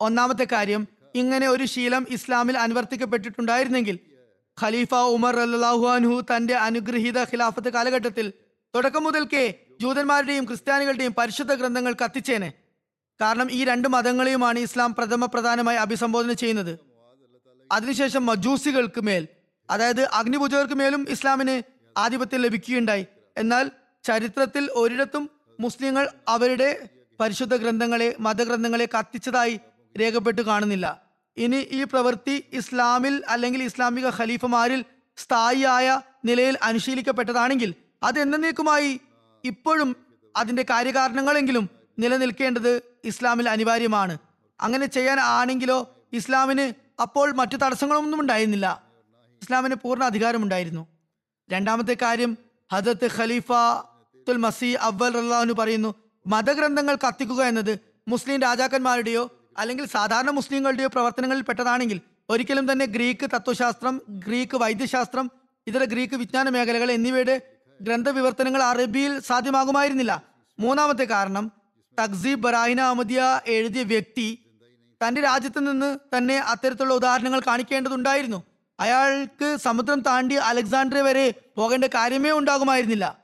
ഒന്നാമത്തെ 0.01 0.47
കാര്യം 0.53 0.89
ഇങ്ങനെ 1.15 1.47
ഒരു 1.49 1.65
ശീലം 1.65 2.07
ഇസ്ലാമിൽ 2.11 2.59
അനുവർത്തിക്കപ്പെട്ടിട്ടുണ്ടായിരുന്നെങ്കിൽ 2.59 3.99
ഖലീഫ 4.59 4.95
ഉമർ 4.95 5.41
അല്ലാഹു 5.41 5.85
അൻഹു 5.87 6.23
തന്റെ 6.31 6.55
അനുഗ്രഹീത 6.55 7.19
ഖിലാഫത്ത് 7.23 7.69
കാലഘട്ടത്തിൽ 7.69 8.33
തുടക്കം 8.75 9.05
മുതൽക്കേ 9.05 9.45
ജൂതന്മാരുടെയും 9.81 10.45
ക്രിസ്ത്യാനികളുടെയും 10.45 11.15
പരിശുദ്ധ 11.19 11.53
ഗ്രന്ഥങ്ങൾ 11.55 11.95
കത്തിച്ചേനെ. 12.05 12.51
കാരണം 13.23 13.49
ഈ 13.53 13.65
രണ്ട് 13.65 13.89
മതങ്ങളെയുമാണ് 13.89 14.59
ഇസ്ലാം 14.59 14.95
പ്രഥമ 14.95 15.25
പ്രധാനമായി 15.25 15.77
അഭിസംബോധന 15.77 16.33
ചെയ്യുന്നത്. 16.33 16.79
അതിനുശേഷം 17.73 18.27
മജൂസികൾക്ക് 18.27 19.01
മേൽ 19.01 19.29
അതായത് 19.71 20.03
അഗ്നിപൂജകർക്ക് 20.13 20.75
മേലും 20.75 21.07
ഇസ്ലാമിന് 21.09 21.63
ആധിപത്യം 21.97 22.41
ലഭിക്കുകയുണ്ടായി. 22.41 23.07
എന്നാൽ 23.39 23.71
ചരിത്രത്തിൽ 24.05 24.65
ഒരിടത്തും 24.73 25.31
മുസ്ലിങ്ങൾ 25.61 26.09
അവരുടെ 26.29 26.89
പരിശുദ്ധ 27.21 27.57
ഗ്രന്ഥങ്ങളെ 27.57 28.15
മതഗ്രന്ഥങ്ങളെ 28.21 28.89
കത്തിച്ചതായി 28.99 29.61
രേഖപ്പെട്ട് 30.01 30.43
കാണുന്നില്ല. 30.43 30.87
ഇനി 31.37 31.57
ഈ 31.57 31.85
പ്രവൃത്തി 31.85 32.45
ഇസ്ലാമിൽ 32.53 33.23
അല്ലെങ്കിൽ 33.29 33.63
ഇസ്ലാമിക 33.63 34.07
ഖലീഫമാരിൽ 34.09 34.85
സ്ഥായിയായ 35.17 36.01
നിലയിൽ 36.25 36.59
അനുശീലിക്കപ്പെട്ടതാണെങ്കിൽ 36.63 37.75
അത് 38.03 38.19
എന്നേക്കുമായി 38.21 39.01
ഇപ്പോഴും 39.45 39.97
അതിന്റെ 40.37 40.65
കാര്യകാരണങ്ങളെങ്കിലും 40.71 41.65
നിലനിൽക്കേണ്ടത് 41.99 42.92
ഇസ്ലാമിൽ 43.05 43.49
അനിവാര്യമാണ്. 43.49 44.19
അങ്ങനെ 44.61 44.87
ചെയ്യാൻ 44.87 45.21
ആണെങ്കിലോ 45.21 46.07
ഇസ്ലാമിന് 46.13 46.73
അപ്പോൾ 47.03 47.33
മറ്റു 47.33 47.57
തടസ്സങ്ങളൊന്നും 47.57 48.21
ഉണ്ടായിരുന്നില്ല. 48.21 48.83
ഇസ്ലാമിന് 49.43 49.75
പൂർണ 49.75 50.05
അധികാരമുണ്ടായിരുന്നു. 50.05 50.87
രണ്ടാമത്തെ 51.51 51.97
കാര്യം 52.03 52.39
ഹജത്ത് 52.73 53.11
ഖലീഫ 53.19 53.53
തുൽ 54.29 54.37
മസി 54.37 54.67
അവൽ 54.67 55.13
റല്ലാഹു 55.13 55.53
പറയുന്നു 55.53 55.95
മതഗ്രന്ഥങ്ങൾ 56.27 56.95
കത്തിക്കുക 56.95 57.43
എന്നത് 57.43 57.79
മുസ്ലിം 58.09 58.41
രാജാക്കന്മാരുടെയോ 58.41 59.31
അല്ലെങ്കിൽ 59.59 59.87
സാധാരണ 59.87 60.31
മുസ്ലിങ്ങളുടെയോ 60.31 60.89
പ്രവർത്തനങ്ങളിൽ 60.89 61.43
പെട്ടതാണെങ്കിൽ 61.43 62.01
ഒരിക്കലും 62.31 62.73
തന്നെ 62.73 62.85
ഗ്രീക്ക് 62.85 63.27
തത്വശാസ്ത്രം 63.35 64.03
ഗ്രീക്ക് 64.09 64.57
വൈദ്യശാസ്ത്രം 64.57 65.31
ഇതര 65.67 65.85
ഗ്രീക്ക് 65.85 66.15
വിജ്ഞാന 66.15 66.49
മേഖലകൾ 66.49 66.93
എന്നിവയുടെ 66.93 67.41
ഗ്രന്ഥവിവർത്തനങ്ങൾ 67.83 68.63
അറബിയിൽ 68.63 69.19
സാധ്യമാകുമായിരുന്നില്ല. 69.19 70.23
മൂന്നാമത്തെ 70.61 71.05
കാരണം 71.05 71.62
തക്സീബ് 72.01 72.41
ബറാഹിന 72.41 72.81
അഹമ്മദിയ 72.81 73.41
എഴുതിയ 73.47 73.83
വ്യക്തി 73.83 74.39
തന്റെ 75.01 75.21
രാജ്യത്ത് 75.21 75.71
നിന്ന് 75.71 75.99
തന്നെ 76.17 76.39
അത്തരത്തിലുള്ള 76.39 76.95
ഉദാഹരണങ്ങൾ 76.95 77.41
കാണിക്കേണ്ടതുണ്ടായിരുന്നു. 77.41 78.43
അയാൾക്ക് 78.81 79.57
സമുദ്രം 79.57 80.01
താണ്ടി 80.01 80.35
അലക്സാണ്ട്രിയ 80.35 81.03
വരെ 81.03 81.35
പോകേണ്ട 81.57 81.85
കാര്യമേ 81.85 82.31
ഉണ്ടാകുമായിരുന്നില്ല. 82.31 83.19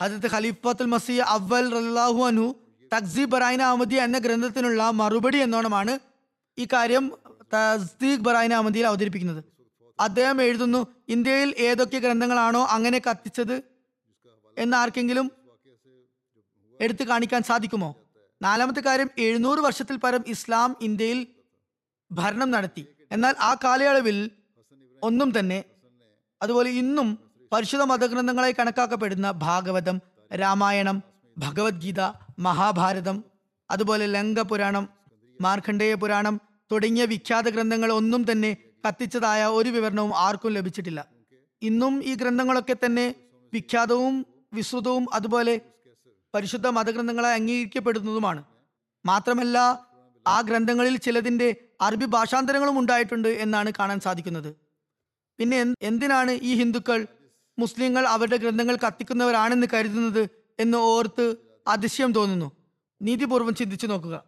അതിർത്ത് 0.00 0.26
ഖലീഫത്തുൽ 0.34 0.86
മസി 0.86 1.12
അവൽ 1.12 1.70
റല്ലാഹു 1.72 2.24
അനു 2.26 2.54
തക്സീബ് 2.94 3.30
ബറായിന 3.30 3.62
അഹമ്മദിയ 3.62 4.02
എന്ന 4.02 4.18
ഗ്രന്ഥത്തിനുള്ള 4.18 4.90
മറുപടി 4.90 5.38
എന്നോണമാണ് 5.38 5.98
ഈ 6.58 6.66
കാര്യം 6.72 7.12
തസ്ദീഖ് 7.54 8.20
ബറായിന 8.20 8.54
അഹമ്മദിയിൽ 8.54 8.86
അവതരിപ്പിക്കുന്നത്. 8.86 9.44
അദ്ദേഹം 10.00 10.42
എഴുതുന്നു 10.42 10.86
ഇന്ത്യയിൽ 11.08 11.54
ഏതൊക്കെ 11.58 11.98
ഗ്രന്ഥങ്ങളാണോ 11.98 12.66
അങ്ങനെ 12.70 12.98
കത്തിച്ചത്? 12.98 13.62
എന്ന് 14.58 14.76
ആർക്കെങ്കിലും 14.76 15.32
എടുത്തു 16.80 17.04
കാണിക്കാൻ 17.04 17.42
സാധിക്കുമോ? 17.42 17.96
നാലാമത്തെ 18.42 18.80
കാര്യം 18.80 19.10
എഴുന്നൂറ് 19.18 19.58
വർഷത്തിൽ 19.58 19.96
പരം 19.96 20.24
ഇസ്ലാം 20.26 20.76
ഇന്ത്യയിൽ 20.82 21.26
ഭരണം 22.12 22.50
നടത്തി. 22.50 22.86
എന്നാൽ 23.12 23.34
ആ 23.40 23.54
കാലയളവിൽ 23.64 24.30
ഒന്നും 25.02 25.38
തന്നെ 25.38 25.64
അതുപോലെ 26.42 26.70
ഇന്നും 26.70 27.18
പരിശുദ്ധ 27.52 27.84
മതഗ്രന്ഥങ്ങളായി 27.84 28.54
കണക്കാക്കപ്പെടുന്ന 28.58 29.30
ഭാഗവതം 29.30 30.00
രാമായണം 30.34 31.02
ഭഗവത്ഗീത 31.38 32.00
മഹാഭാരതം 32.38 33.24
അതുപോലെ 33.70 34.06
ലങ്ക 34.06 34.40
പുരാണം 34.40 34.88
മാർക്കണ്ഡേയ 35.40 35.94
പുരാണം 35.94 36.40
തുടങ്ങിയ 36.72 37.04
വിഖ്യാത 37.04 37.48
ഗ്രന്ഥങ്ങൾ 37.48 37.92
ഒന്നും 37.92 38.32
തന്നെ 38.32 38.56
കത്തിച്ചതായ 38.88 39.44
ഒരു 39.44 39.68
വിവരണവും 39.68 40.16
ആർക്കും 40.16 40.52
ലഭിച്ചിട്ടില്ല. 40.52 41.06
ഇന്നും 41.62 42.04
ഈ 42.04 42.14
ഗ്രന്ഥങ്ങളൊക്കെ 42.14 42.76
തന്നെ 42.84 43.14
വിഖ്യാതവും 43.52 44.26
വിശ്രുതവും 44.52 45.06
അതുപോലെ 45.12 45.60
പരിശുദ്ധ 46.34 46.66
മതഗ്രന്ഥങ്ങളെ 46.66 47.30
അംഗീകരിക്കപ്പെടുന്നതുമാണ്. 47.32 48.44
മാത്രമല്ല 49.06 49.58
ആ 50.26 50.40
ഗ്രന്ഥങ്ങളിൽ 50.40 50.96
ചിലതിന്റെ 50.96 51.48
അറബി 51.80 52.04
ഭാഷാന്തരങ്ങളും 52.04 52.78
ഉണ്ടായിട്ടുണ്ട് 52.78 53.28
എന്നാണ് 53.28 53.70
കാണാൻ 53.78 54.00
സാധിക്കുന്നത്. 54.00 54.50
പിന്നെ 55.38 55.74
എന്തിനാണ് 55.82 56.30
ഈ 56.30 56.54
ഹിന്ദുക്കൾ 56.54 57.06
മുസ്ലിങ്ങൾ 57.58 58.04
അവരുടെ 58.06 58.36
ഗ്രന്ഥങ്ങൾ 58.36 58.76
കത്തിക്കുന്നവരാണെന്ന് 58.76 59.66
കരുതുന്നത് 59.74 60.22
എന്ന് 60.58 60.78
ഓർത്ത് 60.78 61.36
അതിശയം 61.68 62.12
തോന്നുന്നു. 62.12 62.48
നീതിപൂർവം 63.02 63.54
ചിന്തിച്ചു 63.54 63.86
നോക്കുക. 63.86 64.24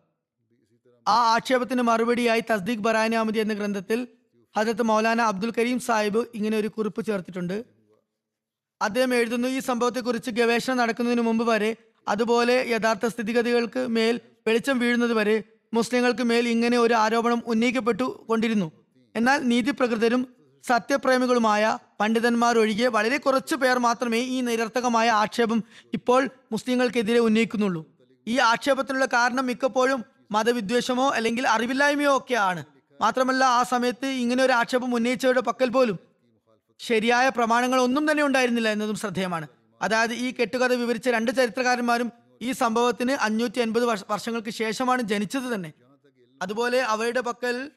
ആ 1.09 1.35
ആക്ഷേപത്തിന് 1.35 1.83
മറുപടിയായി 1.83 2.43
തസ്ദീഖ് 2.51 2.85
ബറാനി 2.87 3.15
അഹമ്മദി 3.15 3.39
എന്ന 3.39 3.55
ഗ്രന്ഥത്തിൽ 3.55 4.09
ഹജരത്ത് 4.57 4.83
മൗലാന 4.83 5.21
അബ്ദുൽ 5.21 5.53
കരീം 5.59 5.79
സാഹിബ് 5.81 6.27
ഇങ്ങനെ 6.35 6.57
ഒരു 6.57 6.69
കുറിപ്പ് 6.69 7.07
ചേർത്തിട്ടുണ്ട്. 7.07 7.65
അദ്ദേഹം 8.83 9.15
എഴുതുന്നു 9.15 9.49
ഈ 9.49 9.59
സംഭവത്തെക്കുറിച്ച് 9.59 10.31
ഗവേഷണം 10.31 10.77
നടക്കുന്നതിന് 10.77 11.21
മുമ്പ് 11.21 11.45
വരെ 11.51 11.71
അതുപോലെ 12.09 12.67
യഥാർത്ഥ 12.69 13.07
സ്ഥിതിഗതികൾക്ക് 13.07 13.87
മേൽ 13.89 14.21
വെളിച്ചം 14.47 14.79
വീഴുന്നത് 14.79 15.13
വരെ 15.13 15.43
മുസ്ലിങ്ങൾക്ക് 15.75 16.23
മേൽ 16.23 16.49
ഇങ്ങനെ 16.49 16.79
ഒരു 16.79 16.95
ആരോപണം 16.95 17.43
ഉന്നയിക്കപ്പെട്ടു 17.47 18.25
കൊണ്ടിരുന്നു. 18.29 18.73
എന്നാൽ 19.17 19.39
നീതിപ്രകൃതരും 19.41 20.23
സത്യപ്രേമികളുമായ 20.67 21.79
പണ്ഡിതന്മാരൊഴികെ 22.01 22.87
വളരെ 22.87 23.17
കുറച്ചു 23.17 23.55
പേർ 23.55 23.79
മാത്രമേ 23.79 24.21
ഈ 24.21 24.41
നിരർത്ഥകമായ 24.41 25.11
ആക്ഷേപം 25.11 25.63
ഇപ്പോൾ 25.95 26.29
മുസ്ലിങ്ങൾക്കെതിരെ 26.53 27.19
ഉന്നയിക്കുന്നുള്ളൂ. 27.19 27.87
ഈ 28.27 28.39
ആക്ഷേപത്തിനുള്ള 28.39 29.07
കാരണം 29.07 29.47
മിക്കപ്പോഴും 29.47 30.05
മതവിദ്വേഷമോ 30.33 31.09
അല്ലെങ്കിൽ 31.09 31.47
അറിവില്ലായ്മയോ 31.47 32.17
ഒക്കെയാണ്. 32.17 32.65
മാത്രമല്ല 33.01 33.45
ആ 33.45 33.63
സമയത്ത് 33.63 34.07
ഇങ്ങനെ 34.07 34.45
ഒരു 34.45 34.53
ആക്ഷേപം 34.53 34.95
ഉന്നയിച്ചവരുടെ 34.95 35.41
പക്കൽ 35.41 35.69
പോലും 35.69 35.99
ശരിയായ 36.81 37.29
പ്രമാണങ്ങൾ 37.29 37.81
ഒന്നും 37.81 38.11
തന്നെ 38.11 38.23
ഉണ്ടായിരുന്നില്ല 38.23 38.69
എന്നതും 38.69 38.97
ശ്രദ്ധേയമാണ്. 38.97 39.47
അതായത് 39.83 40.14
ഈ 40.14 40.35
കെട്ടുകഥ 40.41 40.72
വിവരിച്ച 40.72 41.09
രണ്ട് 41.09 41.30
ചരിത്രകാരന്മാരും 41.30 42.12
ഈ 42.43 42.53
സംഭവത്തിന് 42.53 43.12
അഞ്ഞൂറ്റി 43.12 43.61
അൻപത് 43.61 43.85
വർഷങ്ങൾക്ക് 43.85 44.51
ശേഷമാണ് 44.51 45.03
ജനിച്ചത് 45.03 45.55
തന്നെ. 45.55 45.72
അതുപോലെ 46.43 46.83
അവരുടെ 46.83 47.20
പക്കൽ 47.20 47.70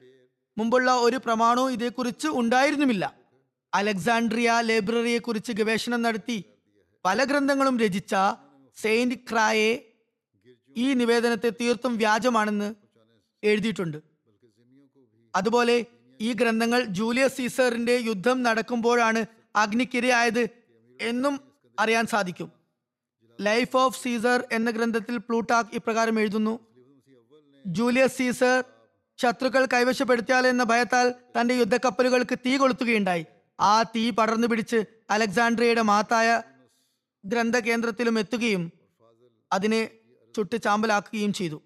മുമ്പുള്ള 0.57 0.91
ഒരു 0.95 1.17
പ്രമാണവും 1.25 1.71
ഇതേക്കുറിച്ച് 1.71 2.27
ഉണ്ടായിരുന്നുമില്ല. 2.27 3.13
അലക്സാണ്ട്രിയ 3.73 4.51
ലൈബ്രറിയെ 4.61 5.17
കുറിച്ച് 5.17 5.51
ഗവേഷണം 5.51 6.01
നടത്തി 6.01 6.43
പല 7.05 7.23
ഗ്രന്ഥങ്ങളും 7.23 7.79
രചിച്ച 7.79 8.15
സെയിന്റ് 8.77 9.15
ക്രായെ 9.15 9.71
ഈ 10.77 10.93
നിവേദനത്തെ 10.93 11.49
തീർത്തും 11.49 11.97
വ്യാജമാണെന്ന് 11.97 12.75
എഴുതിയിട്ടുണ്ട്. 13.43 13.97
അതുപോലെ 15.35 15.85
ഈ 16.21 16.33
ഗ്രന്ഥങ്ങൾ 16.33 16.83
ജൂലിയസ് 16.83 17.37
സീസറിന്റെ 17.37 17.95
യുദ്ധം 17.95 18.43
നടക്കുമ്പോഴാണ് 18.43 19.25
അഗ്നിക്കിരയായത് 19.55 20.49
എന്നും 21.01 21.54
അറിയാൻ 21.79 22.05
സാധിക്കും. 22.05 22.51
ലൈഫ് 23.41 23.77
ഓഫ് 23.77 24.03
സീസർ 24.03 24.47
എന്ന 24.51 24.71
ഗ്രന്ഥത്തിൽ 24.71 25.17
പ്ലൂട്ടാക് 25.17 25.65
ഇപ്രകാരം 25.73 26.19
എഴുതുന്നു. 26.19 26.59
ജൂലിയസ് 27.67 28.17
സീസർ 28.17 28.63
ശത്രുക്കൾ 29.17 29.65
കൈവശപ്പെടുത്തിയാൽ 29.65 30.47
എന്ന 30.47 30.63
ഭയത്താൽ 30.63 31.13
തന്റെ 31.39 31.53
യുദ്ധക്കപ്പലുകൾക്ക് 31.53 32.39
തീ 32.45 32.57
കൊളുത്തുകയുണ്ടായി. 32.57 33.25
ആ 33.59 33.83
തീ 33.83 34.09
പടർന്നു 34.09 34.47
പിടിച്ച് 34.47 34.83
അലക്സാണ്ട്രിയയുടെ 35.09 35.81
മാത്തായ 35.81 36.41
ഗ്രന്ഥകേന്ദ്രത്തിലും 37.25 38.19
എത്തുകയും 38.19 38.71
അതിനെ 39.53 39.89
ചുട്ട് 40.35 40.63
ചാമ്പലാക്കുകയും 40.63 41.33
ചെയ്തു. 41.33 41.61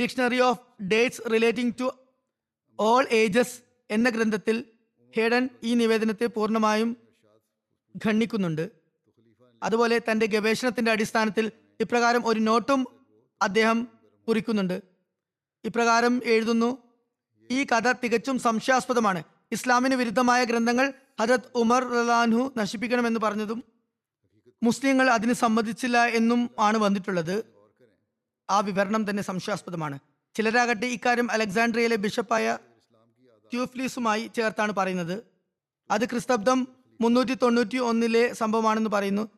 Dictionary 0.00 0.40
of 0.40 0.82
dates 0.82 1.22
relating 1.32 1.74
to 1.80 1.94
all 2.80 3.06
ages 3.10 3.60
എന്ന 3.90 4.10
ഗ്രന്ഥത്തിൽ 4.10 4.64
ഹേഡൻ 5.16 5.48
ഈ 5.62 5.74
നിവേദനത്തെ 5.74 6.26
പൂർണമായും 6.26 6.96
ഖണ്ഡിക്കുന്നുണ്ട്. 8.06 8.77
അതുപോലെ 9.62 10.00
തന്റെ 10.10 10.26
ഗവേഷണത്തിന്റെ 10.26 10.90
അടിസ്ഥാനത്തിൽ 10.92 11.52
ഇപ്രകാരം 11.80 12.26
ഒരു 12.26 12.40
നോട്ടും 12.40 12.86
അദ്ദേഹം 13.42 13.88
കുറിക്കുന്നുണ്ട്. 14.28 14.82
ഇപ്രകാരം 15.64 16.20
എഴുതുന്നു 16.24 16.78
ഈ 17.50 17.64
കഥ 17.64 17.92
തികച്ചും 17.92 18.38
സംശയാസ്പദമാണ്. 18.38 19.22
ഇസ്ലാമിന് 19.52 19.94
വിരുദ്ധമായ 19.94 20.44
ഗ്രന്ഥങ്ങൾ 20.44 20.92
ഹജത് 21.20 21.40
ഉമർ 21.54 21.84
റലാൻഹു 21.84 22.52
നശിപ്പിക്കണമെന്ന് 22.56 23.20
പറഞ്ഞതും 23.20 23.64
മുസ്ലിങ്ങൾ 24.62 25.10
അതിന് 25.10 25.32
സമ്മതിച്ചില്ല 25.32 26.04
എന്നും 26.04 26.50
ആണ് 26.58 26.78
വന്നിട്ടുള്ളത്. 26.78 27.44
ആ 28.50 28.60
വിവരണം 28.60 29.10
തന്നെ 29.10 29.22
സംശയാസ്പദമാണ്. 29.22 29.98
ചിലരാകട്ടെ 30.34 30.86
ഇക്കാര്യം 30.86 31.30
അലക്സാണ്ട്രിയയിലെ 31.30 31.96
ബിഷപ്പായ 31.96 32.58
ക്യൂഫ്ലീസുമായി 33.52 34.30
ചേർത്താണ് 34.36 34.72
പറയുന്നത്. 34.72 35.24
അത് 35.90 36.04
ക്രിസ്തബ്ദം 36.04 36.68
മുന്നൂറ്റി 37.00 37.34
തൊണ്ണൂറ്റി 37.34 37.76
ഒന്നിലെ 37.76 38.32
സംഭവമാണെന്ന് 38.32 38.90
പറയുന്നു. 38.90 39.28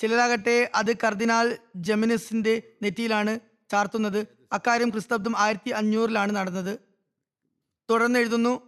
ചിലരാകട്ടെ 0.00 0.70
അത് 0.74 0.96
കർദിനാൽ 0.96 1.58
ജെമിനിസിന്റെ 1.76 2.62
നെറ്റിയിലാണ് 2.82 3.40
ചാർത്തുന്നത്. 3.70 4.26
അക്കാര്യം 4.52 4.90
ക്രിസ്തബ്ദം 4.90 5.38
ആയിരത്തി 5.38 5.70
അഞ്ഞൂറിലാണ് 5.70 6.32
നടന്നത്. 6.32 6.78
തുടർന്ന് 7.90 8.18
എഴുതുന്നു. 8.18 8.62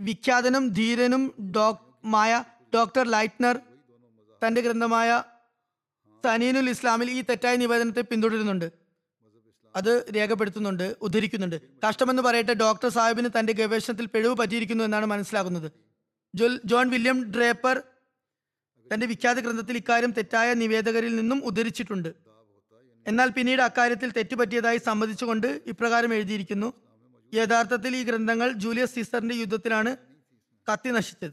വിഖ്യാതനും 0.00 0.68
ധീരനും 0.68 1.52
ഡോക്മായ 1.56 2.44
ഡോക്ടർ 2.74 3.10
ലൈറ്റ്നർ 3.10 3.58
തന്റെ 4.46 4.60
ഗ്രന്ഥമായ 4.60 5.22
സനീനുൽ 6.24 6.70
ഇസ്ലാമിൽ 6.70 7.10
ഈ 7.10 7.20
തെറ്റായ 7.20 7.56
നിവേദനത്തെ 7.56 8.00
പിന്തുടരുന്നുണ്ട്. 8.00 8.72
അത് 9.76 10.06
രേഖപ്പെടുത്തുന്നുണ്ട് 10.16 10.96
ഉദ്ധരിക്കുന്നുണ്ട്. 11.02 11.60
കഷ്ടമെന്ന് 11.88 12.22
പറയട്ടെ 12.22 12.54
ഡോക്ടർ 12.54 12.88
സാഹിബിന് 12.88 13.28
തന്റെ 13.38 13.52
ഗവേഷണത്തിൽ 13.52 14.06
പിഴവ് 14.06 14.36
പറ്റിയിരിക്കുന്നു 14.36 14.84
എന്നാണ് 14.84 15.06
മനസ്സിലാകുന്നത്. 15.06 15.72
ജോൺ 16.64 16.90
വില്യം 16.90 17.32
ഡ്രേപ്പർ 17.32 17.82
തന്റെ 18.92 19.06
വിഖ്യാത 19.06 19.40
ഗ്രന്ഥത്തിൽ 19.40 19.76
ഇക്കാര്യം 19.76 20.10
തെറ്റായ 20.10 20.54
നിവേദകരിൽ 20.54 21.16
നിന്നും 21.16 21.44
ഉദ്ധരിച്ചിട്ടുണ്ട്. 21.44 22.14
എന്നാൽ 23.06 23.28
പിന്നീട് 23.28 23.62
അക്കാര്യത്തിൽ 23.62 24.10
തെറ്റുപറ്റിയതായി 24.10 24.78
സമ്മതിച്ചുകൊണ്ട് 24.78 25.62
ഇപ്രകാരം 25.66 26.14
എഴുതിയിരിക്കുന്നു. 26.14 26.72
യഥാർത്ഥത്തിൽ 27.34 27.96
ഈ 27.96 28.02
ഗ്രന്ഥങ്ങൾ 28.02 28.52
ജൂലിയസ് 28.52 28.94
സീസറിന്റെ 28.94 29.34
യുദ്ധത്തിലാണ് 29.34 29.96
കത്തി 30.72 30.88
നശിച്ചത്. 30.88 31.32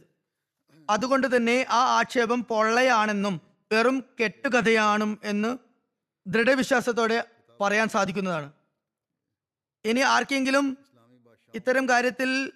അതുകൊണ്ട് 0.90 1.36
തന്നെ 1.36 1.66
ആ 1.70 2.00
ആക്ഷേപം 2.00 2.44
പൊള്ളയാണെന്നും 2.44 3.42
വെറും 3.72 4.04
കെട്ടുകഥയാണും 4.20 5.20
എന്ന് 5.24 5.58
ദൃഢവിശ്വാസത്തോടെ 6.28 7.28
പറയാൻ 7.62 7.90
സാധിക്കുന്നതാണ്. 7.90 8.52
ഇനി 9.86 10.00
ആർക്കെങ്കിലും 10.00 10.78
ഇത്തരം 11.56 11.90
കാര്യത്തിൽ 11.90 12.52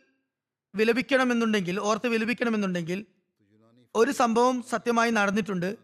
വിലപിക്കണമെന്നുണ്ടെങ്കിൽ 0.76 1.80
ഓർത്ത് 1.80 2.08
വിലപിക്കണമെന്നുണ്ടെങ്കിൽ 2.08 3.06
ഒരു 3.96 4.12
സംഭവം 4.12 4.64
സത്യമായി 4.70 5.12
നടന്നിട്ടുണ്ട്. 5.12 5.76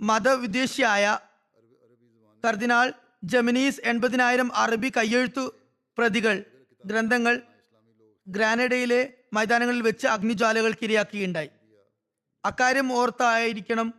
മതവിദ്വേഷിയായ 0.00 1.18
കർദിനാൾ 2.44 2.92
ജമിനീസ് 3.24 3.80
എൺപതിനായിരം 3.84 4.56
അറബി 4.56 4.92
കയ്യെഴുത്തു 4.96 5.54
പ്രതികൾ 5.98 6.44
ഗ്രന്ഥങ്ങൾ 6.86 7.42
ഗ്രാനഡയിലെ 8.28 9.14
മൈതാനങ്ങളിൽ 9.32 9.82
വെച്ച് 9.82 10.06
അഗ്നിജ്വാലകൾ 10.06 10.72
കിരിയാക്കുകയുണ്ടായി. 10.72 11.50
അക്കാര്യം 12.44 12.92
ഓർത്തായിരിക്കണം 12.92 13.94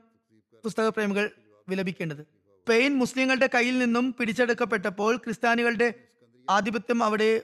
പുസ്തക 0.63 0.87
പ്രേമികൾ 0.89 1.29
വിലപിക്കേണ്ടത്. 1.69 2.21
സ്പെയിൻ 2.61 2.97
മുസ്ലിങ്ങളുടെ 2.97 3.49
കയ്യിൽ 3.55 3.79
നിന്നും 3.79 4.15
പിടിച്ചെടുക്കപ്പെട്ടപ്പോൾ 4.19 5.17
ക്രിസ്ത്യാനികളുടെ 5.17 5.93
ആധിപത്യം 6.49 7.03
അവിടെ 7.03 7.39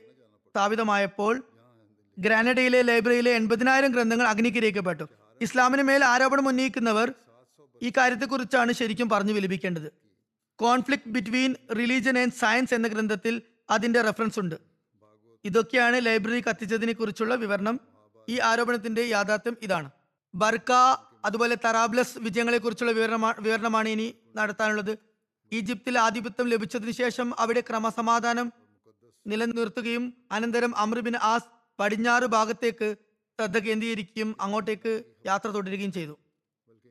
സ്ഥാപിതമായപ്പോൾ 0.49 1.43
ഗ്രാനഡയിലെ 2.19 2.81
ലൈബ്രറിയിലെ 2.81 3.31
എൺപതിനായിരം 3.31 3.91
ഗ്രന്ഥങ്ങൾ 3.91 4.27
അഗ്നിക്കിരയിക്കപ്പെട്ടു. 4.27 5.24
ഇസ്ലാമിന് 5.41 5.81
മേൽ 5.81 6.05
ആരോപണം 6.05 6.47
ഉന്നയിക്കുന്നവർ 6.47 7.13
ഈ 7.83 7.91
കാര്യത്തെക്കുറിച്ചാണ് 7.97 8.71
ശരിക്കും 8.71 9.09
പറഞ്ഞു 9.09 9.33
വിലപിക്കേണ്ടത്. 9.33 9.93
Conflict 10.55 11.09
between 11.09 11.55
religion 11.75 12.19
and 12.19 12.31
science 12.31 12.73
എന്ന 12.73 12.87
ഗ്രന്ഥത്തിൽ 12.87 13.41
അതിന്റെ 13.69 14.01
റെഫറൻസ് 14.01 14.39
ഉണ്ട്. 14.39 14.55
ഇതൊക്കെയാണ് 15.45 16.05
ലൈബ്രറി 16.05 16.41
കത്തിച്ചതിനെ 16.41 16.93
കുറിച്ചുള്ള 16.93 17.35
വിവരണം. 17.35 17.79
ഈ 18.29 18.39
ആരോപണത്തിന്റെ 18.39 19.01
യാഥാർത്ഥ്യം 19.01 19.57
ഇതാണ്. 19.61 19.89
ബർക്ക 20.35 20.71
അതുപോലെ 21.25 21.55
തറാബ്ലസ് 21.65 22.17
വിജയങ്ങളെ 22.17 22.57
കുറിച്ചുള്ള 22.57 22.91
വിവരണമാണ് 23.39 23.89
ഇനി 23.89 24.15
നടത്താനുള്ളത്. 24.35 24.97
ഈജിപ്തിൽ 25.51 25.99
ആധിപത്യം 25.99 26.47
ലഭിച്ചതിന് 26.47 26.91
ശേഷം 26.91 27.39
അവിടെ 27.39 27.59
ക്രമസമാധാനം 27.59 28.53
നിലനിർത്തുകയും 29.27 30.13
അനന്തരം 30.31 30.77
അമൃബിൻ 30.77 31.17
ആസ് 31.17 31.43
പടിഞ്ഞാറ് 31.79 32.23
ഭാഗത്തേക്ക് 32.23 32.95
ശ്രദ്ധ 33.39 33.57
കേന്ദ്രീകരിക്കുകയും 33.57 34.35
അങ്ങോട്ടേക്ക് 34.41 35.03
യാത്ര 35.25 35.47
തുടരുകയും 35.49 35.91
ചെയ്തു. 35.91 36.17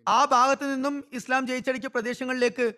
ആ 0.09 0.25
ഭാഗത്ത് 0.25 0.75
നിന്നും 0.75 1.05
ഇസ്ലാം 1.13 1.47
ജയിച്ചടിച്ച 1.47 1.87
പ്രദേശങ്ങളിലേക്ക് 1.87 2.73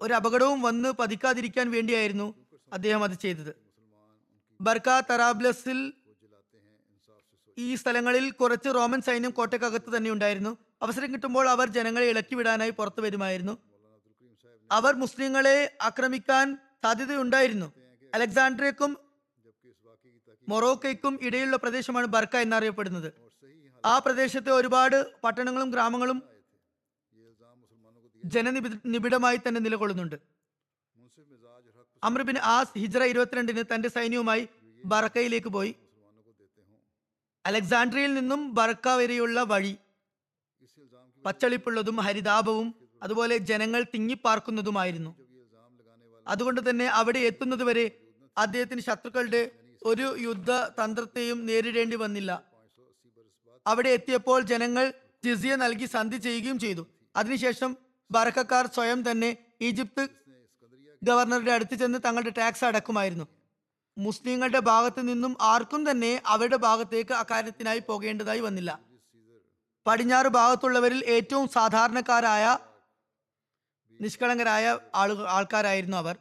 ഒരു 0.00 0.14
അപകടവും 0.14 0.62
വന്ന് 0.62 0.88
പതിക്കാതിരിക്കാൻ 0.88 1.70
വേണ്ടിയായിരുന്നു 1.70 2.34
അദ്ദേഹം 2.72 3.04
അത് 3.04 3.12
ചെയ്തത്. 3.12 3.54
ബർക്ക 4.60 5.00
തറാബ്ലസിൽ 5.00 5.92
ഈ 7.58 7.74
സ്ഥലങ്ങളിൽ 7.74 8.30
കുറച്ച് 8.30 8.68
റോമൻ 8.74 9.00
സൈന്യം 9.00 9.30
കോട്ടയ്ക്കകത്ത് 9.30 9.96
തന്നെ 9.96 10.10
ഉണ്ടായിരുന്നു. 10.10 10.58
അവസരം 10.82 11.12
കിട്ടുമ്പോൾ 11.12 11.48
അവർ 11.48 11.68
ജനങ്ങളെ 11.68 12.06
ഇളക്കി 12.06 12.34
വിടാനായി 12.34 12.70
പുറത്തു 12.70 13.00
വരുമായിരുന്നു. 13.00 13.58
അവർ 14.72 14.94
മുസ്ലിങ്ങളെ 14.94 15.76
ആക്രമിക്കാൻ 15.82 16.58
സാധ്യതയുണ്ടായിരുന്നു. 16.84 17.72
അലക്സാണ്ട്രിയക്കും 18.14 19.07
മൊറോക്കയ്ക്കും 20.50 21.14
ഇടയിലുള്ള 21.26 21.56
പ്രദേശമാണ് 21.62 22.06
ബർക്ക 22.16 22.36
എന്നറിയപ്പെടുന്നത്. 22.44 23.08
ആ 23.84 23.94
പ്രദേശത്തെ 24.04 24.50
ഒരുപാട് 24.50 24.98
പട്ടണങ്ങളും 25.24 25.70
ഗ്രാമങ്ങളും 25.70 26.18
ജനനിബി 28.24 28.68
നിബിഡമായി 28.92 29.38
തന്നെ 29.42 29.60
നിലകൊള്ളുന്നുണ്ട്. 29.60 30.16
അമ്രബിൻ 32.02 32.38
ആസ് 32.54 32.78
ഹിജ്ര 32.82 33.02
ഇരുപത്തിരണ്ടിന് 33.12 33.62
തന്റെ 33.74 33.88
സൈന്യവുമായി 33.88 34.42
ബറക്കയിലേക്ക് 34.84 35.50
പോയി. 35.56 35.72
അലക്സാണ്ട്രിയയിൽ 37.46 38.12
നിന്നും 38.14 38.40
ബറക്ക 38.54 38.88
വരെയുള്ള 39.00 39.40
വഴി 39.52 39.74
പച്ചളിപ്പുള്ളതും 41.24 41.96
ഹരിതാപവും 42.06 42.68
അതുപോലെ 43.02 43.36
ജനങ്ങൾ 43.50 43.82
തിങ്ങിപ്പാർക്കുന്നതുമായിരുന്നു. 43.94 45.12
അതുകൊണ്ട് 46.26 46.60
തന്നെ 46.70 46.86
അവിടെ 47.00 47.18
എത്തുന്നതുവരെ 47.30 47.86
അദ്ദേഹത്തിന് 48.36 48.80
ശത്രുക്കളുടെ 48.80 49.42
ഒരു 49.82 50.16
യുദ്ധ 50.18 50.50
തന്ത്രത്തെയും 50.50 51.46
നേരിടേണ്ടി 51.46 51.96
വന്നില്ല. 51.96 52.42
അവിടെ 53.66 53.88
എത്തിയപ്പോൾ 53.88 54.40
ജനങ്ങൾ 54.42 54.92
ജിസിയ 55.24 55.56
നൽകി 55.56 55.86
സന്ധി 55.86 56.16
ചെയ്യുകയും 56.16 56.58
ചെയ്തു. 56.58 56.86
അതിനുശേഷം 57.16 57.76
ബറക്കക്കാർ 58.10 58.66
സ്വയം 58.66 59.10
തന്നെ 59.10 59.36
ഈജിപ്ത് 59.60 60.08
ഗവർണറുടെ 61.02 61.52
അടുത്ത് 61.52 61.74
ചെന്ന് 61.74 61.98
തങ്ങളുടെ 62.04 62.30
ടാക്സ് 62.30 62.64
അടക്കുമായിരുന്നു. 62.64 63.26
മുസ്ലിങ്ങളുടെ 63.98 64.58
ഭാഗത്ത് 64.58 65.08
നിന്നും 65.08 65.36
ആർക്കും 65.40 65.90
തന്നെ 65.90 66.22
അവരുടെ 66.26 66.56
ഭാഗത്തേക്ക് 66.56 67.12
അക്കാര്യത്തിനായി 67.12 67.78
പോകേണ്ടതായി 67.78 68.40
വന്നില്ല. 68.40 68.80
പടിഞ്ഞാറ് 69.86 70.26
ഭാഗത്തുള്ളവരിൽ 70.26 71.04
ഏറ്റവും 71.06 71.48
സാധാരണക്കാരായ 71.48 72.58
നിഷ്കളങ്കരായ 74.00 74.78
ആളുകൾ 74.94 75.28
ആൾക്കാരായിരുന്നു 75.28 75.96
അവർ. 75.96 76.16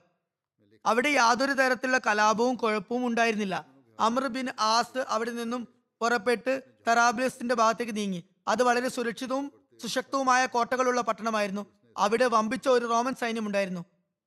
അവിടെ 0.88 1.10
യാതൊരു 1.10 1.52
തരത്തിലുള്ള 1.52 1.98
കലാപവും 1.98 2.56
കുഴപ്പവും 2.56 3.06
ഉണ്ടായിരുന്നില്ല. 3.08 3.66
അമർ 4.00 4.28
ബിൻ 4.28 4.48
ആസ് 4.60 5.06
അവിടെ 5.10 5.32
നിന്നും 5.32 5.68
പുറപ്പെട്ട് 6.02 6.62
തറാബ്ലസിന്റെ 6.88 7.56
ഭാഗത്തേക്ക് 7.56 7.96
നീങ്ങി. 7.98 8.24
അത് 8.48 8.64
വളരെ 8.64 8.90
സുരക്ഷിതവും 8.90 9.52
സുശക്തവുമായ 9.82 10.46
കോട്ടകളുള്ള 10.46 11.02
പട്ടണമായിരുന്നു. 11.02 11.66
അവിടെ 11.98 12.26
വമ്പിച്ച 12.26 12.68
ഒരു 12.68 12.86
റോമൻ 12.86 13.16
സൈന്യം 13.16 13.48
ഉണ്ടായിരുന്നു 13.48 13.86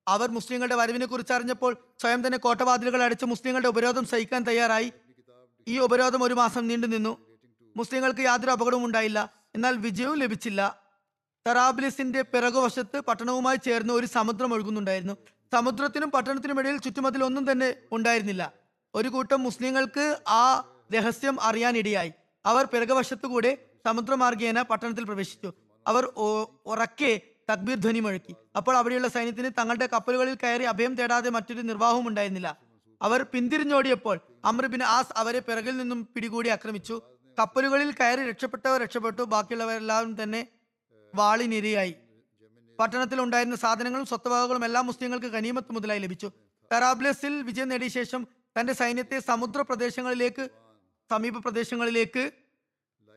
അവർ 0.08 0.30
മുസ്ലിങ്ങളുടെ 0.30 0.74
വരവിനെ 0.74 1.06
കുറിച്ച് 1.06 1.32
അറിഞ്ഞപ്പോൾ 1.32 1.76
സ്വയം 2.00 2.26
തന്നെ 2.26 2.38
കോട്ടവാതിലുകൾ 2.38 3.02
അടിച്ച് 3.02 3.24
മുസ്ലിങ്ങളുടെ 3.24 3.68
ഉപരോധം 3.68 4.04
സഹിക്കാൻ 4.06 4.42
തയ്യാറായി. 4.42 4.92
ഈ 5.68 5.78
ഉപരോധം 5.78 6.22
ഒരു 6.22 6.34
മാസം 6.34 6.66
നീണ്ടു 6.66 6.86
നിന്നു. 6.86 7.16
മുസ്ലിങ്ങൾക്ക് 7.76 8.20
യാതൊരു 8.20 8.50
അപകടവും 8.50 8.84
ഉണ്ടായില്ല. 8.84 9.32
എന്നാൽ 9.54 9.76
വിജയവും 9.76 10.18
ലഭിച്ചില്ല. 10.18 10.60
തറാബ്ലിസിന്റെ 11.46 12.22
പിറകുവശത്ത് 12.22 13.00
പട്ടണവുമായി 13.00 13.56
ചേർന്ന് 13.56 13.94
ഒരു 13.94 14.06
സമുദ്രം 14.06 14.54
ഒഴുകുന്നുണ്ടായിരുന്നു. 14.54 15.16
സമുദ്രത്തിനും 15.54 16.10
പട്ടണത്തിനും 16.10 16.58
ഇടയിൽ 16.60 16.76
ചുറ്റുമതിൽ 16.76 17.24
ഒന്നും 17.24 17.52
തന്നെ 17.52 17.74
ഉണ്ടായിരുന്നില്ല. 17.92 18.52
ഒരു 18.94 19.08
കൂട്ടം 19.08 19.42
മുസ്ലിങ്ങൾക്ക് 19.42 20.04
ആ 20.28 20.42
രഹസ്യം 20.94 21.40
അറിയാനിടയായി 21.40 22.12
അവർ 22.46 22.64
പിറകുവശത്തുകൂടെ 22.64 23.58
സമുദ്രമാർഗേന 23.86 24.62
പട്ടണത്തിൽ 24.62 25.04
പ്രവേശിച്ചു. 25.04 25.52
അവർ 25.86 26.04
ഉറക്കെ 26.66 27.20
തക്ബീർ 27.50 27.76
ധ്വനി 27.76 28.00
മുഴക്കി. 28.00 28.34
അപ്പോൾ 28.56 28.76
അവിടെയുള്ള 28.76 29.08
സൈന്യത്തിന് 29.08 29.50
തങ്ങളുടെ 29.58 29.86
കപ്പലുകളിൽ 29.86 30.34
കയറി 30.42 30.62
അഭയം 30.62 30.94
തേടാതെ 30.94 31.30
മറ്റൊരു 31.30 31.60
നിർവാഹവും 31.60 32.08
ഉണ്ടായിരുന്നില്ല. 32.08 32.58
അവർ 33.02 33.22
പിന്തിരിഞ്ഞോടിയപ്പോൾ 33.22 34.20
അമ്രബിൻ 34.44 34.82
ആസ് 34.82 35.12
അവരെ 35.16 35.40
പിറകിൽ 35.40 35.76
നിന്നും 35.76 36.08
പിടികൂടി 36.14 36.48
ആക്രമിച്ചു. 36.48 37.02
കപ്പലുകളിൽ 37.38 37.92
കയറി 37.92 38.28
രക്ഷപ്പെട്ടവർ 38.28 38.82
രക്ഷപ്പെട്ടു. 38.82 39.22
ബാക്കിയുള്ളവരെല്ലാവരും 39.22 40.22
തന്നെ 40.22 40.46
വാളിനിരയായി. 41.14 41.94
പട്ടണത്തിൽ 42.80 43.20
ഉണ്ടായിരുന്ന 43.20 43.56
സാധനങ്ങളും 43.56 44.06
സ്വത്തുവകകളും 44.06 44.64
എല്ലാ 44.64 44.80
മുസ്ലിങ്ങൾക്ക് 44.80 45.26
കനീമത്ത് 45.26 45.72
മുതലായി 45.72 46.00
ലഭിച്ചു. 46.00 46.28
തെറാബ്ലസിൽ 46.72 47.42
വിജയം 47.42 47.68
നേടിയ 47.68 47.88
ശേഷം 47.88 48.28
തന്റെ 48.56 48.72
സൈന്യത്തെ 48.72 49.18
സമുദ്ര 49.18 49.60
പ്രദേശങ്ങളിലേക്ക് 49.60 50.50
സമീപ 51.10 51.38
പ്രദേശങ്ങളിലേക്ക് 51.38 52.32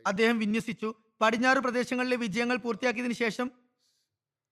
അദ്ദേഹം 0.08 0.40
വിന്യസിച്ചു. 0.40 0.94
പടിഞ്ഞാറ് 1.22 1.58
പ്രദേശങ്ങളിലെ 1.58 2.16
വിജയങ്ങൾ 2.16 2.58
പൂർത്തിയാക്കിയതിനു 2.58 3.14
ശേഷം 3.14 3.52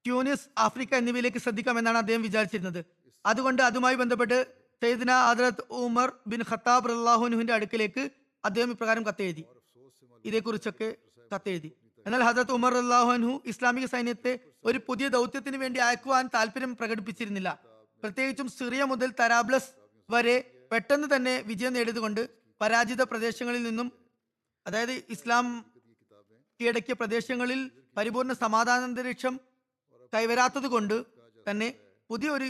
ട്യൂനിസ് 0.05 0.47
ആഫ്രിക്ക 0.57 0.95
എന്നിവയിലേക്ക് 0.95 1.38
ശ്രദ്ധിക്കാമെന്നാണ് 1.38 1.97
അദ്ദേഹം 1.97 2.22
വിചാരിച്ചിരുന്നത്. 2.22 2.86
അതുകൊണ്ട് 3.26 3.62
അതുമായി 3.62 3.95
ബന്ധപ്പെട്ട് 3.95 4.38
Sayyidina 4.84 5.12
Hazrat 5.12 5.64
Umar 5.72 6.12
bin 6.28 6.41
Khattab 6.51 6.89
റല്ലാഹുനുവിന്റെ 6.89 7.53
അടുക്കിലേക്ക് 7.53 8.12
അദ്ദേഹം 8.45 8.72
ഇപ്രകാരം 8.72 9.03
കത്തെഴുതി. 9.05 9.45
ഇതേക്കുറിച്ചൊക്കെ 10.26 10.95
കത്തെഴുതി. 11.36 11.72
എന്നാൽ 12.05 12.24
ഹദ്രത് 12.24 12.51
ഉമർ 12.51 12.74
അള്ളാഹുനു 12.78 13.41
ഇസ്ലാമിക 13.45 13.86
സൈന്യത്തെ 13.86 14.50
ഒരു 14.66 14.80
പുതിയ 14.88 15.07
ദൗത്യത്തിന് 15.07 15.57
വേണ്ടി 15.57 15.80
അയക്കുവാൻ 15.80 16.30
താല്പര്യം 16.36 16.78
പ്രകടിപ്പിച്ചിരുന്നില്ല. 16.78 17.59
പ്രത്യേകിച്ചും 18.03 18.47
സിറിയ 18.49 18.84
മുതൽ 18.84 19.14
തരാബ്ലസ് 19.20 19.72
വരെ 20.09 20.68
പെട്ടെന്ന് 20.72 21.07
തന്നെ 21.16 21.43
വിജയം 21.47 21.74
നേടിയതുകൊണ്ട് 21.74 22.30
പരാജിത 22.62 23.01
പ്രദേശങ്ങളിൽ 23.01 23.64
നിന്നും 23.64 23.91
അതായത് 24.68 24.91
ഇസ്ലാം 24.91 25.66
കീഴടക്കിയ 26.59 26.93
പ്രദേശങ്ങളിൽ 26.93 27.72
പരിപൂർണ 27.97 28.34
സമാധാനാന്തരീക്ഷം 28.34 29.39
കൈവരാത്തത് 30.14 30.68
കൊണ്ട് 30.68 31.05
തന്നെ 31.49 31.76
പുതിയൊരു 32.09 32.47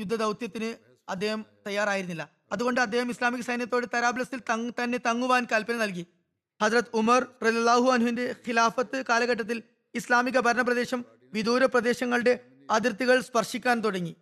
യുദ്ധ 0.00 0.14
ദൗത്യത്തിന് 0.14 0.70
അദ്ദേഹം 1.08 1.46
തയ്യാറായിരുന്നില്ല. 1.66 2.30
അതുകൊണ്ട് 2.52 2.80
അദ്ദേഹം 2.80 3.10
ഇസ്ലാമിക 3.10 3.40
സൈന്യത്തോട് 3.40 3.86
തരാബ്ലസിൽ 3.94 4.40
തങ് 4.50 4.72
തന്നെ 4.84 4.98
തങ്ങുവാൻ 4.98 5.46
കൽപ്പന 5.52 5.76
നൽകി. 5.76 6.04
ഹജ്രത് 6.62 6.90
ഉമർ 6.94 7.26
റലാഹു 7.42 7.86
അനുവിന്റെ 7.90 8.34
ഖിലാഫത്ത് 8.46 9.04
കാലഘട്ടത്തിൽ 9.10 9.62
ഇസ്ലാമിക 9.94 10.38
ഭരണപ്രദേശം 10.38 11.04
വിദൂര 11.32 11.64
പ്രദേശങ്ങളുടെ 11.64 12.34
അതിർത്തികൾ 12.70 13.20
സ്പർശിക്കാൻ 13.20 13.80
തുടങ്ങി. 13.84 14.16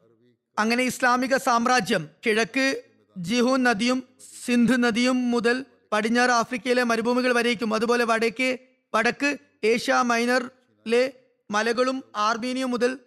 അങ്ങനെ 0.59 0.83
ഇസ്ലാമിക 0.83 1.37
സാമ്രാജ്യം 1.37 2.09
കിഴക്ക് 2.27 2.83
ജിഹു 3.19 3.57
നദിയും 3.57 3.99
സിന്ധു 4.47 4.77
നദിയും 4.77 5.31
മുതൽ 5.31 5.65
പടിഞ്ഞാറ് 5.93 6.31
ആഫ്രിക്കയിലെ 6.31 6.83
മരുഭൂമികൾ 6.83 7.33
വരേക്കും. 7.33 7.75
അതുപോലെ 7.75 8.05
വടക്ക് 8.05 8.59
വടക്ക് 8.95 9.39
ഏഷ്യ 9.65 9.95
മൈനറിലെ 10.03 11.13
മലകളും 11.51 12.05
ആർമീനിയം 12.17 12.71
മുതൽ 12.71 12.99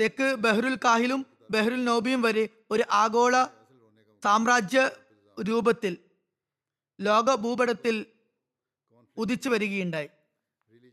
തെക്ക് 0.00 0.34
ബഹ്റുൽ 0.34 0.76
കാഹിലും 0.84 1.26
ബഹ്റുൽ 1.50 1.84
നോബിയും 1.84 2.22
വരെ 2.22 2.48
ഒരു 2.70 2.84
ആഗോള 2.92 3.46
സാമ്രാജ്യ 4.24 4.90
രൂപത്തിൽ 5.38 5.96
ലോക 7.00 7.34
ഭൂപടത്തിൽ 7.34 8.06
ഉദിച്ചു 9.16 9.48
വരികയുണ്ടായി 9.48 10.08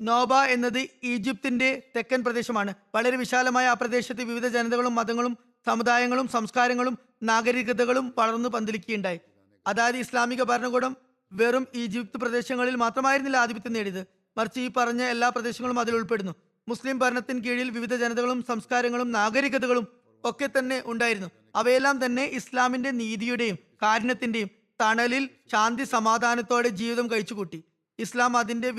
നോബ 0.04 0.34
എന്നത് 0.34 0.88
ഈജിപ്തിന്റെ 1.04 1.84
തെക്കൻ 1.96 2.24
പ്രദേശമാണ്. 2.24 2.74
വളരെ 2.96 3.18
വിശാലമായ 3.18 3.68
ആ 3.68 3.74
പ്രദേശത്ത് 3.74 4.24
വിവിധ 4.24 4.48
ജനതകളും 4.48 4.96
മതങ്ങളും 4.96 5.38
സമുദായങ്ങളും 5.66 6.28
സംസ്കാരങ്ങളും 6.28 6.98
നാഗരികതകളും 7.24 8.14
വളർന്നു 8.18 8.50
പന്തലിക്കുകയുണ്ടായി. 8.50 9.20
അതായത് 9.68 9.98
ഇസ്ലാമിക 9.98 10.44
ഭരണകൂടം 10.44 10.98
വെറും 11.32 11.68
ഈജിപ്ത് 11.76 12.18
പ്രദേശങ്ങളിൽ 12.18 12.76
മാത്രമായിരുന്നില്ല 12.76 13.38
ആധിപത്യം 13.38 13.74
നേടിയത്. 13.74 14.08
മറിച്ച് 14.38 14.60
ഈ 14.60 14.70
പറഞ്ഞ 14.78 15.04
എല്ലാ 15.04 15.30
പ്രദേശങ്ങളും 15.30 15.80
അതിൽ 15.80 15.96
ഉൾപ്പെടുന്നു. 15.96 16.36
മുസ്ലിം 16.68 17.00
ഭരണത്തിന് 17.00 17.44
കീഴിൽ 17.44 17.70
വിവിധ 17.70 17.96
ജനതകളും 17.96 18.44
സംസ്കാരങ്ങളും 18.48 19.12
നാഗരികതകളും 19.12 19.88
ഒക്കെ 20.24 20.50
തന്നെ 20.60 20.84
ഉണ്ടായിരുന്നു. 20.86 21.32
അവയെല്ലാം 21.56 22.06
തന്നെ 22.06 22.24
ഇസ്ലാമിന്റെ 22.24 22.92
നീതിയുടെയും 22.92 23.58
കാരുണ്യത്തിന്റെയും 23.84 24.50
തണലിൽ 24.82 25.30
ശാന്തി 25.52 25.84
സമാധാനത്തോടെ 25.84 26.70
ജീവിതം 26.70 27.12
കഴിച്ചുകൂട്ടി. 27.12 27.64
ഇസ്ലാം 28.00 28.38
അതിന്റെ 28.38 28.72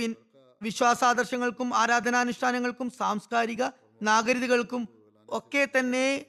വിശ്വാസാദർശങ്ങൾക്കും 0.64 1.74
ആരാധനാനുഷ്ഠാനങ്ങൾക്കും 1.74 2.90
സാംസ്കാരിക 2.90 3.62
നാഗരികതകൾക്കും 4.02 4.88
ഒക്കെ 5.28 5.68
തന്നെ 5.76 6.26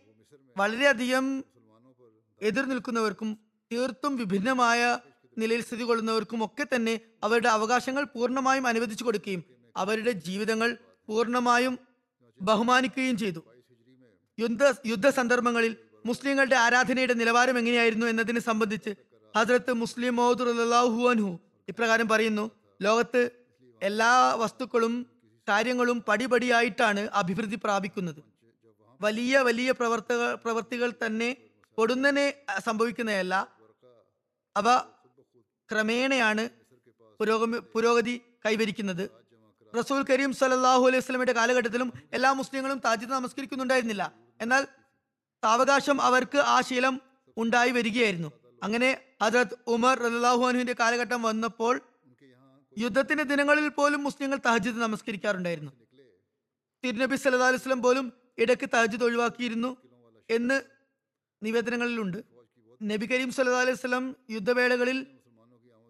വളരെയധികം 0.57 1.43
എതിർ 2.41 2.65
നിൽക്കുന്നവർക്കും 2.65 3.37
തീർത്തും 3.71 4.15
വിഭിന്നമായ 4.15 4.99
നിലയിൽ 5.37 5.61
സ്ഥിതി 5.61 5.83
കൊള്ളുന്നവർക്കും 5.83 6.45
ഒക്കെ 6.45 6.67
തന്നെ 6.75 6.99
അവരുടെ 7.23 7.49
അവകാശങ്ങൾ 7.49 8.03
പൂർണമായും 8.03 8.67
അനുവദിച്ചു 8.67 9.03
കൊടുക്കുകയും 9.03 9.43
അവരുടെ 9.75 10.11
ജീവിതങ്ങൾ 10.11 10.77
പൂർണമായും 11.09 11.79
ബഹുമാനിക്കുകയും 12.41 13.17
ചെയ്തു. 13.17 13.41
യുദ്ധ 14.39 14.73
യുദ്ധ 14.85 15.09
സന്ദർഭങ്ങളിൽ 15.09 15.75
മുസ്ലിങ്ങളുടെ 16.05 16.55
ആരാധനയുടെ 16.55 17.13
നിലവാരം 17.13 17.57
എങ്ങനെയായിരുന്നു 17.59 18.05
എന്നതിനെ 18.05 18.39
സംബന്ധിച്ച് 18.39 18.91
ഹസ്രത്ത് 19.35 19.73
മുസ്ലിം 19.73 20.15
മോദുലാഹു 20.15 21.09
അൻഹു 21.09 21.39
ഇപ്രകാരം 21.69 22.07
പറയുന്നു 22.07 22.51
ലോകത്ത് 22.81 23.44
എല്ലാ 23.81 24.35
വസ്തുക്കളും 24.35 25.05
കാര്യങ്ങളും 25.49 26.03
പടിപടിയായിട്ടാണ് 26.07 27.09
അഭിവൃദ്ധി 27.13 27.55
പ്രാപിക്കുന്നത്. 27.55 28.21
വലിയ 29.01 29.37
വലിയ 29.39 29.71
പ്രവർത്തക 29.71 30.33
പ്രവർത്തികൾ 30.33 30.93
തന്നെ 31.05 31.37
പൊടുന്നനെ 31.77 32.33
സംഭവിക്കുന്നതല്ല. 32.65 33.47
അവ 34.55 34.77
ക്രമേണയാണ് 35.71 36.49
പുരോഗമി 37.19 37.57
പുരോഗതി 37.57 38.21
കൈവരിക്കുന്നത്. 38.45 39.09
റസൂൽ 39.75 40.05
കരീം 40.09 40.33
സലാഹു 40.33 40.83
അലൈഹി 40.87 41.01
വസല്ലമയുടെ 41.03 41.33
കാലഘട്ടത്തിലും 41.33 41.93
എല്ലാ 42.13 42.33
മുസ്ലിങ്ങളും 42.33 42.77
താജിദ് 42.85 43.11
നമസ്കരിക്കുന്നുണ്ടായിരുന്നില്ല. 43.11 44.13
എന്നാൽ 44.41 44.67
സാവകാശം 45.43 46.01
അവർക്ക് 46.01 46.37
ആ 46.37 46.61
ശീലം 46.61 47.01
ഉണ്ടായി 47.37 47.71
വരികയായിരുന്നു. 47.71 48.31
അങ്ങനെ 48.63 49.15
ഹജറത് 49.21 49.55
ഉമർ 49.67 49.97
റലാഹു 49.99 50.41
അനുവിന്റെ 50.41 50.75
കാലഘട്ടം 50.79 51.21
വന്നപ്പോൾ 51.21 51.81
യുദ്ധത്തിന്റെ 52.77 53.23
ദിനങ്ങളിൽ 53.23 53.67
പോലും 53.67 54.03
മുസ്ലിങ്ങൾ 54.03 54.39
തഹജിദ് 54.45 54.77
നമസ്കരിക്കാറുണ്ടായിരുന്നു. 54.77 55.71
തിരുനബി 56.83 57.15
സല്ലല്ലാഹു 57.15 57.51
അലൈഹി 57.51 57.61
വസല്ലം 57.61 57.81
പോലും 57.81 58.13
ഇടയ്ക്ക് 58.37 58.69
തഹജിദ് 58.73 59.03
ഒഴിവാക്കിയിരുന്നു 59.03 59.77
എന്ന് 60.29 60.61
നിവേദനങ്ങളിലുണ്ട്. 61.43 62.17
നബി 62.83 63.05
കരീം 63.05 63.31
സല്ലാ 63.31 63.59
അലൈഹി 63.59 63.71
വസല്ലം 63.71 64.15
യുദ്ധവേളകളിൽ 64.29 65.07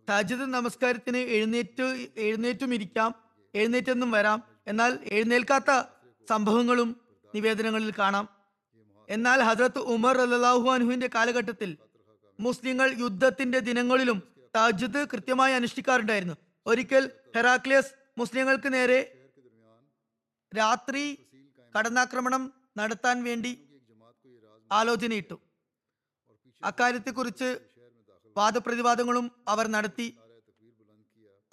തഹജിദ് 0.10 0.42
നമസ്കാരത്തിന് 0.42 1.18
എഴുന്നേറ്റ് 1.18 2.08
എഴുന്നേറ്റും 2.18 2.74
ഇരിക്കാം 2.74 3.16
എഴുന്നേറ്റെന്നും 3.56 4.12
വരാം. 4.12 4.44
എന്നാൽ 4.68 5.00
എഴുന്നേൽക്കാത്ത 5.04 5.84
സംഭവങ്ങളും 6.30 7.02
നിവേദനങ്ങളിൽ 7.36 7.94
കാണാം. 8.00 8.30
എന്നാൽ 9.10 9.42
ഹജ്രത്ത് 9.42 9.80
ഉമർ 9.80 10.18
അല്ലാഹു 10.18 10.70
അനുഹുവിന്റെ 10.70 11.10
കാലഘട്ടത്തിൽ 11.16 11.78
മുസ്ലിങ്ങൾ 12.40 12.96
യുദ്ധത്തിന്റെ 13.00 13.60
ദിനങ്ങളിലും 13.60 14.24
തഹജ്ജുദ് 14.56 15.08
കൃത്യമായി 15.14 15.54
അനുഷ്ഠിക്കാറുണ്ടായിരുന്നു. 15.54 16.36
ഒരിക്കൽ 16.66 17.04
ഹെറാക്ലിയസ് 17.36 17.94
മുസ്ലിങ്ങൾക്ക് 18.18 18.74
നേരെ 18.74 19.00
രാത്രി 20.58 21.04
കടന്നാക്രമണം 21.76 22.54
നടത്താൻ 22.78 23.24
വേണ്ടി 23.24 23.52
ആലോചനയിട്ടു. 24.72 25.38
അക്കാര്യത്തെക്കുറിച്ച് 26.64 27.50
വാദപ്രതിവാദങ്ങളും 28.38 29.32
അവർ 29.48 29.68
നടത്തി. 29.68 30.08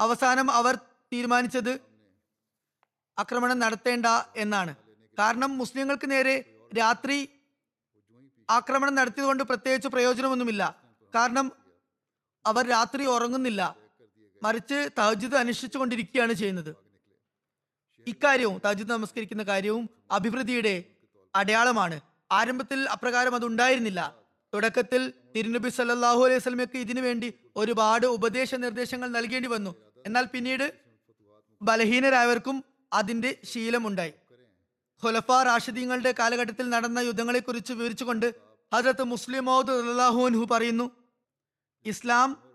അവസാനം 0.00 0.50
അവർ 0.50 0.74
തീരുമാനിച്ചത് 1.12 1.80
ആക്രമണം 3.18 3.58
നടത്തേണ്ട 3.58 4.06
എന്നാണ്. 4.36 4.74
കാരണം 5.18 5.58
മുസ്ലിങ്ങൾക്ക് 5.58 6.10
നേരെ 6.10 6.34
രാത്രി 6.78 7.28
ആക്രമണം 8.50 8.94
നടത്തിയതുകൊണ്ട് 8.94 9.42
പ്രത്യേകിച്ച് 9.42 9.88
പ്രയോജനമൊന്നുമില്ല. 9.88 10.62
കാരണം 11.14 11.52
അവർ 12.44 12.66
രാത്രി 12.66 13.06
ഉറങ്ങുന്നില്ല. 13.06 13.62
മറിച്ച് 14.42 14.90
തഹജിദ് 14.98 15.34
അനുഷ്ഠിച്ചു 15.34 15.78
കൊണ്ടിരിക്കുകയാണ് 15.78 16.32
ചെയ്യുന്നത്. 16.32 16.76
ഇക്കാര്യവും 18.06 18.62
തഹജിദ് 18.64 18.90
നമസ്കരിക്കുന്ന 18.90 19.42
കാര്യവും 19.42 19.90
അഭിവൃദ്ധിയുടെ 20.10 20.84
അടയാളമാണ്. 21.34 22.00
ആരംഭത്തിൽ 22.32 22.88
അപ്രകാരം 22.88 23.34
അതുണ്ടായിരുന്നില്ല 23.34 24.22
തുടക്കത്തിൽ 24.54 25.12
തിരുനബി 25.36 25.68
സല്ലാഹു 25.68 26.24
അലൈഹി 26.24 26.38
സ്വലമയ്ക്ക് 26.38 26.76
ഇതിനു 26.76 27.00
വേണ്ടി 27.00 27.34
ഒരുപാട് 27.56 28.06
ഉപദേശ 28.06 28.54
നിർദ്ദേശങ്ങൾ 28.54 29.08
നൽകേണ്ടി 29.08 29.48
വന്നു. 29.48 29.74
എന്നാൽ 30.06 30.24
പിന്നീട് 30.24 30.72
ബലഹീനരായവർക്കും 31.62 32.64
അതിന്റെ 32.92 33.38
ശീലമുണ്ടായി. 33.44 34.12
ഖുലഫ 35.04 35.30
റാഷിദീങ്ങളുടെ 35.30 36.14
കാലഘട്ടത്തിൽ 36.18 36.68
നടന്ന 36.70 36.98
യുദ്ധങ്ങളെക്കുറിച്ച് 36.98 37.72
വിവരിച്ചുകൊണ്ട് 37.72 38.34
ഹജറത്ത് 38.74 39.02
മുസ്ലിം 39.02 39.50
അള്ളാഹുൻഹു 39.50 40.46
പറയുന്നു 40.50 40.90
ഇസ്ലാം 41.86 42.51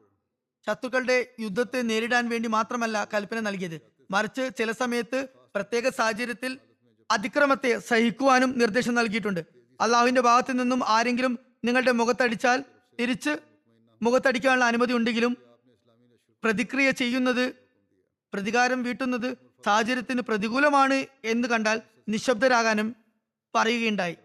ശത്രുക്കളുടെ 0.67 1.17
യുദ്ധത്തെ 1.39 1.81
നേരിടാൻ 1.81 2.29
വേണ്ടി 2.29 2.47
മാത്രമല്ല 2.47 3.07
കൽപ്പന 3.13 3.39
നൽകിയത്. 3.39 3.81
മറിച്ച് 4.11 4.43
ചില 4.57 4.71
സമയത്ത് 4.71 5.27
പ്രത്യേക 5.55 5.89
സാഹചര്യത്തിൽ 5.89 6.59
അതിക്രമത്തെ 7.11 7.79
സഹിക്കുവാനും 7.79 8.59
നിർദ്ദേശം 8.59 8.95
നൽകിയിട്ടുണ്ട്. 8.95 9.41
അള്ളാഹുവിന്റെ 9.81 10.21
ഭാഗത്തു 10.21 10.51
നിന്നും 10.51 10.81
ആരെങ്കിലും 10.87 11.39
നിങ്ങളുടെ 11.65 11.91
മുഖത്തടിച്ചാൽ 11.91 12.63
തിരിച്ച് 12.99 13.33
മുഖത്തടിക്കാനുള്ള 14.01 14.65
അനുമതി 14.65 14.93
ഉണ്ടെങ്കിലും 14.93 15.37
പ്രതിക്രിയ 16.43 16.91
ചെയ്യുന്നത് 16.91 17.45
പ്രതികാരം 18.33 18.83
വീട്ടുന്നത് 18.83 19.37
സാഹചര്യത്തിന് 19.65 20.21
പ്രതികൂലമാണ് 20.21 21.05
എന്ന് 21.25 21.47
കണ്ടാൽ 21.47 21.81
നിശബ്ദരാകാനും 22.09 22.95
പറയുകയുണ്ടായി. 23.55 24.17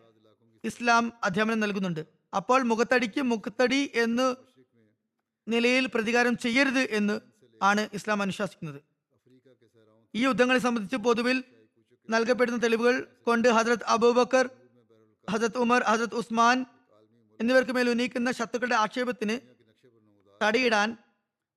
ഇസ്ലാം 0.64 1.12
അധ്യാപനം 1.24 1.60
നൽകുന്നുണ്ട്. 1.60 2.02
അപ്പോൾ 2.36 2.62
മുഖത്തടിക്ക് 2.62 3.22
മുഖത്തടി 3.22 3.90
എന്ന് 3.94 4.26
നിലയിൽ 5.46 5.86
പ്രതികാരം 5.86 6.38
ചെയ്യരുത് 6.38 6.82
എന്ന് 6.98 7.20
ആണ് 7.62 7.88
ഇസ്ലാം 7.92 8.22
അനുശാസിക്കുന്നത്. 8.22 8.80
ഈ 10.14 10.24
യുദ്ധങ്ങളെ 10.24 10.58
സംബന്ധിച്ച് 10.58 10.96
പൊതുവിൽ 10.96 11.44
നൽകപ്പെടുന്ന 12.08 12.58
തെളിവുകൾ 12.62 13.06
കൊണ്ട് 13.26 13.48
ഹജ്രത് 13.48 13.84
അബൂബക്കർ 13.94 14.46
ഹജ്രത് 15.28 15.58
ഉമർ 15.58 15.82
ഹജ്രത് 15.82 16.14
ഉസ്മാൻ 16.14 16.66
എന്നിവർക്ക് 17.40 17.72
മേൽ 17.72 17.90
ഉന്നയിക്കുന്ന 17.90 18.30
ശത്രുക്കളുടെ 18.30 18.74
ആക്ഷേപത്തിന് 18.74 19.36
തടയിടാൻ 20.42 20.88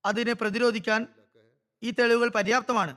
അതിനെ 0.05 0.33
പ്രതിരോധിക്കാൻ 0.33 1.07
ഈ 1.83 1.91
തെളിവുകൾ 1.91 2.29
പര്യാപ്തമാണ്. 2.29 2.93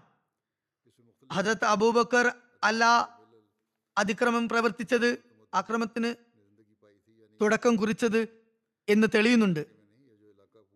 ഹജ്രത് 1.32 1.64
അബൂബക്കർ 1.64 2.26
അല്ല 2.64 2.84
അതിക്രമം 3.97 4.49
പ്രവർത്തിച്ചത് 4.49 5.11
അക്രമത്തിന് 5.55 6.14
തുടക്കം 7.41 7.76
കുറിച്ചത് 7.76 8.20
എന്ന് 8.89 9.07
തെളിയുന്നുണ്ട്. 9.14 9.78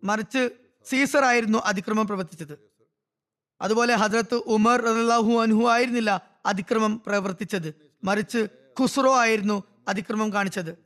മറിച്ച് 0.03 0.51
സീസർ 0.87 1.25
ആയിരുന്നു 1.25 1.59
അതിക്രമം 1.59 2.07
പ്രവർത്തിച്ചത്. 2.07 2.73
അതുപോലെ 3.61 3.95
ഹജ്രത്ത് 3.95 4.35
ഉമർ 4.35 4.83
റളിയല്ലാഹു 4.83 5.33
അനുഹു 5.41 5.69
ആയിരുന്നില്ല 5.69 6.39
അതിക്രമം 6.47 7.03
പ്രവർത്തിച്ചത്. 7.07 7.75
മറിച്ച് 8.05 8.49
ഖുസ്റോ 8.81 9.17
ആയിരുന്നു 9.17 9.65
അതിക്രമം 9.89 10.33
കാണിച്ചത്. 10.33 10.79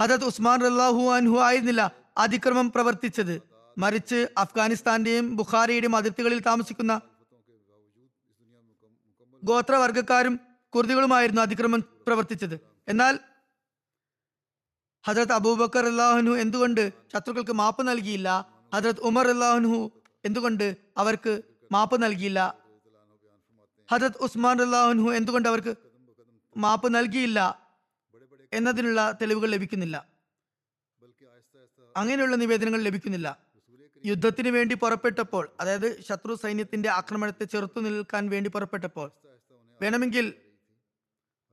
ഹജത് 0.00 0.24
ഉസ്മാൻ 0.24 0.60
റല്ലാഹു 0.60 1.10
അനുഹു 1.10 1.38
ആയിരുന്നില്ല 1.38 1.92
അതിക്രമം 2.18 2.70
പ്രവർത്തിച്ചത്. 2.70 3.42
മറിച്ച് 3.78 4.28
അഫ്ഗാനിസ്ഥാന്റെയും 4.38 5.36
ബുഖാരിയുടെയും 5.36 5.96
അതിർത്തികളിൽ 5.96 6.40
താമസിക്കുന്ന 6.40 7.00
ഗോത്രവർഗക്കാരും 9.44 10.40
കുർദികളുമായിരുന്നു 10.74 11.42
അതിക്രമം 11.42 11.80
പ്രവർത്തിച്ചത്. 11.80 12.60
എന്നാൽ 12.88 13.18
ഹജരത് 15.06 15.32
അബൂബക്കർ 15.32 15.86
അള്ളാഹുനു 15.86 16.30
എന്തുകൊണ്ട് 16.30 16.92
ശത്രുക്കൾക്ക് 17.12 17.52
മാപ്പ് 17.52 17.88
നൽകിയില്ല? 17.88 18.52
ഹജ്രത് 18.74 19.00
ഉമർ 19.00 19.28
അള്ളാഹുനു 19.28 19.90
എന്തുകൊണ്ട് 20.24 20.76
അവർക്ക് 20.96 21.42
മാപ്പ് 21.72 22.02
നൽകിയില്ല? 22.02 22.58
ഹജ്രത് 23.90 24.18
ഉസ്മാൻ 24.20 24.62
അള്ളാഹുനു 24.62 25.12
എന്തുകൊണ്ട് 25.12 25.48
അവർക്ക് 25.48 25.76
മാപ്പ് 26.56 26.94
നൽകിയില്ല? 26.94 27.66
എന്നതിനുള്ള 28.52 29.18
തെളിവുകൾ 29.22 29.48
ലഭിക്കുന്നില്ല. 29.48 30.06
അങ്ങനെയുള്ള 31.96 32.36
നിവേദനങ്ങൾ 32.36 32.80
ലഭിക്കുന്നില്ല. 32.82 33.38
യുദ്ധത്തിന് 34.04 34.48
വേണ്ടി 34.48 34.74
പുറപ്പെട്ടപ്പോൾ 34.74 35.50
അതായത് 35.60 36.00
ശത്രു 36.00 36.34
സൈന്യത്തിന്റെ 36.34 36.90
ആക്രമണത്തെ 36.90 37.44
ചെറുത്തു 37.44 37.80
നിൽക്കാൻ 37.80 38.28
വേണ്ടി 38.28 38.50
പുറപ്പെട്ടപ്പോൾ 38.50 39.10
വേണമെങ്കിൽ 39.82 40.34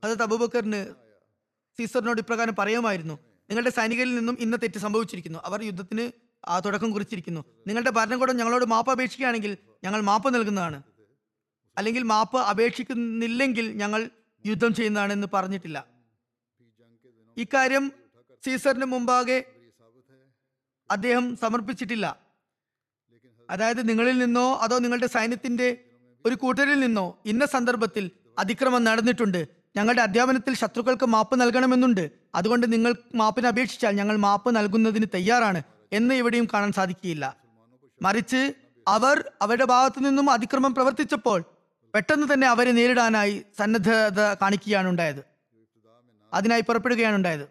ഹജത് 0.04 0.22
അബൂബക്കറിന് 0.22 0.94
സീസറിനോട് 1.78 2.20
ഇപ്രകാരം 2.20 2.56
പറയുമായിരുന്നു. 2.56 3.33
നിങ്ങളുടെ 3.50 3.70
സൈനികരിൽ 3.70 4.14
നിന്നും 4.14 4.36
ഇന്ന് 4.40 4.56
തെറ്റ് 4.62 4.78
സംഭവിച്ചിരിക്കുന്നു. 4.78 5.38
അവർ 5.44 5.62
യുദ്ധത്തിന് 5.62 6.12
ആ 6.48 6.58
തുടക്കം 6.58 6.90
കുറിച്ചിരിക്കുന്നു. 6.90 7.44
നിങ്ങളുടെ 7.66 7.90
ഭരണകൂടം 7.90 8.36
ഞങ്ങളോട് 8.36 8.64
മാപ്പ് 8.64 8.92
അപേക്ഷിക്കുകയാണെങ്കിൽ 8.92 9.56
ഞങ്ങൾ 9.84 10.00
മാപ്പ് 10.00 10.34
നൽകുന്നതാണ്. 10.34 10.82
അല്ലെങ്കിൽ 11.78 12.02
മാപ്പ് 12.02 12.38
അപേക്ഷിക്കുന്നില്ലെങ്കിൽ 12.38 13.72
ഞങ്ങൾ 13.72 14.10
യുദ്ധം 14.46 14.74
ചെയ്യുന്നതാണ് 14.74 15.12
എന്ന് 15.12 15.26
പറഞ്ഞിട്ടില്ല. 15.34 15.86
ഇക്കാര്യം 17.36 17.92
സീസറിന് 18.44 18.84
മുമ്പാകെ 18.84 19.44
അദ്ദേഹം 20.90 21.36
സമർപ്പിച്ചിട്ടില്ല. 21.36 22.20
അതായത് 23.50 23.88
നിങ്ങളിൽ 23.88 24.18
നിന്നോ 24.18 24.54
അതോ 24.54 24.78
നിങ്ങളുടെ 24.78 25.06
സൈന്യത്തിന്റെ 25.06 25.84
ഒരു 26.24 26.34
കൂട്ടരിൽ 26.34 26.80
നിന്നോ 26.80 27.18
ഇന്ന 27.24 27.44
സന്ദർഭത്തിൽ 27.44 28.10
അതിക്രമം 28.38 28.84
നടന്നിട്ടുണ്ട്. 28.84 29.48
ഞങ്ങളുടെ 29.76 30.02
അധ്യാപനത്തിൽ 30.02 30.54
ശത്രുക്കൾക്ക് 30.54 31.06
മാപ്പ് 31.06 31.40
നൽകണമെന്നുണ്ട്. 31.40 32.23
അതുകൊണ്ട് 32.34 32.72
നിങ്ങൾ 32.72 32.94
മാപ്പിനെ 33.14 33.48
അപേക്ഷിച്ചാൽ 33.48 33.92
ഞങ്ങൾ 33.92 34.16
മാപ്പ് 34.16 34.56
നൽകുന്നതിന് 34.56 35.06
തയ്യാറാണ് 35.14 35.62
എന്ന് 35.92 36.14
എവിടെയും 36.14 36.48
കാണാൻ 36.54 36.72
സാധിക്കുകയില്ല. 36.72 37.36
മറിച്ച് 38.02 38.52
അവർ 38.88 39.30
അവരുടെ 39.42 39.64
ഭാഗത്തു 39.64 40.00
നിന്നും 40.00 40.30
അതിക്രമം 40.30 40.74
പ്രവർത്തിച്ചപ്പോൾ 40.74 41.44
പെട്ടെന്ന് 41.94 42.34
തന്നെ 42.34 42.46
അവരെ 42.46 42.72
നേരിടാനായി 42.72 43.42
സന്നദ്ധത 43.58 44.20
കാണിക്കുകയാണ് 44.20 44.88
ഉണ്ടായത്. 44.88 45.24
അതിനായി 46.32 46.60
പുറപ്പെടുകയാണ് 46.60 47.14
ഉണ്ടായത്. 47.14 47.48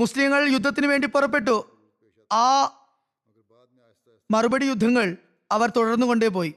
മുസ്ലിങ്ങൾ 0.00 0.48
യുദ്ധത്തിന് 0.48 0.86
വേണ്ടി 0.86 1.06
പുറപ്പെട്ടു. 1.06 1.78
ആ 2.32 2.64
മറുപടി 4.30 4.66
യുദ്ധങ്ങൾ 4.66 5.16
അവർ 5.52 5.70
തുടർന്നു 5.70 6.26
പോയി. 6.26 6.54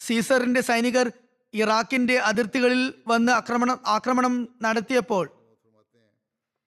സീസറിന്റെ 0.00 0.60
സൈനികർ 0.60 1.12
ഇറാഖിന്റെ 1.54 2.18
അതിർത്തികളിൽ 2.18 2.94
വന്ന് 3.06 3.32
ആക്രമണം 3.32 3.78
ആക്രമണം 3.86 4.48
നടത്തിയപ്പോൾ 4.62 5.30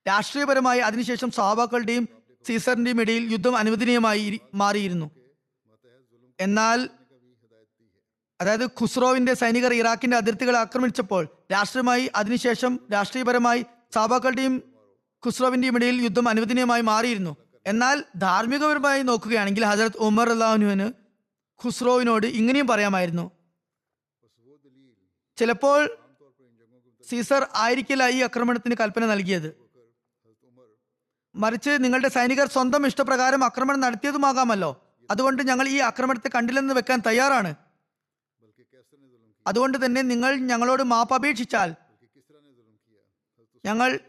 രാഷ്ട്രീയപരമായി 0.08 0.80
അതിനുശേഷം 0.80 1.32
സഹാബാക്കളുടെയും 1.32 2.08
സീസറിന്റെയും 2.48 3.02
ഇടയിൽ 3.02 3.32
യുദ്ധം 3.32 3.58
അനുവദനീയമായി 3.58 4.40
മാറിയിരുന്നു. 4.54 5.12
എന്നാൽ 6.40 6.90
അതായത് 8.42 8.66
ഖുസ്രോവിന്റെ 8.66 9.34
സൈനികർ 9.34 9.74
ഇറാഖിന്റെ 9.74 10.18
അതിർത്തികൾ 10.18 10.58
ആക്രമിച്ചപ്പോൾ 10.58 11.28
രാഷ്ട്രീയമായി 11.52 12.12
അതിനുശേഷം 12.16 12.80
രാഷ്ട്രീയപരമായി 12.94 13.66
സാബാക്കളുടെയും 13.94 14.64
ഖുസ്രോവിന്റെയും 15.26 15.76
ഇടയിൽ 15.76 16.02
യുദ്ധം 16.02 16.30
അനുവദനീയമായി 16.30 16.82
മാറിയിരുന്നു. 16.82 17.36
എന്നാൽ 17.66 18.04
ധാർമ്മികപരമായി 18.18 19.02
നോക്കുകയാണെങ്കിൽ 19.02 19.66
ഹജരത് 19.66 19.98
ഉമർ 19.98 20.30
അള്ളാഹുനുവിന് 20.30 20.94
ഖുസ്രോവിനോട് 21.66 22.28
ഇങ്ങനെയും 22.28 22.68
പറയാമായിരുന്നു. 22.68 23.32
ചിലപ്പോൾ 25.38 25.90
സീസർ 27.10 27.48
ആയിരിക്കില്ല 27.56 28.08
ഈ 28.08 28.22
ആക്രമണത്തിന് 28.22 28.76
കൽപ്പന 28.80 29.06
നൽകിയത്. 29.06 29.66
മറിച്ച് 31.36 31.70
നിങ്ങളുടെ 31.70 32.08
സൈനികർ 32.08 32.48
സ്വന്തം 32.48 32.88
ഇഷ്ടപ്രകാരം 32.88 33.44
ആക്രമണം 33.44 33.80
നടത്തിയതുമാകാമല്ലോ. 33.80 34.72
അതുകൊണ്ട് 35.12 35.44
ഞങ്ങൾ 35.44 35.68
ഈ 35.68 35.78
ആക്രമണത്തെ 35.80 36.30
കണ്ടില്ലെന്ന് 36.36 36.74
വെക്കാൻ 36.74 37.02
തയ്യാറാണ്. 37.08 37.56
അതുകൊണ്ട് 39.48 39.86
തന്നെ 39.86 40.02
നിങ്ങൾ 40.02 40.36
ഞങ്ങളോട് 40.36 40.84
മാപ്പ് 40.84 41.16
അപേക്ഷിച്ചാൽ 41.16 41.76
ഞങ്ങൾ 43.66 44.00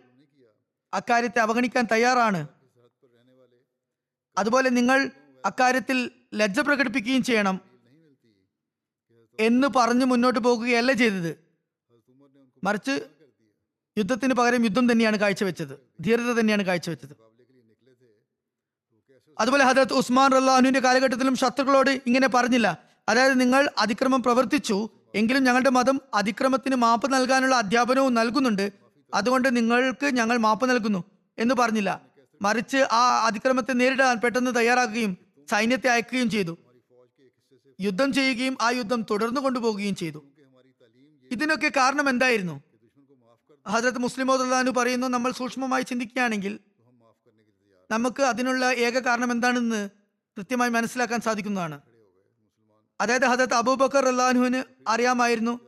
അക്കാര്യത്തെ 0.95 1.39
അവഗണിക്കാൻ 1.39 1.87
തയ്യാറാണ്. 1.93 2.49
അതുപോലെ 4.39 4.69
നിങ്ങൾ 4.71 5.11
അക്കാര്യത്തിൽ 5.45 6.11
ലജ്ജ 6.35 6.61
പ്രകടിപ്പിക്കുകയും 6.61 7.23
ചെയ്യണം. 7.23 7.76
എന്ന് 9.41 9.69
പറഞ്ഞു 9.77 10.05
മുന്നോട്ട് 10.05 10.39
പോകുകയല്ല 10.39 10.93
ചെയ്തത്. 10.93 11.39
മറിച്ച് 12.65 13.09
യുദ്ധത്തിന് 13.99 14.35
പകരം 14.35 14.65
യുദ്ധം 14.65 14.93
തന്നെയാണ് 14.93 15.17
കാഴ്ചവെച്ചത്. 15.17 15.79
ധീരത 16.01 16.33
തന്നെയാണ് 16.41 16.63
കാഴ്ചവെച്ചത്. 16.63 17.27
അതുപോലെ 19.39 19.65
ഹജരത് 19.65 19.93
ഉസ്മാൻ 19.93 20.31
റല്ലാഹുവിന്റെ 20.33 20.81
കാലഘട്ടത്തിലും 20.81 21.37
ശത്രുക്കളോട് 21.37 21.91
ഇങ്ങനെ 21.91 22.29
പറഞ്ഞില്ല. 22.29 22.79
അതായത് 23.09 23.41
നിങ്ങൾ 23.41 23.71
അതിക്രമം 23.79 24.23
പ്രവർത്തിച്ചു 24.23 24.89
എങ്കിലും 25.15 25.45
ഞങ്ങളുടെ 25.45 25.71
മതം 25.71 26.01
അതിക്രമത്തിന് 26.15 26.77
മാപ്പ് 26.77 27.13
നൽകാനുള്ള 27.13 27.57
അധ്യാപനവും 27.57 28.15
നൽകുന്നുണ്ട്. 28.15 28.73
അതുകൊണ്ട് 29.15 29.57
നിങ്ങൾക്ക് 29.57 30.07
ഞങ്ങൾ 30.07 30.37
മാപ്പ് 30.37 30.71
നൽകുന്നു 30.71 31.05
എന്ന് 31.39 31.55
പറഞ്ഞില്ല. 31.55 32.01
മറിച്ച് 32.43 32.77
ആ 32.77 33.27
അതിക്രമത്തെ 33.27 33.73
നേരിടാൻ 33.73 34.17
പെട്ടെന്ന് 34.17 34.55
തയ്യാറാക്കുകയും 34.57 35.17
സൈന്യത്തെ 35.51 35.89
അയക്കുകയും 35.89 36.31
ചെയ്തു. 36.31 36.59
യുദ്ധം 37.81 38.13
ചെയ്യുകയും 38.13 38.57
ആ 38.61 38.71
യുദ്ധം 38.71 39.03
തുടർന്നു 39.11 39.41
കൊണ്ടുപോകുകയും 39.41 39.95
ചെയ്തു. 39.95 40.21
ഇതിനൊക്കെ 41.31 41.69
കാരണം 41.77 42.09
എന്തായിരുന്നു? 42.09 42.63
ഹജരത് 43.67 43.99
മുസ്ലിം 43.99 44.33
അള്ളഹാനു 44.33 44.71
പറയുന്നു 44.71 45.07
നമ്മൾ 45.07 45.31
സൂക്ഷ്മമായി 45.33 45.83
ചിന്തിക്കുകയാണെങ്കിൽ 45.83 46.61
നമുക്ക് 47.91 48.23
അതിനുള്ള 48.23 48.67
ഏക 48.87 48.99
കാരണം 48.99 49.33
എന്താണെന്ന് 49.33 49.89
കൃത്യമായി 50.37 50.71
മനസ്സിലാക്കാൻ 50.71 51.21
സാധിക്കുന്നതാണ്. 51.21 51.81
അതായത് 53.01 53.27
ഹജരത് 53.27 53.55
അബൂബക്കർ 53.55 54.05
അള്ളാഹുവിന് 54.09 54.61
അറിയാമായിരുന്നു 54.89 55.61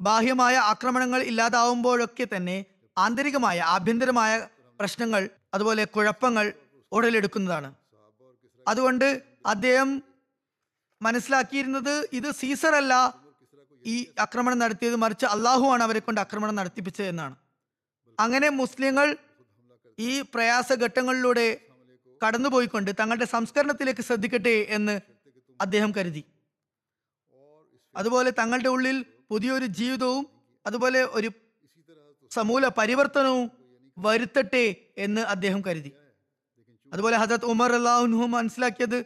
ബാഹ്യമായ 0.00 0.56
ആക്രമണങ്ങൾ 0.56 1.20
ഇല്ലാതാവുമ്പോഴൊക്കെ 1.22 2.26
തന്നെ 2.36 2.64
ആന്തരികമായ 2.98 3.58
ആഭ്യന്തരമായ 3.60 4.32
പ്രശ്നങ്ങൾ 4.80 5.30
അതുപോലെ 5.54 5.84
കുഴപ്പങ്ങൾ 5.84 6.52
ഉടലെടുക്കുന്നതാണ്. 6.92 7.74
അതുകൊണ്ട് 8.68 9.22
അദ്ദേഹം 9.46 10.02
മനസ്സിലാക്കിയിരുന്നത് 11.04 11.94
ഇത് 12.18 12.28
സീസർ 12.40 12.74
അല്ല 12.74 12.94
ഈ 13.84 13.96
ആക്രമണം 14.24 14.58
നടത്തിയത് 14.58 14.96
മറിച്ച് 14.96 15.26
അള്ളാഹു 15.34 15.64
ആണ് 15.74 15.82
അവരെ 15.82 16.00
കൊണ്ട് 16.00 16.20
ആക്രമണം 16.24 16.54
നടത്തിപ്പിച്ചത് 16.60 17.08
എന്നാണ്. 17.12 17.36
അങ്ങനെ 18.18 18.48
മുസ്ലിങ്ങൾ 18.60 19.08
ഈ 19.98 20.10
പ്രയാസഘട്ടങ്ങളിലൂടെ 20.34 21.46
കടന്നുപോയിക്കൊണ്ട് 22.20 22.90
തങ്ങളുടെ 23.00 23.26
സംസ്കരണത്തിലേക്ക് 23.32 24.02
ശ്രദ്ധിക്കട്ടെ 24.02 24.54
എന്ന് 24.76 24.94
അദ്ദേഹം 25.60 25.90
കരുതി. 25.96 26.22
അതുപോലെ 27.94 28.30
തങ്ങളുടെ 28.40 28.68
ഉള്ളിൽ 28.68 28.96
പുതിയൊരു 29.30 29.66
ജീവിതവും 29.80 30.24
അതുപോലെ 30.66 31.00
ഒരു 31.18 31.28
സമൂല 32.30 32.66
പരിവർത്തനവും 32.78 33.44
വരുത്തട്ടെ 33.96 34.64
എന്ന് 34.98 35.22
അദ്ദേഹം 35.34 35.60
കരുതി. 35.66 35.92
അതുപോലെ 36.92 37.16
ഹജത് 37.16 37.46
ഉമർ 37.52 37.72
അള്ളാഹുഹു 37.78 38.26
മനസ്സിലാക്കിയത് 38.36 38.98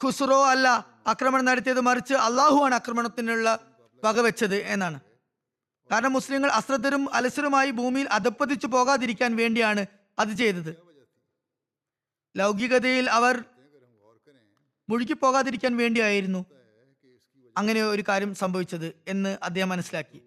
ഖുസ്റോ 0.00 0.40
അല്ല 0.52 0.68
ആക്രമണം 1.06 1.44
നടത്തിയത് 1.44 1.80
മറിച്ച് 1.80 2.14
അള്ളാഹുവാണ് 2.14 2.74
ആക്രമണത്തിനുള്ള 2.74 3.58
വകവെച്ചത് 4.04 4.56
എന്നാണ്. 4.74 5.00
കാരണം 5.90 6.12
മുസ്ലിങ്ങൾ 6.12 6.50
അശ്രദ്ധരും 6.50 7.14
അലസരുമായി 7.14 7.70
ഭൂമിയിൽ 7.70 8.08
അധപ്പതിച്ചു 8.10 8.66
പോകാതിരിക്കാൻ 8.66 9.36
വേണ്ടിയാണ് 9.36 9.86
അത് 10.18 10.32
ചെയ്തത്. 10.32 10.72
ലൗകികതയിൽ 12.36 13.08
അവർ 13.10 13.44
മുഴുകിപ്പോകാതിരിക്കാൻ 14.88 15.76
വേണ്ടിയായിരുന്നു 15.76 16.46
അങ്ങനെ 17.56 17.82
ഒരു 17.82 18.02
കാര്യം 18.08 18.34
സംഭവിച്ചത് 18.34 18.92
എന്ന് 19.08 19.38
അദ്ദേഹം 19.42 19.68
മനസ്സിലാക്കി. 19.68 20.20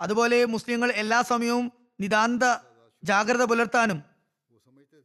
അതുപോലെ 0.00 0.44
മുസ്ലിങ്ങൾ 0.44 0.90
എല്ലാ 1.02 1.22
സമയവും 1.22 1.72
നിതാന്ത 2.00 2.44
ജാഗ്രത 3.04 3.42
പുലർത്താനും 3.42 4.02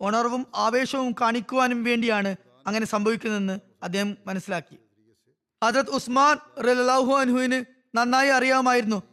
ഉണർവും 0.02 0.46
ആവേശവും 0.56 1.12
കാണിക്കുവാനും 1.22 1.84
വേണ്ടിയാണ് 1.84 2.32
അങ്ങനെ 2.68 2.86
സംഭവിക്കുന്നതെന്ന് 2.86 3.60
അദ്ദേഹം 3.84 4.18
മനസ്സിലാക്കി. 4.28 4.78
ഹജരത് 5.64 5.90
ഉസ്മാൻ 5.90 6.38
റലാഹു 6.68 7.12
അൻഹുവിന് 7.12 7.66
നന്നായി 7.98 8.30
അറിയാമായിരുന്നു 8.30 9.04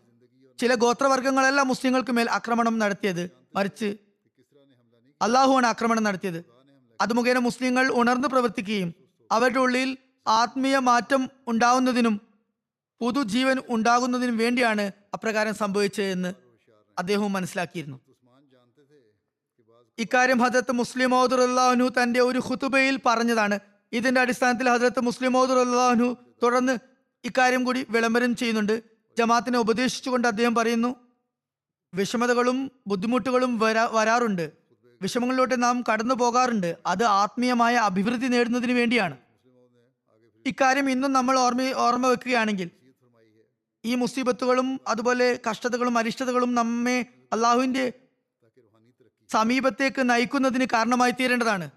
ചില 0.58 0.74
ഗോത്രവർഗങ്ങളല്ല 0.74 1.60
മുസ്ലിങ്ങൾക്ക് 1.60 2.12
മേൽ 2.12 2.30
ആക്രമണം 2.30 2.78
നടത്തിയത്. 2.78 3.30
മറിച്ച് 3.54 3.96
അള്ളാഹുവാണ് 5.22 5.66
ആക്രമണം 5.66 6.02
നടത്തിയത്. 6.02 6.44
അത് 7.00 7.12
മുഖേന 7.12 7.38
മുസ്ലിങ്ങൾ 7.38 7.92
ഉണർന്നു 8.00 8.28
പ്രവർത്തിക്കുകയും 8.28 8.94
അവരുടെ 9.32 9.58
ഉള്ളിൽ 9.58 9.96
ആത്മീയ 10.28 10.78
മാറ്റം 10.78 11.28
ഉണ്ടാകുന്നതിനും 11.48 12.20
പുതുജീവൻ 13.00 13.58
ഉണ്ടാകുന്നതിനും 13.68 14.36
വേണ്ടിയാണ് 14.38 14.92
അപ്രകാരം 15.14 15.54
സംഭവിച്ചതെന്ന് 15.54 16.32
അദ്ദേഹവും 16.98 17.32
മനസ്സിലാക്കിയിരുന്നു. 17.32 17.98
ഇക്കാര്യം 20.00 20.38
ഹജരത്ത് 20.38 20.72
മുസ്ലിം 20.72 21.14
അള്ളാഹുനു 21.14 21.88
തന്റെ 22.02 22.20
ഒരു 22.20 22.38
ഖുതുബയിൽ 22.38 23.00
പറഞ്ഞതാണ്. 23.06 23.58
ഇതിന്റെ 23.92 24.20
അടിസ്ഥാനത്തിൽ 24.20 24.68
ഹജരത്ത് 24.68 25.00
മുസ്ലിം 25.00 25.38
അള്ളാഹുനു 25.38 26.16
തുടർന്ന് 26.42 26.78
ഇക്കാര്യം 27.24 27.64
കൂടി 27.64 27.86
വിളംബരം 27.90 28.36
ചെയ്യുന്നുണ്ട്. 28.36 28.82
ജമാത്തിനെ 29.18 29.58
ഉപദേശിച്ചുകൊണ്ട് 29.58 30.28
അദ്ദേഹം 30.28 30.54
പറയുന്നു 30.54 30.96
വിഷമതകളും 31.94 32.70
ബുദ്ധിമുട്ടുകളും 32.86 33.58
വരാ 33.58 33.88
വരാറുണ്ട്. 33.92 34.52
വിഷമങ്ങളിലോട്ട് 35.02 35.62
നാം 35.62 35.84
കടന്നു 35.92 36.14
പോകാറുണ്ട്. 36.14 36.76
അത് 36.86 37.04
ആത്മീയമായ 37.04 37.74
അഭിവൃദ്ധി 37.74 38.26
നേടുന്നതിന് 38.26 38.72
വേണ്ടിയാണ്. 38.72 39.16
ഇക്കാര്യം 40.46 40.90
ഇന്നും 40.90 41.12
നമ്മൾ 41.12 41.38
ഓർമ്മ 41.38 41.62
ഓർമ്മ 41.62 42.06
വെക്കുകയാണെങ്കിൽ 42.06 42.70
ഈ 43.84 43.94
മുസീബത്തുകളും 43.94 44.80
അതുപോലെ 44.88 45.40
കഷ്ടതകളും 45.50 45.98
അരിഷ്ടതകളും 45.98 46.54
നമ്മെ 46.54 47.06
അള്ളാഹുവിന്റെ 47.32 47.92
സമീപത്തേക്ക് 49.32 50.10
നയിക്കുന്നതിന് 50.10 50.66
കാരണമായി 50.72 51.10
തീരേണ്ടതാണ്. 51.10 51.70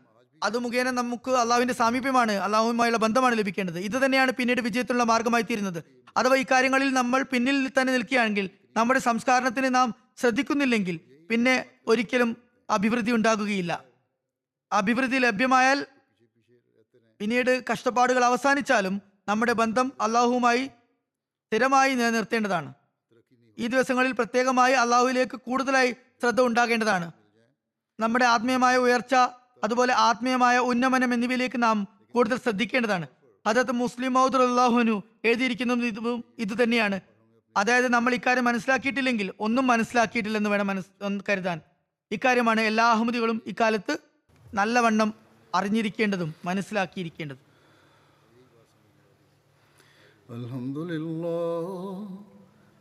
അത് 0.44 0.58
മുഖേന 0.58 0.92
നമുക്ക് 0.92 1.32
അള്ളാഹുവിന്റെ 1.32 1.74
സാമീപ്യമാണ് 1.74 2.32
അള്ളാഹുവുമായുള്ള 2.32 2.98
ബന്ധമാണ് 2.98 3.38
ലഭിക്കേണ്ടത്. 3.38 3.80
ഇത് 3.80 4.06
തന്നെയാണ് 4.06 4.32
പിന്നീട് 4.32 4.62
വിജയത്തിനുള്ള 4.62 5.04
മാർഗമായി 5.04 5.44
തീരുന്നത്. 5.44 5.84
അഥവാ 6.18 6.36
ഇക്കാര്യങ്ങളിൽ 6.36 6.94
നമ്മൾ 6.94 7.24
പിന്നിൽ 7.24 7.72
തന്നെ 7.82 7.94
നിൽക്കുകയാണെങ്കിൽ 7.94 8.50
നമ്മുടെ 8.78 9.00
സംസ്കാരത്തിന് 9.00 9.76
നാം 9.76 9.94
ശ്രദ്ധിക്കുന്നില്ലെങ്കിൽ 10.18 11.00
പിന്നെ 11.30 11.66
ഒരിക്കലും 11.88 12.38
അഭിവൃദ്ധി 12.70 13.12
ഉണ്ടാകുകയില്ല. 13.12 13.84
അഭിവൃദ്ധി 14.72 15.18
ലഭ്യമായാൽ 15.18 15.86
പിന്നീട് 17.20 17.64
കഷ്ടപ്പാടുകൾ 17.72 18.26
അവസാനിച്ചാലും 18.26 19.02
നമ്മുടെ 19.28 19.54
ബന്ധം 19.54 19.94
അള്ളാഹുവുമായി 20.02 20.66
സ്ഥിരമായി 20.66 21.96
നിലനിർത്തേണ്ടതാണ്. 21.96 22.74
ഈ 23.58 23.68
ദിവസങ്ങളിൽ 23.68 24.12
പ്രത്യേകമായി 24.12 24.74
അള്ളാഹുവിലേക്ക് 24.74 25.36
കൂടുതലായി 25.36 25.92
ശ്രദ്ധ 25.92 26.42
ഉണ്ടാകേണ്ടതാണ്. 26.42 27.12
നമ്മുടെ 28.00 28.26
ആത്മീയമായ 28.26 28.78
ഉയർച്ച 28.78 29.16
അതുപോലെ 29.64 29.94
ആത്മീയമായ 29.94 30.58
ഉന്നമനം 30.58 31.14
എന്നിവയിലേക്ക് 31.14 31.64
നാം 31.64 31.88
കൂടുതൽ 32.14 32.38
ശ്രദ്ധിക്കേണ്ടതാണ്. 32.38 33.08
അതത് 33.46 33.72
മുസ്ലിം 33.72 34.14
മൗദർ 34.14 34.42
അള്ളാഹുനു 34.42 35.04
എഴുതിയിരിക്കുന്ന 35.26 35.86
ഇതും 35.86 36.24
ഇത് 36.40 36.64
തന്നെയാണ്. 36.64 37.00
അതായത് 37.58 37.88
നമ്മൾ 37.94 38.14
ഇക്കാര്യം 38.14 38.46
മനസ്സിലാക്കിയിട്ടില്ലെങ്കിൽ 38.46 39.34
ഒന്നും 39.40 39.68
മനസ്സിലാക്കിയിട്ടില്ലെന്ന് 39.68 40.50
വേണം 40.50 40.68
മനസ് 40.68 41.22
കരുതാൻ. 41.30 41.62
ഇക്കാര്യമാണ് 42.12 42.62
എല്ലാ 42.62 42.86
അഹമ്മദികളും 42.92 43.42
ഇക്കാലത്ത് 43.46 43.98
നല്ലവണ്ണം 44.54 45.14
അറിഞ്ഞിരിക്കേണ്ടതും 45.56 46.36
മനസ്സിലാക്കിയിരിക്കേണ്ടതും. 46.46 47.42
അലഹമുല്ല 50.30 51.26